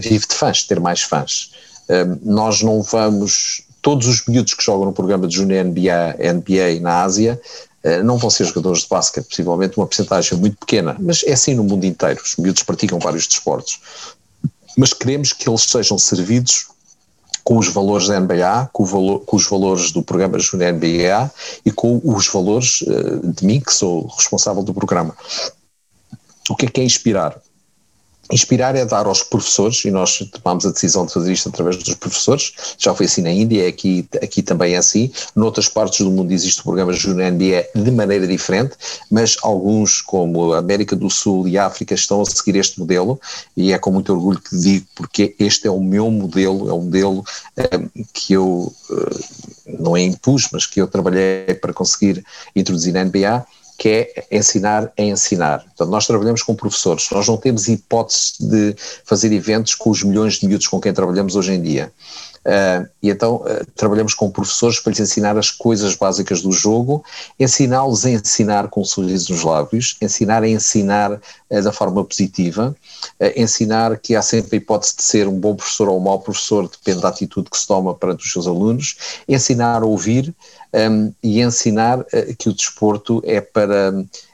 vive 0.00 0.26
de 0.26 0.34
fãs, 0.34 0.64
ter 0.64 0.80
mais 0.80 1.02
fãs. 1.02 1.52
Um, 1.88 2.34
nós 2.34 2.62
não 2.62 2.82
vamos 2.82 3.62
todos 3.88 4.06
os 4.06 4.26
miúdos 4.26 4.52
que 4.52 4.62
jogam 4.62 4.84
no 4.84 4.92
programa 4.92 5.26
de 5.26 5.36
Junior 5.36 5.64
NBA, 5.64 6.18
NBA 6.34 6.78
na 6.82 7.04
Ásia 7.04 7.40
eh, 7.82 8.02
não 8.02 8.18
vão 8.18 8.28
ser 8.28 8.44
jogadores 8.44 8.82
de 8.82 8.88
basquete, 8.90 9.24
possivelmente 9.24 9.78
uma 9.78 9.86
porcentagem 9.86 10.36
muito 10.36 10.58
pequena, 10.58 10.94
mas 11.00 11.22
é 11.22 11.32
assim 11.32 11.54
no 11.54 11.64
mundo 11.64 11.86
inteiro. 11.86 12.20
Os 12.22 12.36
miúdos 12.36 12.62
praticam 12.62 12.98
vários 12.98 13.26
desportos. 13.26 13.80
Mas 14.76 14.92
queremos 14.92 15.32
que 15.32 15.48
eles 15.48 15.62
sejam 15.62 15.96
servidos 15.96 16.66
com 17.42 17.56
os 17.56 17.68
valores 17.68 18.08
da 18.08 18.20
NBA, 18.20 18.68
com, 18.74 19.20
com, 19.20 19.36
os 19.36 19.48
valores 19.48 19.90
do 19.90 20.02
programa 20.02 20.38
Junior 20.38 20.74
NBA 20.74 21.30
e 21.64 21.72
com 21.72 21.98
os 22.04 22.28
valores 22.28 22.82
uh, 22.82 23.32
de 23.32 23.46
mim, 23.46 23.58
que 23.58 23.72
sou 23.72 24.06
responsável 24.08 24.62
do 24.62 24.74
programa. 24.74 25.16
O 26.50 26.54
que 26.54 26.66
é 26.66 26.68
que 26.68 26.82
é 26.82 26.84
inspirar? 26.84 27.40
Inspirar 28.32 28.74
é 28.76 28.84
dar 28.84 29.06
aos 29.06 29.22
professores, 29.22 29.84
e 29.84 29.90
nós 29.90 30.18
tomámos 30.32 30.66
a 30.66 30.70
decisão 30.70 31.06
de 31.06 31.12
fazer 31.12 31.32
isto 31.32 31.48
através 31.48 31.76
dos 31.76 31.94
professores, 31.94 32.52
já 32.78 32.94
foi 32.94 33.06
assim 33.06 33.22
na 33.22 33.30
Índia, 33.30 33.66
aqui, 33.66 34.06
aqui 34.22 34.42
também 34.42 34.74
é 34.74 34.78
assim, 34.78 35.10
noutras 35.34 35.68
partes 35.68 36.00
do 36.00 36.10
mundo 36.10 36.32
existe 36.32 36.60
o 36.60 36.64
programa 36.64 36.92
Júnior 36.92 37.32
NBA 37.32 37.68
de 37.74 37.90
maneira 37.90 38.26
diferente, 38.26 38.76
mas 39.10 39.36
alguns, 39.42 40.00
como 40.00 40.52
a 40.52 40.58
América 40.58 40.94
do 40.94 41.08
Sul 41.08 41.48
e 41.48 41.56
a 41.56 41.66
África, 41.66 41.94
estão 41.94 42.20
a 42.20 42.26
seguir 42.26 42.56
este 42.56 42.78
modelo, 42.78 43.20
e 43.56 43.72
é 43.72 43.78
com 43.78 43.90
muito 43.90 44.12
orgulho 44.12 44.40
que 44.40 44.56
digo, 44.56 44.86
porque 44.94 45.34
este 45.38 45.66
é 45.66 45.70
o 45.70 45.80
meu 45.80 46.10
modelo, 46.10 46.68
é 46.68 46.72
um 46.72 46.82
modelo 46.82 47.24
um, 47.74 48.04
que 48.12 48.34
eu 48.34 48.72
uh, 48.90 49.78
não 49.78 49.96
é 49.96 50.02
impus, 50.02 50.48
mas 50.52 50.66
que 50.66 50.80
eu 50.80 50.86
trabalhei 50.86 51.54
para 51.60 51.72
conseguir 51.72 52.24
introduzir 52.54 52.92
na 52.92 53.04
NBA, 53.04 53.46
que 53.78 53.88
é 53.88 54.26
ensinar 54.32 54.92
a 54.98 55.02
ensinar. 55.02 55.60
Portanto, 55.60 55.88
nós 55.88 56.04
trabalhamos 56.04 56.42
com 56.42 56.54
professores, 56.54 57.08
nós 57.12 57.28
não 57.28 57.36
temos 57.36 57.68
hipótese 57.68 58.34
de 58.40 58.74
fazer 59.04 59.32
eventos 59.32 59.76
com 59.76 59.88
os 59.88 60.02
milhões 60.02 60.34
de 60.34 60.48
miúdos 60.48 60.66
com 60.66 60.80
quem 60.80 60.92
trabalhamos 60.92 61.36
hoje 61.36 61.52
em 61.52 61.62
dia. 61.62 61.92
Uh, 62.48 62.88
e 63.02 63.10
então 63.10 63.36
uh, 63.36 63.66
trabalhamos 63.76 64.14
com 64.14 64.30
professores 64.30 64.80
para 64.80 64.88
lhes 64.90 65.00
ensinar 65.00 65.36
as 65.36 65.50
coisas 65.50 65.94
básicas 65.94 66.40
do 66.40 66.50
jogo, 66.50 67.04
ensiná-los 67.38 68.06
a 68.06 68.10
ensinar 68.10 68.68
com 68.68 68.80
um 68.80 68.86
sorriso 68.86 69.34
nos 69.34 69.44
lábios, 69.44 69.98
ensinar 70.00 70.42
a 70.42 70.48
ensinar 70.48 71.12
uh, 71.12 71.62
da 71.62 71.70
forma 71.70 72.02
positiva, 72.02 72.74
ensinar 73.36 73.98
que 73.98 74.16
há 74.16 74.22
sempre 74.22 74.56
a 74.56 74.58
hipótese 74.58 74.96
de 74.96 75.02
ser 75.02 75.28
um 75.28 75.38
bom 75.38 75.54
professor 75.54 75.90
ou 75.90 75.98
um 75.98 76.00
mau 76.00 76.20
professor, 76.20 76.66
depende 76.66 77.02
da 77.02 77.08
atitude 77.08 77.50
que 77.50 77.58
se 77.58 77.66
toma 77.66 77.94
perante 77.94 78.24
os 78.24 78.32
seus 78.32 78.46
alunos, 78.46 78.96
ensinar 79.28 79.82
a 79.82 79.86
ouvir 79.86 80.34
um, 80.72 81.12
e 81.22 81.42
ensinar 81.42 82.02
que 82.38 82.48
o 82.48 82.54
desporto 82.54 83.22
é 83.26 83.42
para 83.42 83.92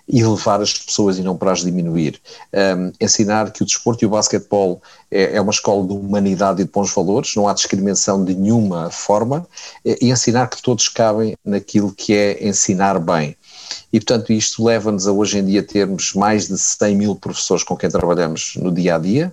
elevar 0.08 0.60
as 0.60 0.72
pessoas 0.72 1.18
e 1.18 1.22
não 1.22 1.36
para 1.36 1.52
as 1.52 1.60
diminuir. 1.60 2.20
Um, 2.52 2.92
ensinar 3.00 3.50
que 3.50 3.62
o 3.62 3.66
desporto 3.66 4.04
e 4.04 4.06
o 4.06 4.10
basquetebol 4.10 4.82
é, 5.10 5.36
é, 5.36 5.40
uma 5.40 5.50
escola 5.50 5.86
de 5.86 5.92
humanidade 5.92 6.60
e 6.60 6.64
de 6.64 6.70
bons 6.70 6.92
valores, 6.92 7.34
não 7.34 7.48
há 7.48 7.54
discriminação 7.54 8.24
de 8.24 8.34
nenhuma 8.34 8.90
forma, 8.90 9.46
e 9.84 10.10
ensinar 10.10 10.48
que 10.48 10.60
todos 10.60 10.88
cabem 10.88 11.36
naquilo 11.44 11.92
que 11.92 12.14
é 12.14 12.46
ensinar 12.46 12.98
bem. 12.98 13.36
E, 13.92 14.00
portanto, 14.00 14.32
isto 14.32 14.64
leva-nos 14.64 15.06
a 15.06 15.12
hoje 15.12 15.38
em 15.38 15.44
dia 15.44 15.62
termos 15.62 16.12
mais 16.14 16.48
de 16.48 16.58
100 16.58 16.96
mil 16.96 17.16
professores 17.16 17.64
com 17.64 17.76
quem 17.76 17.88
trabalhamos 17.88 18.54
no 18.56 18.70
dia 18.70 18.96
a 18.96 18.98
dia, 18.98 19.32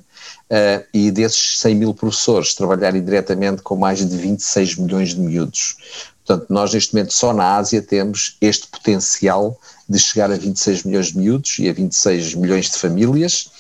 uh, 0.52 0.86
e 0.94 1.12
desses 1.12 1.60
100 1.60 1.76
mil 1.76 1.94
professores 1.94 2.54
trabalharem 2.54 3.04
diretamente 3.04 3.62
com 3.62 3.76
mais 3.76 4.00
de 4.00 4.18
26 4.18 4.76
milhões 4.78 5.10
de 5.10 5.20
miúdos. 5.20 5.78
Portanto, 6.26 6.48
nós 6.50 6.74
neste 6.74 6.94
momento 6.94 7.14
só 7.14 7.34
na 7.34 7.56
Ásia 7.56 7.82
temos 7.82 8.38
este 8.40 8.68
potencial 8.68 9.60
de 9.92 10.00
chegar 10.00 10.32
a 10.32 10.38
26 10.38 10.84
milhões 10.84 11.08
de 11.08 11.18
miúdos 11.18 11.60
e 11.60 11.70
a 11.70 11.74
26 11.74 12.36
milhões 12.36 12.70
de 12.70 12.78
famílias, 12.78 13.52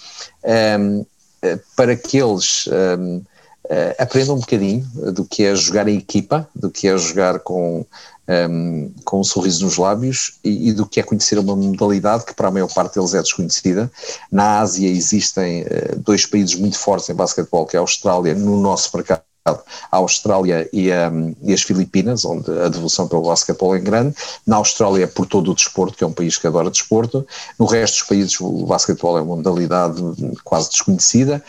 um, 0.79 1.05
eh, 1.41 1.59
para 1.75 1.95
que 1.95 2.17
eles 2.17 2.67
um, 2.67 3.17
uh, 3.17 3.25
eh, 3.69 3.95
aprendam 3.99 4.35
um 4.35 4.39
bocadinho 4.39 4.83
do 5.13 5.25
que 5.25 5.43
é 5.43 5.55
jogar 5.55 5.87
em 5.87 5.97
equipa, 5.97 6.47
do 6.55 6.69
que 6.69 6.87
é 6.87 6.97
jogar 6.97 7.39
com, 7.39 7.85
um, 8.27 8.91
com 9.03 9.19
um 9.19 9.23
sorriso 9.23 9.65
nos 9.65 9.77
lábios 9.77 10.39
e, 10.43 10.69
e, 10.69 10.73
do 10.73 10.85
que 10.85 10.99
é 10.99 11.03
conhecer 11.03 11.37
uma 11.39 11.55
modalidade 11.55 12.25
que 12.25 12.33
para 12.33 12.47
a 12.47 12.51
maior 12.51 12.71
parte 12.71 12.95
deles 12.95 13.13
é 13.13 13.21
desconhecida. 13.21 13.91
Na 14.31 14.59
Ásia 14.59 14.87
existem 14.87 15.63
uh, 15.63 15.99
dois 15.99 16.25
países 16.25 16.55
muito 16.55 16.77
fortes 16.77 17.09
em 17.09 17.13
basquetebol, 17.13 17.65
que 17.65 17.75
é 17.75 17.79
a 17.79 17.81
Austrália, 17.81 18.35
no 18.35 18.59
nosso 18.59 18.95
mercado 18.95 19.23
a 19.43 19.97
Austrália 19.97 20.69
e, 20.71 20.91
um, 20.91 21.35
e, 21.41 21.53
as 21.53 21.63
Filipinas, 21.63 22.23
onde 22.23 22.51
a 22.51 22.69
devolução 22.69 23.07
pelo 23.07 23.23
basquetebol 23.23 23.75
é 23.75 23.79
grande. 23.79 24.15
Na 24.45 24.57
Austrália, 24.57 25.07
por 25.07 25.25
todo 25.25 25.51
o 25.51 25.55
desporto, 25.55 25.97
que 25.97 26.03
é 26.03 26.07
um 26.07 26.13
país 26.13 26.37
que 26.37 26.45
adora 26.45 26.69
desporto. 26.69 27.25
No 27.57 27.65
resto 27.65 27.99
dos 27.99 28.07
países, 28.07 28.39
o 28.39 28.65
basquetebol 28.67 29.17
é 29.17 29.21
uma 29.21 29.35
modalidade 29.35 30.01
quase 30.43 30.69
desconhecida. 30.69 31.43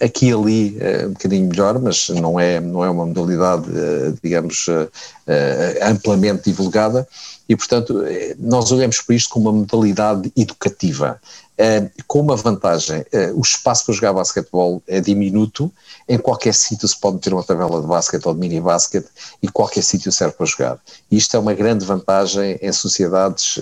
Aqui 0.00 0.26
e 0.28 0.32
ali 0.32 0.76
é 0.80 1.06
um 1.06 1.12
bocadinho 1.12 1.48
melhor, 1.48 1.78
mas 1.80 2.08
não 2.10 2.38
é, 2.38 2.60
não 2.60 2.84
é 2.84 2.90
uma 2.90 3.06
modalidade, 3.06 3.64
eh, 3.74 4.12
digamos, 4.22 4.66
eh, 5.26 5.80
amplamente 5.82 6.44
divulgada. 6.44 7.08
E, 7.48 7.56
portanto, 7.56 8.02
nós 8.38 8.70
olhamos 8.70 9.00
para 9.00 9.16
isto 9.16 9.30
como 9.30 9.50
uma 9.50 9.58
modalidade 9.60 10.32
educativa. 10.36 11.20
Com 12.06 12.20
uma 12.20 12.36
vantagem, 12.36 13.04
o 13.34 13.40
espaço 13.40 13.86
para 13.86 13.94
jogar 13.94 14.12
basquetebol 14.12 14.82
é 14.86 15.00
diminuto, 15.00 15.72
em 16.08 16.18
qualquer 16.18 16.54
sítio 16.54 16.86
se 16.88 16.98
pode 16.98 17.18
ter 17.18 17.32
uma 17.32 17.42
tabela 17.42 17.80
de 17.80 17.86
basquete 17.86 18.26
ou 18.26 18.34
de 18.34 18.40
mini 18.40 18.60
basquete 18.60 19.06
e 19.42 19.48
qualquer 19.48 19.82
sítio 19.82 20.10
serve 20.10 20.34
para 20.34 20.46
jogar. 20.46 20.78
E 21.10 21.16
isto 21.16 21.36
é 21.36 21.40
uma 21.40 21.54
grande 21.54 21.84
vantagem 21.84 22.58
em 22.60 22.72
sociedades 22.72 23.58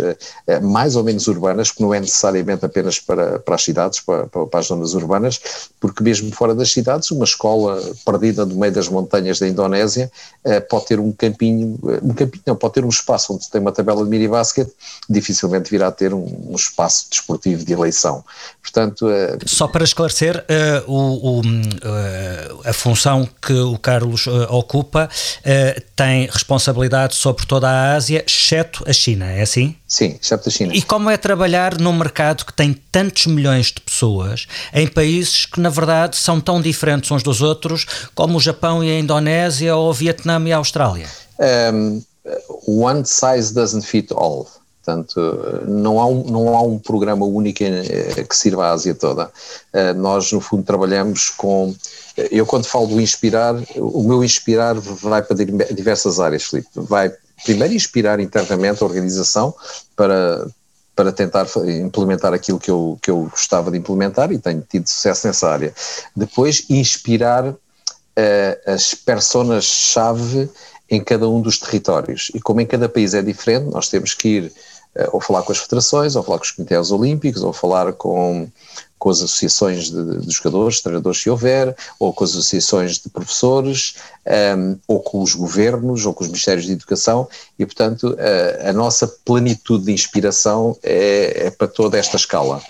eh, 0.47 0.61
mais 0.61 0.97
ou 0.97 1.05
menos 1.05 1.27
urbanas, 1.27 1.71
que 1.71 1.83
não 1.83 1.93
é 1.93 2.01
necessariamente 2.01 2.65
apenas 2.65 2.99
para, 2.99 3.39
para 3.39 3.55
as 3.55 3.63
cidades, 3.63 4.01
para, 4.01 4.27
para, 4.27 4.61
as 4.61 4.67
zonas 4.67 4.95
urbanas, 4.95 5.41
porque 5.81 6.03
mesmo 6.03 6.33
fora 6.33 6.55
das 6.55 6.73
cidades, 6.73 7.11
uma 7.11 7.25
escola 7.25 7.81
perdida 8.05 8.45
no 8.47 8.57
meio 8.57 8.73
das 8.73 8.89
montanhas 8.89 9.39
da 9.39 9.49
Indonésia 9.49 10.11
eh, 10.45 10.61
pode 10.61 10.87
ter 10.87 11.01
um 11.01 11.13
campinho, 11.13 11.79
eh, 11.89 12.01
um 12.03 12.15
campinho 12.15 12.43
não, 12.47 12.57
pode 12.57 12.75
ter 12.75 12.85
um 12.85 12.89
espaço 12.89 13.35
onde 13.35 13.49
tem 13.51 13.61
uma 13.61 13.73
tabela 13.73 14.03
de 14.05 14.11
mini 14.11 14.29
basquete, 14.29 14.73
dificilmente 15.09 15.71
virá 15.71 15.89
a 15.89 15.93
ter 15.93 16.15
um, 16.15 16.51
um 16.51 16.57
espaço 16.57 17.07
desportivo 17.11 17.65
de 17.65 17.73
eleição. 17.73 17.90
Portanto, 18.61 19.07
só 19.47 19.67
para 19.67 19.85
esclarecer, 19.85 20.37
uh, 20.37 20.91
o, 20.91 21.39
o 21.39 21.41
uh, 21.41 22.61
a 22.65 22.73
função 22.73 23.29
que 23.41 23.53
o 23.53 23.79
Carlos 23.79 24.27
uh, 24.27 24.47
ocupa 24.51 25.09
uh, 25.09 25.83
tem 25.97 26.27
responsabilidade 26.27 27.15
sobre 27.15 27.47
toda 27.47 27.69
a 27.69 27.95
Ásia, 27.95 28.25
exceto 28.27 28.85
a 28.87 28.93
China, 28.93 29.27
é 29.27 29.43
assim? 29.43 29.77
Sim, 29.89 30.19
exceto 30.21 30.49
a 30.49 30.53
China. 30.53 30.75
E 30.75 30.83
como 30.83 31.11
é 31.11 31.17
trabalhar 31.17 31.79
num 31.79 31.93
mercado 31.93 32.45
que 32.45 32.53
tem 32.53 32.73
tantos 32.93 33.27
milhões 33.27 33.67
de 33.67 33.81
pessoas 33.81 34.47
em 34.73 34.87
países 34.87 35.47
que, 35.47 35.61
na 35.61 35.69
verdade, 35.69 36.17
são 36.17 36.41
tão 36.41 36.61
diferentes 36.61 37.11
uns 37.11 37.23
dos 37.23 37.43
outros, 37.43 37.87
como 38.15 38.39
o 38.39 38.41
Japão 38.41 38.85
e 38.85 38.91
a 38.91 38.99
Indonésia, 38.99 39.75
ou 39.75 39.91
o 39.91 39.93
Vietnã 39.93 40.41
e 40.47 40.53
a 40.53 40.59
Austrália? 40.59 41.07
Um, 41.41 42.03
one 42.67 43.05
size 43.05 43.53
doesn't 43.55 43.87
fit 43.87 44.13
all. 44.13 44.47
Portanto, 44.83 45.21
não 45.69 46.01
há 46.01 46.07
um, 46.07 46.25
não 46.25 46.57
há 46.57 46.63
um 46.63 46.79
programa 46.79 47.27
único 47.27 47.63
eh, 47.63 48.25
que 48.25 48.35
sirva 48.35 48.67
à 48.67 48.71
Ásia 48.73 48.95
toda. 48.95 49.31
Eh, 49.75 49.93
nós, 49.93 50.33
no 50.33 50.41
fundo, 50.41 50.63
trabalhamos 50.63 51.29
com. 51.29 51.75
Eu, 52.31 52.47
quando 52.47 52.65
falo 52.65 52.87
do 52.87 53.01
inspirar, 53.01 53.55
o 53.77 54.03
meu 54.03 54.25
inspirar 54.25 54.75
vai 54.75 55.23
para 55.23 55.37
diversas 55.37 56.19
áreas, 56.19 56.45
Filipe. 56.45 56.69
Vai 56.75 57.13
primeiro 57.45 57.75
inspirar 57.75 58.21
internamente 58.21 58.83
a 58.83 58.87
organização 58.87 59.55
para, 59.95 60.47
para 60.97 61.13
tentar 61.13 61.47
implementar 61.83 62.33
aquilo 62.33 62.59
que 62.59 62.71
eu, 62.71 62.99
que 63.03 63.11
eu 63.11 63.29
gostava 63.31 63.71
de 63.71 63.77
implementar 63.77 64.33
e 64.33 64.39
tenho 64.39 64.65
tido 64.67 64.89
sucesso 64.89 65.27
nessa 65.27 65.49
área. 65.51 65.75
Depois, 66.17 66.65
inspirar 66.71 67.55
as 68.67 68.93
personas-chave 68.93 70.51
em 70.91 71.03
cada 71.03 71.29
um 71.29 71.41
dos 71.41 71.59
territórios. 71.59 72.31
E 72.35 72.41
como 72.41 72.61
em 72.61 72.67
cada 72.67 72.89
país 72.89 73.15
é 73.15 73.23
diferente, 73.23 73.71
nós 73.71 73.89
temos 73.89 74.13
que 74.13 74.29
ir 74.29 74.53
ou 75.13 75.21
falar 75.21 75.43
com 75.43 75.53
as 75.53 75.59
federações, 75.59 76.17
ou 76.17 76.23
falar 76.23 76.39
com 76.39 76.45
os 76.45 76.51
comitês 76.51 76.91
olímpicos, 76.91 77.43
ou 77.43 77.53
falar 77.53 77.93
com, 77.93 78.49
com 78.99 79.11
as 79.11 79.23
associações 79.23 79.91
de, 79.91 80.27
de 80.27 80.31
jogadores, 80.35 80.81
treinadores 80.81 81.23
se 81.23 81.31
houver, 81.31 81.75
ou 81.99 82.13
com 82.13 82.25
as 82.25 82.31
associações 82.31 82.99
de 82.99 83.09
professores, 83.09 83.95
um, 84.27 84.31
ehm, 84.33 84.79
ou 84.89 85.01
com 85.01 85.23
os 85.23 85.35
governos, 85.35 86.05
ou 86.05 86.13
com 86.13 86.25
os 86.25 86.29
ministérios 86.29 86.67
de 86.67 86.73
educação, 86.73 87.29
e 87.59 87.65
portanto 87.65 88.11
uh, 88.11 88.69
a 88.69 88.73
nossa 88.73 89.07
plenitude 89.07 89.85
de 89.85 89.93
inspiração 89.93 90.77
é, 90.83 91.47
é 91.47 91.51
para 91.51 91.69
toda 91.69 91.97
esta 91.97 92.17
escala. 92.17 92.61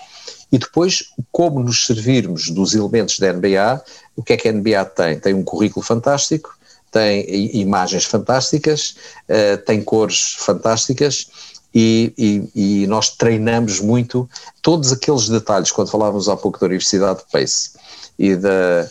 E 0.51 0.57
depois, 0.57 1.05
como 1.31 1.61
nos 1.61 1.85
servirmos 1.85 2.49
dos 2.49 2.75
elementos 2.75 3.17
da 3.19 3.31
NBA, 3.31 3.81
o 4.17 4.23
que 4.23 4.33
é 4.33 4.37
que 4.37 4.49
a 4.49 4.51
NBA 4.51 4.85
tem? 4.85 5.19
Tem 5.19 5.33
um 5.33 5.43
currículo 5.43 5.83
fantástico, 5.83 6.57
tem 6.91 7.25
imagens 7.57 8.03
fantásticas, 8.03 8.95
uh, 9.29 9.57
tem 9.65 9.81
cores 9.81 10.35
fantásticas 10.37 11.27
e, 11.73 12.13
e, 12.17 12.83
e, 12.83 12.87
nós 12.87 13.09
treinamos 13.09 13.79
muito 13.79 14.29
todos 14.61 14.91
aqueles 14.91 15.29
detalhes, 15.29 15.71
quando 15.71 15.89
falávamos 15.89 16.27
há 16.27 16.35
pouco 16.35 16.59
da 16.59 16.65
Universidade 16.65 17.19
de 17.19 17.31
Pace 17.31 17.71
e 18.19 18.35
da, 18.35 18.89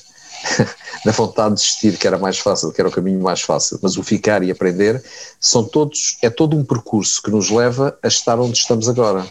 da 1.05 1.12
vontade 1.12 1.55
de 1.55 1.61
desistir, 1.61 1.99
que 1.99 2.07
era 2.07 2.18
mais 2.18 2.39
fácil, 2.39 2.72
que 2.72 2.81
era 2.81 2.89
o 2.89 2.93
caminho 2.93 3.20
mais 3.20 3.43
fácil, 3.43 3.78
mas 3.83 3.97
o 3.97 4.03
ficar 4.03 4.43
e 4.43 4.51
aprender, 4.51 5.03
são 5.39 5.64
todos, 5.64 6.16
é 6.22 6.31
todo 6.31 6.57
um 6.57 6.64
percurso 6.64 7.22
que 7.22 7.31
nos 7.31 7.51
leva 7.51 7.99
a 8.03 8.09
estar 8.09 8.39
onde 8.41 8.57
estamos 8.57 8.89
agora. 8.89 9.26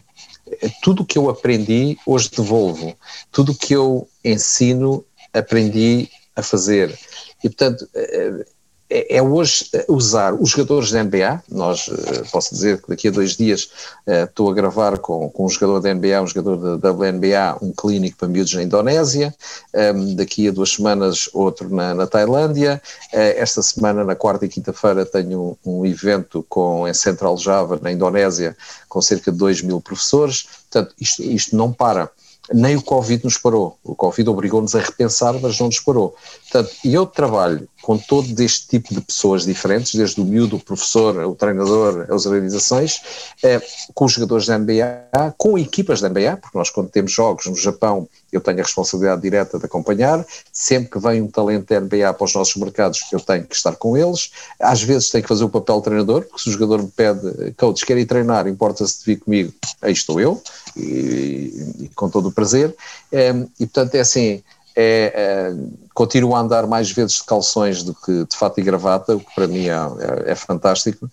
É 0.61 0.69
tudo 0.81 1.03
o 1.03 1.05
que 1.05 1.17
eu 1.17 1.29
aprendi, 1.29 1.97
hoje 2.05 2.29
devolvo. 2.29 2.95
Tudo 3.31 3.51
o 3.51 3.55
que 3.55 3.73
eu 3.73 4.07
ensino, 4.23 5.05
aprendi 5.33 6.09
a 6.35 6.41
fazer. 6.41 6.97
E, 7.43 7.49
portanto, 7.49 7.87
eh, 7.93 8.45
é, 8.89 9.17
é, 9.17 9.21
hoje 9.21 9.69
usar 9.87 10.33
os 10.33 10.49
jogadores 10.49 10.91
da 10.91 11.03
NBA, 11.03 11.43
nós, 11.47 11.89
eh, 11.89 12.23
posso 12.31 12.53
dizer 12.53 12.81
que 12.81 12.89
daqui 12.89 13.07
a 13.07 13.11
dois 13.11 13.35
dias 13.35 13.69
uh, 14.07 14.23
estou 14.23 14.49
a 14.49 14.53
gravar 14.53 14.97
com, 14.97 15.29
com 15.29 15.45
um 15.45 15.49
jogador 15.49 15.79
da 15.79 15.93
NBA, 15.93 16.21
um 16.21 16.27
jogador 16.27 16.77
da 16.77 16.91
WNBA, 16.91 17.57
um 17.61 17.71
clínico 17.71 18.17
para 18.17 18.27
miúdos 18.27 18.53
na 18.53 18.63
Indonésia, 18.63 19.35
ehm, 19.73 20.15
daqui 20.15 20.47
a 20.47 20.51
duas 20.51 20.71
semanas 20.71 21.29
outro 21.33 21.69
na, 21.73 21.93
na 21.93 22.07
Tailândia, 22.07 22.81
esta 23.11 23.61
semana, 23.61 24.03
na 24.03 24.15
quarta 24.15 24.45
e 24.45 24.49
quinta-feira, 24.49 25.05
tenho 25.05 25.55
um, 25.63 25.81
um, 25.81 25.85
evento 25.85 26.43
com, 26.49 26.87
em 26.87 26.93
Central 26.93 27.37
Java, 27.37 27.79
na 27.81 27.91
Indonésia, 27.91 28.57
com 28.87 29.01
cerca 29.01 29.31
de 29.31 29.37
2 29.37 29.61
mil 29.61 29.79
professores, 29.79 30.47
portanto, 30.69 30.95
isto, 30.99 31.21
isto 31.21 31.55
não 31.55 31.71
para. 31.71 32.09
nem 32.51 32.75
o 32.75 32.81
Covid 32.81 33.23
nos 33.23 33.37
parou. 33.37 33.77
O 33.83 33.93
Covid 33.93 34.29
obrigou-nos 34.29 34.73
a 34.73 34.79
repensar, 34.79 35.35
mas 35.39 35.59
não 35.59 35.67
nos 35.67 35.79
parou. 35.79 36.15
Portanto, 36.51 36.75
eu 36.83 37.05
trabalho 37.05 37.69
com 37.81 37.97
todo 37.97 38.39
este 38.41 38.67
tipo 38.67 38.93
de 38.93 39.01
pessoas 39.01 39.45
diferentes, 39.45 39.93
desde 39.93 40.19
o 40.19 40.25
miúdo, 40.25 40.55
o 40.55 40.59
professor, 40.59 41.15
o 41.25 41.35
treinador, 41.35 42.07
as 42.09 42.25
organizações, 42.25 43.01
eh, 43.43 43.61
com 43.93 44.05
os 44.05 44.13
jogadores 44.13 44.47
da 44.47 44.57
NBA, 44.57 45.35
com 45.37 45.57
equipas 45.57 46.01
da 46.01 46.09
NBA, 46.09 46.37
porque 46.37 46.57
nós 46.57 46.69
quando 46.69 46.89
temos 46.89 47.11
jogos 47.11 47.45
no 47.45 47.55
Japão, 47.55 48.07
eu 48.31 48.41
tenho 48.41 48.59
a 48.59 48.63
responsabilidade 48.63 49.21
direta 49.21 49.57
de 49.59 49.65
acompanhar, 49.65 50.25
sempre 50.51 50.89
que 50.89 50.99
vem 50.99 51.21
um 51.21 51.27
talento 51.27 51.67
da 51.67 51.79
NBA 51.79 52.13
para 52.13 52.25
os 52.25 52.33
nossos 52.33 52.55
mercados, 52.55 52.99
eu 53.11 53.19
tenho 53.19 53.45
que 53.45 53.55
estar 53.55 53.75
com 53.75 53.95
eles, 53.95 54.31
às 54.59 54.81
vezes 54.81 55.09
tenho 55.09 55.23
que 55.23 55.29
fazer 55.29 55.43
o 55.43 55.49
papel 55.49 55.77
de 55.77 55.83
treinador, 55.83 56.23
porque 56.23 56.41
se 56.41 56.49
o 56.49 56.51
jogador 56.51 56.83
me 56.83 56.89
pede, 56.89 57.53
coach, 57.57 57.85
quer 57.85 57.97
ir 57.97 58.05
treinar, 58.05 58.47
importa-se 58.47 58.99
de 58.99 59.05
vir 59.05 59.19
comigo, 59.19 59.53
aí 59.81 59.93
estou 59.93 60.19
eu, 60.19 60.41
e, 60.75 61.75
e 61.79 61.91
com 61.95 62.09
todo 62.09 62.27
o 62.27 62.31
prazer, 62.31 62.75
eh, 63.11 63.33
e 63.59 63.65
portanto 63.65 63.95
é 63.95 63.99
assim, 64.01 64.43
é, 64.75 65.13
é, 65.15 65.53
continuo 65.93 66.35
a 66.35 66.39
andar 66.39 66.67
mais 66.67 66.91
vezes 66.91 67.17
de 67.17 67.23
calções 67.23 67.83
do 67.83 67.93
que 67.93 68.25
de 68.25 68.35
fato 68.35 68.59
e 68.59 68.63
gravata, 68.63 69.15
o 69.15 69.19
que 69.19 69.35
para 69.35 69.47
mim 69.47 69.67
é, 69.67 69.73
é, 69.73 70.31
é 70.31 70.35
fantástico. 70.35 71.09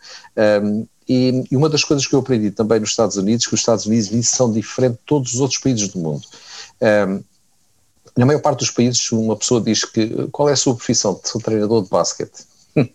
Um, 0.62 0.86
e, 1.09 1.44
e, 1.50 1.57
uma 1.57 1.68
das 1.68 1.84
coisas 1.84 2.07
que 2.07 2.14
eu 2.14 2.20
aprendi 2.20 2.50
também 2.50 2.80
nos 2.80 2.90
Estados 2.90 3.16
Unidos, 3.16 3.46
que 3.46 3.54
os 3.54 3.61
Estados 3.61 3.86
Unidos 3.86 4.28
são 4.28 4.52
diferentes 4.52 4.98
de 4.98 5.04
todos 5.07 5.34
os 5.34 5.40
outros 5.40 5.61
países 5.61 5.88
do 5.88 5.98
mundo. 5.98 6.26
Um, 6.80 7.22
na 8.16 8.26
maior 8.26 8.40
parte 8.40 8.61
dos 8.61 8.70
países, 8.70 9.12
uma 9.12 9.36
pessoa 9.36 9.61
diz 9.61 9.84
que 9.84 10.28
qual 10.32 10.48
é 10.48 10.52
a 10.52 10.57
sua 10.57 10.74
profissão? 10.74 11.20
Sou 11.22 11.40
treinador 11.40 11.82
de 11.82 11.90
basquete. 11.90 12.46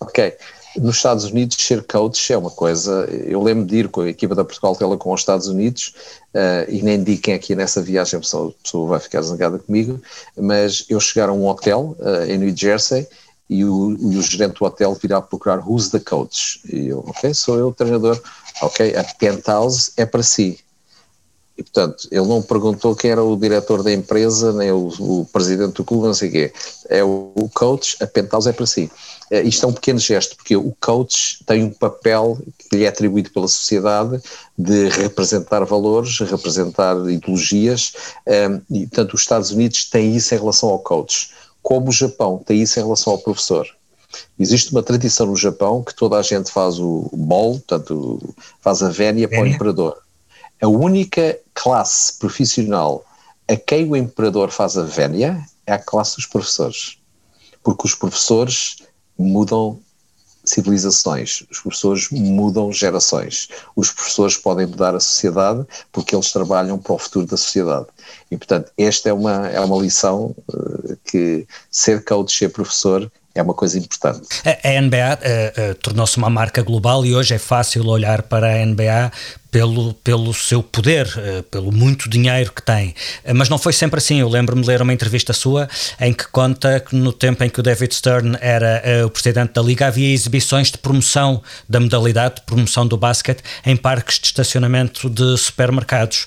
ok 0.00 0.36
nos 0.76 0.96
Estados 0.96 1.24
Unidos 1.24 1.56
ser 1.58 1.82
coach 1.84 2.32
é 2.32 2.38
uma 2.38 2.50
coisa, 2.50 3.04
eu 3.10 3.42
lembro 3.42 3.64
de 3.64 3.76
ir 3.76 3.88
com 3.88 4.02
a 4.02 4.08
equipa 4.08 4.34
da 4.34 4.44
Portugal 4.44 4.76
Telecom 4.76 5.10
aos 5.10 5.20
Estados 5.20 5.48
Unidos 5.48 5.94
uh, 6.34 6.70
e 6.70 6.82
nem 6.82 7.02
digo 7.02 7.22
quem 7.22 7.34
aqui 7.34 7.54
nessa 7.54 7.82
viagem 7.82 8.18
a 8.18 8.20
pessoa, 8.20 8.50
a 8.50 8.62
pessoa 8.62 8.88
vai 8.90 9.00
ficar 9.00 9.22
zangada 9.22 9.58
comigo, 9.58 10.00
mas 10.36 10.84
eu 10.88 11.00
chegar 11.00 11.28
a 11.28 11.32
um 11.32 11.46
hotel 11.46 11.96
uh, 11.98 12.30
em 12.30 12.38
New 12.38 12.56
Jersey 12.56 13.06
e 13.48 13.64
o, 13.64 13.96
e 13.98 14.16
o, 14.16 14.22
gerente 14.22 14.58
do 14.58 14.64
hotel 14.64 14.94
virá 14.94 15.20
procurar 15.20 15.58
who's 15.58 15.90
the 15.90 15.98
coach? 15.98 16.60
E 16.72 16.88
eu, 16.88 17.00
ok, 17.00 17.34
sou 17.34 17.58
eu 17.58 17.68
o 17.68 17.74
treinador, 17.74 18.20
ok, 18.62 18.94
a 18.94 19.02
penthouse 19.02 19.92
é 19.96 20.06
para 20.06 20.22
si. 20.22 20.60
E 21.58 21.62
portanto 21.64 22.08
ele 22.12 22.26
não 22.26 22.40
perguntou 22.40 22.94
quem 22.94 23.10
era 23.10 23.22
o 23.22 23.36
diretor 23.36 23.82
da 23.82 23.92
empresa 23.92 24.52
nem 24.52 24.70
o, 24.70 24.86
o 25.00 25.28
presidente 25.32 25.74
do 25.74 25.84
clube, 25.84 26.06
não 26.06 26.14
sei 26.14 26.28
o 26.28 26.32
quê, 26.32 26.52
é 26.88 27.02
o, 27.02 27.32
o 27.34 27.50
coach, 27.52 27.96
a 28.00 28.06
penthouse 28.06 28.48
é 28.48 28.52
para 28.52 28.66
si 28.66 28.88
isto 29.30 29.64
é 29.64 29.68
um 29.68 29.72
pequeno 29.72 29.98
gesto, 29.98 30.36
porque 30.36 30.56
o 30.56 30.74
coach 30.80 31.44
tem 31.46 31.62
um 31.62 31.70
papel 31.70 32.38
que 32.58 32.76
lhe 32.76 32.84
é 32.84 32.88
atribuído 32.88 33.30
pela 33.30 33.46
sociedade 33.46 34.20
de 34.58 34.88
representar 34.88 35.64
valores, 35.64 36.18
representar 36.18 36.96
ideologias, 37.08 37.92
um, 38.26 38.32
eh, 38.32 38.60
e 38.70 38.86
portanto 38.86 39.14
os 39.14 39.20
Estados 39.20 39.50
Unidos 39.52 39.84
têm 39.84 40.16
isso 40.16 40.34
em 40.34 40.38
relação 40.38 40.68
ao 40.68 40.78
coach, 40.80 41.30
como 41.62 41.90
o 41.90 41.92
Japão 41.92 42.42
tem 42.44 42.60
isso 42.60 42.78
em 42.78 42.82
relação 42.82 43.12
ao 43.12 43.18
professor. 43.18 43.66
Existe 44.38 44.72
uma 44.72 44.82
tradição 44.82 45.26
no 45.26 45.36
Japão 45.36 45.84
que 45.84 45.94
toda 45.94 46.16
a 46.16 46.22
gente 46.22 46.50
faz 46.50 46.78
o 46.80 47.08
bol, 47.12 47.52
portanto 47.52 48.34
faz 48.60 48.82
a 48.82 48.88
vénia 48.88 49.28
para 49.28 49.42
o 49.42 49.46
imperador. 49.46 49.98
A 50.60 50.66
única 50.66 51.38
classe 51.54 52.18
profissional 52.18 53.04
a 53.48 53.56
quem 53.56 53.88
o 53.88 53.96
imperador 53.96 54.50
faz 54.50 54.76
a 54.76 54.82
vénia 54.82 55.44
é 55.66 55.72
a 55.72 55.78
classe 55.78 56.16
dos 56.16 56.26
professores. 56.26 56.98
Porque 57.62 57.86
os 57.86 57.94
professores 57.94 58.76
mudam 59.20 59.78
civilizações, 60.44 61.44
os 61.50 61.60
professores 61.60 62.08
mudam 62.10 62.72
gerações, 62.72 63.48
os 63.76 63.90
professores 63.90 64.36
podem 64.36 64.66
mudar 64.66 64.94
a 64.94 65.00
sociedade 65.00 65.66
porque 65.92 66.14
eles 66.14 66.32
trabalham 66.32 66.78
para 66.78 66.94
o 66.94 66.98
futuro 66.98 67.26
da 67.26 67.36
sociedade. 67.36 67.86
E, 68.30 68.36
portanto, 68.36 68.72
esta 68.76 69.10
é 69.10 69.12
uma, 69.12 69.48
é 69.48 69.60
uma 69.60 69.80
lição 69.80 70.34
uh, 70.48 70.96
que 71.04 71.46
ser 71.70 72.02
coach, 72.04 72.36
ser 72.36 72.48
professor, 72.48 73.10
é 73.34 73.40
uma 73.42 73.54
coisa 73.54 73.78
importante. 73.78 74.26
A, 74.44 74.80
NBA 74.80 74.96
uh, 74.96 75.70
uh, 75.70 75.74
tornou-se 75.76 76.16
uma 76.16 76.28
marca 76.28 76.62
global 76.62 77.06
e 77.06 77.14
hoje 77.14 77.34
é 77.34 77.38
fácil 77.38 77.86
olhar 77.86 78.22
para 78.22 78.54
a 78.54 78.66
NBA 78.66 79.12
pelo, 79.52 79.94
pelo 79.94 80.34
seu 80.34 80.64
poder, 80.64 81.06
uh, 81.06 81.42
pelo 81.44 81.70
muito 81.70 82.10
dinheiro 82.10 82.52
que 82.52 82.60
tem. 82.60 82.92
mas 83.34 83.48
não 83.48 83.56
foi 83.56 83.72
sempre 83.72 83.98
assim. 83.98 84.20
Eu 84.20 84.28
lembro-me 84.28 84.62
de 84.62 84.68
ler 84.68 84.82
uma 84.82 84.92
entrevista 84.92 85.32
sua 85.32 85.68
em 86.00 86.12
que 86.12 86.26
conta 86.26 86.80
que 86.80 86.96
no 86.96 87.12
tempo 87.12 87.44
em 87.44 87.48
que 87.48 87.60
o 87.60 87.62
David 87.62 87.94
Stern 87.94 88.36
era 88.40 88.82
o 89.06 89.10
presidente 89.10 89.52
da 89.52 89.62
liga 89.62 89.86
havia 89.86 90.12
exibições 90.12 90.70
de 90.70 90.78
promoção 90.78 91.40
da 91.68 91.78
modalidade, 91.78 92.36
de 92.36 92.42
promoção 92.42 92.84
do 92.84 92.96
basquete, 92.96 93.42
em 93.64 93.76
parques 93.76 94.18
de 94.18 94.26
estacionamento 94.26 95.08
de 95.08 95.36
supermercados. 95.36 96.26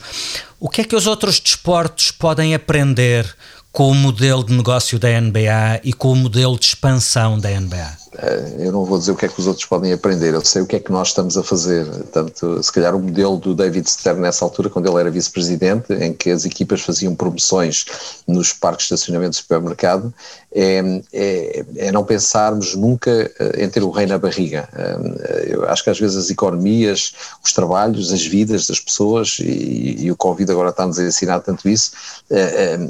O 0.58 0.70
que 0.70 0.80
é 0.80 0.84
que 0.86 0.96
os 0.96 1.06
outros 1.06 1.42
desportos 1.42 2.12
podem 2.12 2.56
aprender 2.56 3.26
com 3.74 3.90
o 3.90 3.96
modelo 3.96 4.44
de 4.44 4.54
negócio 4.54 5.00
da 5.00 5.20
NBA 5.20 5.82
e 5.84 5.92
com 5.94 6.14
o 6.14 6.16
modelo 6.16 6.60
de 6.60 6.66
expansão 6.68 7.40
da 7.40 7.50
NBA? 7.50 8.03
Eh, 8.18 8.68
eu 8.68 8.72
não 8.72 8.86
vou 8.86 8.98
dizer 8.98 9.12
o 9.12 9.16
que 9.16 9.26
é 9.26 9.30
que 9.30 9.40
os 9.40 9.48
outros 9.48 9.66
podem 9.66 9.92
aprender, 9.92 10.34
eu 10.34 10.44
sei 10.44 10.62
o 10.62 10.66
que 10.66 10.76
é 10.76 10.80
que 10.80 10.92
nós 10.92 11.10
estamos 11.10 11.38
a 11.38 11.44
fazer. 11.44 11.86
Tanto, 12.12 12.62
se 12.62 12.72
calhar, 12.72 12.96
o 12.96 13.00
modelo 13.00 13.38
do 13.38 13.56
David 13.56 13.90
Stern 13.90 14.22
nessa 14.22 14.46
altura, 14.46 14.70
quando 14.70 14.88
ele 14.88 15.00
era 15.00 15.10
vice-presidente, 15.10 15.94
em 15.94 16.14
que 16.14 16.30
as 16.30 16.46
equipas 16.46 16.82
faziam 16.82 17.16
promoções 17.16 17.86
nos 18.28 18.54
parques 18.54 18.88
de 18.88 18.94
estacionamento 18.94 19.32
de 19.32 19.38
supermercado, 19.38 20.14
é, 20.56 21.02
é, 21.12 21.66
é, 21.78 21.92
não 21.92 22.04
pensarmos 22.04 22.76
nunca 22.76 23.10
eh, 23.12 23.64
em 23.64 23.70
ter 23.70 23.82
o 23.82 23.90
rei 23.90 24.06
na 24.06 24.20
barriga. 24.20 24.70
Eh, 24.74 25.48
eu 25.50 25.68
acho 25.68 25.84
que 25.84 25.90
às 25.90 26.00
vezes 26.00 26.16
as 26.16 26.30
economias, 26.30 27.14
os 27.44 27.54
trabalhos, 27.54 28.14
as 28.14 28.24
vidas 28.24 28.68
das 28.68 28.80
pessoas, 28.80 29.38
e, 29.40 30.06
e 30.06 30.12
o 30.12 30.16
Covid 30.16 30.52
agora 30.52 30.70
está-nos 30.70 31.00
a 31.00 31.04
ensinar 31.04 31.40
tanto 31.40 31.68
isso, 31.68 31.92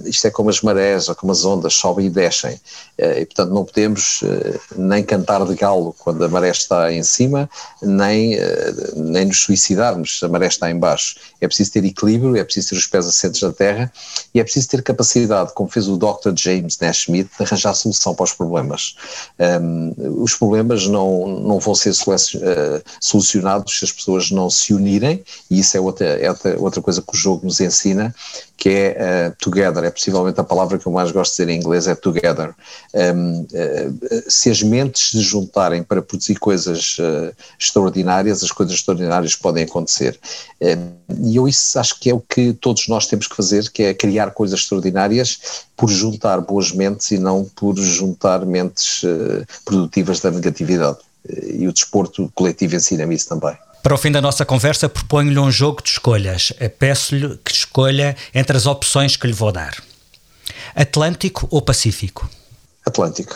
isto 0.05 0.27
é 0.27 0.29
como 0.29 0.49
as 0.49 0.61
marés 0.61 1.07
ou 1.07 1.15
como 1.15 1.31
as 1.31 1.45
ondas, 1.45 1.73
sobem 1.73 2.07
e 2.07 2.09
descem. 2.09 2.59
E, 2.97 3.25
portanto, 3.25 3.51
não 3.51 3.65
podemos 3.65 4.23
nem 4.75 5.03
cantar 5.13 5.45
de 5.45 5.53
galo 5.53 5.95
quando 5.99 6.23
a 6.25 6.27
maré 6.27 6.49
está 6.49 6.91
em 6.91 7.03
cima, 7.03 7.47
nem, 7.81 8.33
eh, 8.33 8.73
nem 8.95 9.25
nos 9.25 9.41
suicidarmos 9.41 10.17
se 10.17 10.25
a 10.25 10.27
maré 10.27 10.47
está 10.47 10.71
em 10.71 10.79
baixo. 10.79 11.17
É 11.39 11.45
preciso 11.45 11.71
ter 11.71 11.85
equilíbrio, 11.85 12.35
é 12.35 12.43
preciso 12.43 12.69
ter 12.69 12.75
os 12.77 12.87
pés 12.87 13.05
assentes 13.05 13.41
na 13.41 13.53
terra 13.53 13.93
e 14.33 14.39
é 14.39 14.43
preciso 14.43 14.69
ter 14.69 14.81
capacidade, 14.81 15.53
como 15.53 15.69
fez 15.69 15.87
o 15.87 15.97
Dr. 15.97 16.33
James 16.35 16.79
Nash 16.79 17.03
Smith, 17.03 17.29
de 17.37 17.43
arranjar 17.43 17.75
solução 17.75 18.15
para 18.15 18.23
os 18.23 18.33
problemas. 18.33 18.95
Um, 19.39 20.23
os 20.23 20.33
problemas 20.33 20.87
não, 20.87 21.27
não 21.27 21.59
vão 21.59 21.75
ser 21.75 21.91
uh, 21.91 22.81
solucionados 22.99 23.77
se 23.77 23.85
as 23.85 23.91
pessoas 23.91 24.31
não 24.31 24.49
se 24.49 24.73
unirem 24.73 25.23
e 25.49 25.59
isso 25.59 25.77
é 25.77 25.79
outra, 25.79 26.07
é 26.07 26.29
outra, 26.29 26.59
outra 26.59 26.81
coisa 26.81 27.01
que 27.03 27.13
o 27.13 27.17
jogo 27.17 27.45
nos 27.45 27.59
ensina, 27.59 28.15
que 28.55 28.69
é 28.69 29.29
uh, 29.29 29.35
together, 29.39 29.83
é 29.83 29.89
possivelmente 29.89 30.39
a 30.39 30.43
palavra 30.43 30.77
que 30.77 30.85
eu 30.85 30.91
mais 30.91 31.11
gosto 31.11 31.31
de 31.31 31.37
dizer 31.37 31.49
em 31.49 31.59
inglês 31.59 31.87
é 31.87 31.95
together. 31.95 32.53
Um, 32.93 33.41
uh, 33.41 34.23
se 34.27 34.49
as 34.49 34.61
mentes 34.61 35.09
se 35.09 35.19
juntarem 35.21 35.83
para 35.83 36.01
produzir 36.01 36.35
coisas 36.35 36.97
uh, 36.99 37.35
extraordinárias, 37.59 38.43
as 38.43 38.51
coisas 38.51 38.75
extraordinárias 38.75 39.35
podem 39.35 39.63
acontecer. 39.63 40.19
e 40.61 41.35
eu 41.35 41.47
isso 41.47 41.77
acho 41.79 41.99
que 41.99 42.09
é 42.09 42.13
o 42.13 42.19
que 42.21 42.53
todos 42.53 42.87
nós 42.87 43.07
temos 43.07 43.27
que 43.27 43.35
fazer, 43.35 43.69
que 43.69 43.83
é 43.83 43.93
criar 43.93 44.31
coisas 44.31 44.59
extraordinárias 44.59 45.65
por 45.75 45.89
juntar 45.89 46.39
boas 46.39 46.71
mentes 46.71 47.11
e 47.11 47.17
não 47.17 47.43
por 47.43 47.75
juntar 47.75 48.45
mentes 48.45 49.01
produtivas 49.65 50.19
da 50.19 50.31
negatividade. 50.31 50.99
e 51.53 51.67
o 51.67 51.73
desporto 51.73 52.31
coletivo 52.35 52.75
ensina-me 52.75 53.15
isso 53.15 53.29
também. 53.29 53.57
Para 53.83 53.95
o 53.95 53.97
fim 53.97 54.13
da 54.13 54.21
nossa 54.21 54.45
conversa, 54.45 54.87
proponho-lhe 54.87 55.37
um 55.37 55.51
jogo 55.51 55.83
de 55.83 55.89
escolhas. 55.89 56.53
Peço-lhe 56.79 57.37
que 57.43 57.51
escolha 57.51 58.15
entre 58.33 58.55
as 58.55 58.65
opções 58.65 59.17
que 59.17 59.27
lhe 59.27 59.33
vou 59.33 59.51
dar: 59.51 59.75
Atlântico 60.73 61.49
ou 61.51 61.61
Pacífico? 61.61 62.29
Atlântico. 62.85 63.35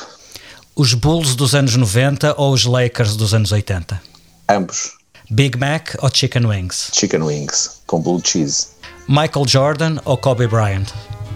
Os 0.74 0.94
Bulls 0.94 1.36
dos 1.36 1.54
anos 1.54 1.76
90 1.76 2.36
ou 2.38 2.54
os 2.54 2.64
Lakers 2.64 3.18
dos 3.18 3.34
anos 3.34 3.52
80? 3.52 4.02
Ambos. 4.48 4.94
Big 5.30 5.58
Mac 5.58 5.96
ou 6.00 6.10
Chicken 6.14 6.46
Wings? 6.46 6.92
Chicken 6.94 7.24
Wings, 7.24 7.82
com 7.86 8.00
blue 8.00 8.22
cheese. 8.24 8.68
Michael 9.10 9.46
Jordan 9.46 9.98
ou 10.06 10.18
Kobe 10.18 10.48
Bryant? 10.48 10.88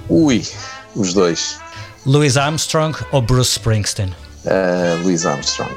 Ui, 0.08 0.48
os 0.96 1.14
dois. 1.14 1.60
Louis 2.06 2.38
Armstrong 2.38 2.98
ou 3.12 3.22
Bruce 3.22 3.52
Springsteen? 3.52 4.16
Uh, 4.46 5.04
Louis 5.04 5.26
Armstrong. 5.26 5.76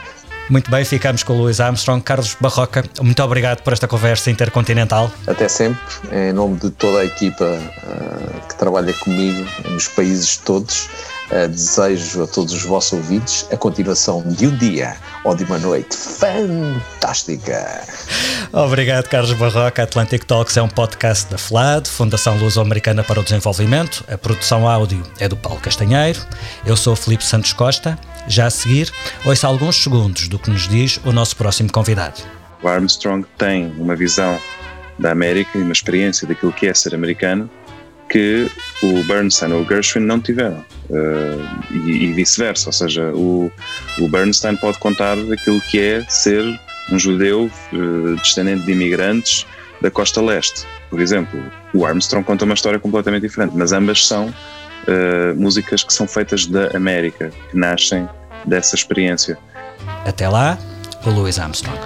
Muito 0.50 0.70
bem, 0.70 0.84
ficamos 0.84 1.22
com 1.22 1.32
o 1.32 1.42
Luís 1.42 1.58
Armstrong. 1.58 2.02
Carlos 2.02 2.36
Barroca, 2.38 2.84
muito 3.00 3.22
obrigado 3.22 3.62
por 3.62 3.72
esta 3.72 3.88
conversa 3.88 4.30
intercontinental. 4.30 5.10
Até 5.26 5.48
sempre, 5.48 5.80
em 6.12 6.32
nome 6.32 6.58
de 6.58 6.70
toda 6.70 7.00
a 7.00 7.04
equipa 7.04 7.44
uh, 7.44 8.46
que 8.48 8.54
trabalha 8.56 8.92
comigo 8.94 9.44
nos 9.70 9.88
países 9.88 10.36
todos. 10.36 10.88
Uh, 11.30 11.48
desejo 11.48 12.22
a 12.22 12.26
todos 12.26 12.52
os 12.52 12.62
vossos 12.64 12.92
ouvintes 12.92 13.46
a 13.50 13.56
continuação 13.56 14.22
de 14.22 14.46
um 14.46 14.54
dia 14.58 14.94
ou 15.24 15.34
de 15.34 15.42
uma 15.44 15.58
noite 15.58 15.96
fantástica. 15.96 17.82
Obrigado, 18.52 19.08
Carlos 19.08 19.32
Barroca. 19.32 19.82
Atlantic 19.82 20.24
Talks 20.24 20.58
é 20.58 20.62
um 20.62 20.68
podcast 20.68 21.30
da 21.30 21.38
FLAD, 21.38 21.88
Fundação 21.88 22.36
Luso-Americana 22.36 23.02
para 23.02 23.20
o 23.20 23.24
Desenvolvimento. 23.24 24.04
A 24.06 24.18
produção 24.18 24.68
áudio 24.68 25.02
é 25.18 25.26
do 25.26 25.36
Paulo 25.36 25.58
Castanheiro. 25.60 26.20
Eu 26.66 26.76
sou 26.76 26.92
o 26.92 26.96
Felipe 26.96 27.24
Santos 27.24 27.54
Costa. 27.54 27.98
Já 28.26 28.46
a 28.46 28.50
seguir, 28.50 28.90
ouça 29.24 29.46
alguns 29.46 29.82
segundos 29.82 30.28
do 30.28 30.38
que 30.38 30.50
nos 30.50 30.66
diz 30.68 30.98
o 31.04 31.12
nosso 31.12 31.36
próximo 31.36 31.70
convidado. 31.70 32.20
O 32.62 32.68
Armstrong 32.68 33.26
tem 33.36 33.72
uma 33.78 33.94
visão 33.94 34.38
da 34.98 35.10
América 35.10 35.58
e 35.58 35.62
uma 35.62 35.72
experiência 35.72 36.26
daquilo 36.26 36.52
que 36.52 36.66
é 36.66 36.74
ser 36.74 36.94
americano 36.94 37.50
que 38.08 38.48
o 38.82 39.02
Bernstein 39.04 39.52
ou 39.52 39.62
o 39.62 39.66
Gershwin 39.66 40.04
não 40.04 40.20
tiveram. 40.20 40.64
Uh, 40.88 41.42
e, 41.70 42.04
e 42.04 42.12
vice-versa, 42.12 42.68
ou 42.68 42.72
seja, 42.72 43.10
o, 43.14 43.50
o, 43.98 44.08
Bernstein 44.08 44.56
pode 44.56 44.78
contar 44.78 45.16
daquilo 45.16 45.60
que 45.62 45.80
é 45.80 46.04
ser 46.08 46.44
um 46.92 46.98
judeu 46.98 47.50
uh, 47.72 48.16
descendente 48.16 48.64
de 48.64 48.72
imigrantes 48.72 49.46
da 49.80 49.90
costa 49.90 50.20
leste, 50.20 50.66
por 50.90 51.00
exemplo. 51.00 51.42
O 51.72 51.84
Armstrong 51.84 52.24
conta 52.24 52.44
uma 52.44 52.54
história 52.54 52.78
completamente 52.78 53.22
diferente, 53.22 53.56
mas 53.56 53.72
ambas 53.72 54.06
são 54.06 54.32
uh, 54.88 55.34
músicas 55.36 55.82
que 55.82 55.92
são 55.92 56.06
feitas 56.06 56.46
da 56.46 56.76
América, 56.76 57.30
que 57.50 57.56
nascem 57.56 58.08
dessa 58.46 58.74
experiência. 58.74 59.38
Até 60.04 60.28
lá, 60.28 60.58
o 61.04 61.10
Louis 61.10 61.38
Armstrong. 61.38 61.78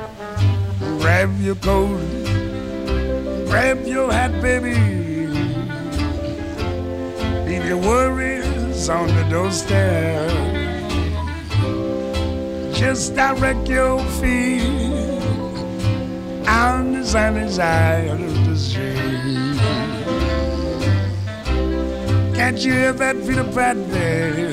Grab 1.01 1.31
your 1.43 1.57
coat, 1.57 1.99
grab 3.49 3.87
your 3.89 4.13
hat, 4.13 4.33
baby. 4.41 4.75
Leave 7.47 7.67
your 7.67 7.79
worries 7.79 8.89
on 8.89 9.07
the 9.07 9.25
doorstep. 9.31 10.31
Just 12.75 13.15
direct 13.17 13.69
your 13.69 13.99
feet 14.21 14.63
on 16.47 16.93
the 16.93 17.05
sunny 17.05 17.49
side 17.49 18.21
of 18.21 18.47
the 18.47 18.57
street. 18.57 19.48
Can't 22.39 22.57
you 22.61 22.73
hear 22.73 22.93
that 22.93 23.17
Peter 23.27 23.43
Pan, 23.43 23.83
baby? 23.91 24.53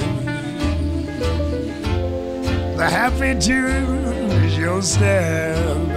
The 2.77 2.89
happy 2.89 3.39
tune 3.39 4.31
is 4.43 4.57
your 4.57 4.81
step. 4.81 5.87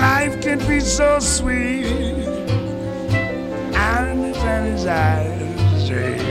Life 0.00 0.40
can 0.40 0.58
be 0.66 0.80
so 0.80 1.18
sweet, 1.18 1.84
and 3.74 4.24
the 4.24 4.32
is 4.72 5.84
straight. 5.84 6.22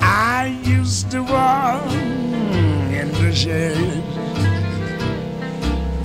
I 0.00 0.58
used 0.64 1.10
to 1.10 1.22
walk 1.22 1.92
in 1.92 3.12
the 3.20 3.34
shade 3.34 4.02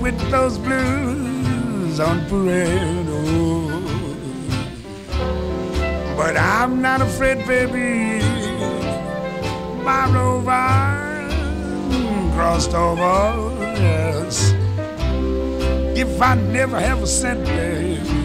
with 0.02 0.18
those 0.30 0.58
blues 0.58 1.98
on 1.98 2.28
parade. 2.28 3.06
Oh. 3.08 3.75
But 6.16 6.36
I'm 6.36 6.80
not 6.80 7.02
afraid, 7.02 7.46
baby. 7.46 8.24
My 9.84 10.10
rover 10.10 10.96
crossed 12.34 12.74
over, 12.74 13.54
yes. 13.78 14.54
If 15.94 16.20
I 16.20 16.34
never 16.34 16.80
have 16.80 17.02
a 17.02 17.06
cent, 17.06 17.44
babe, 17.44 18.15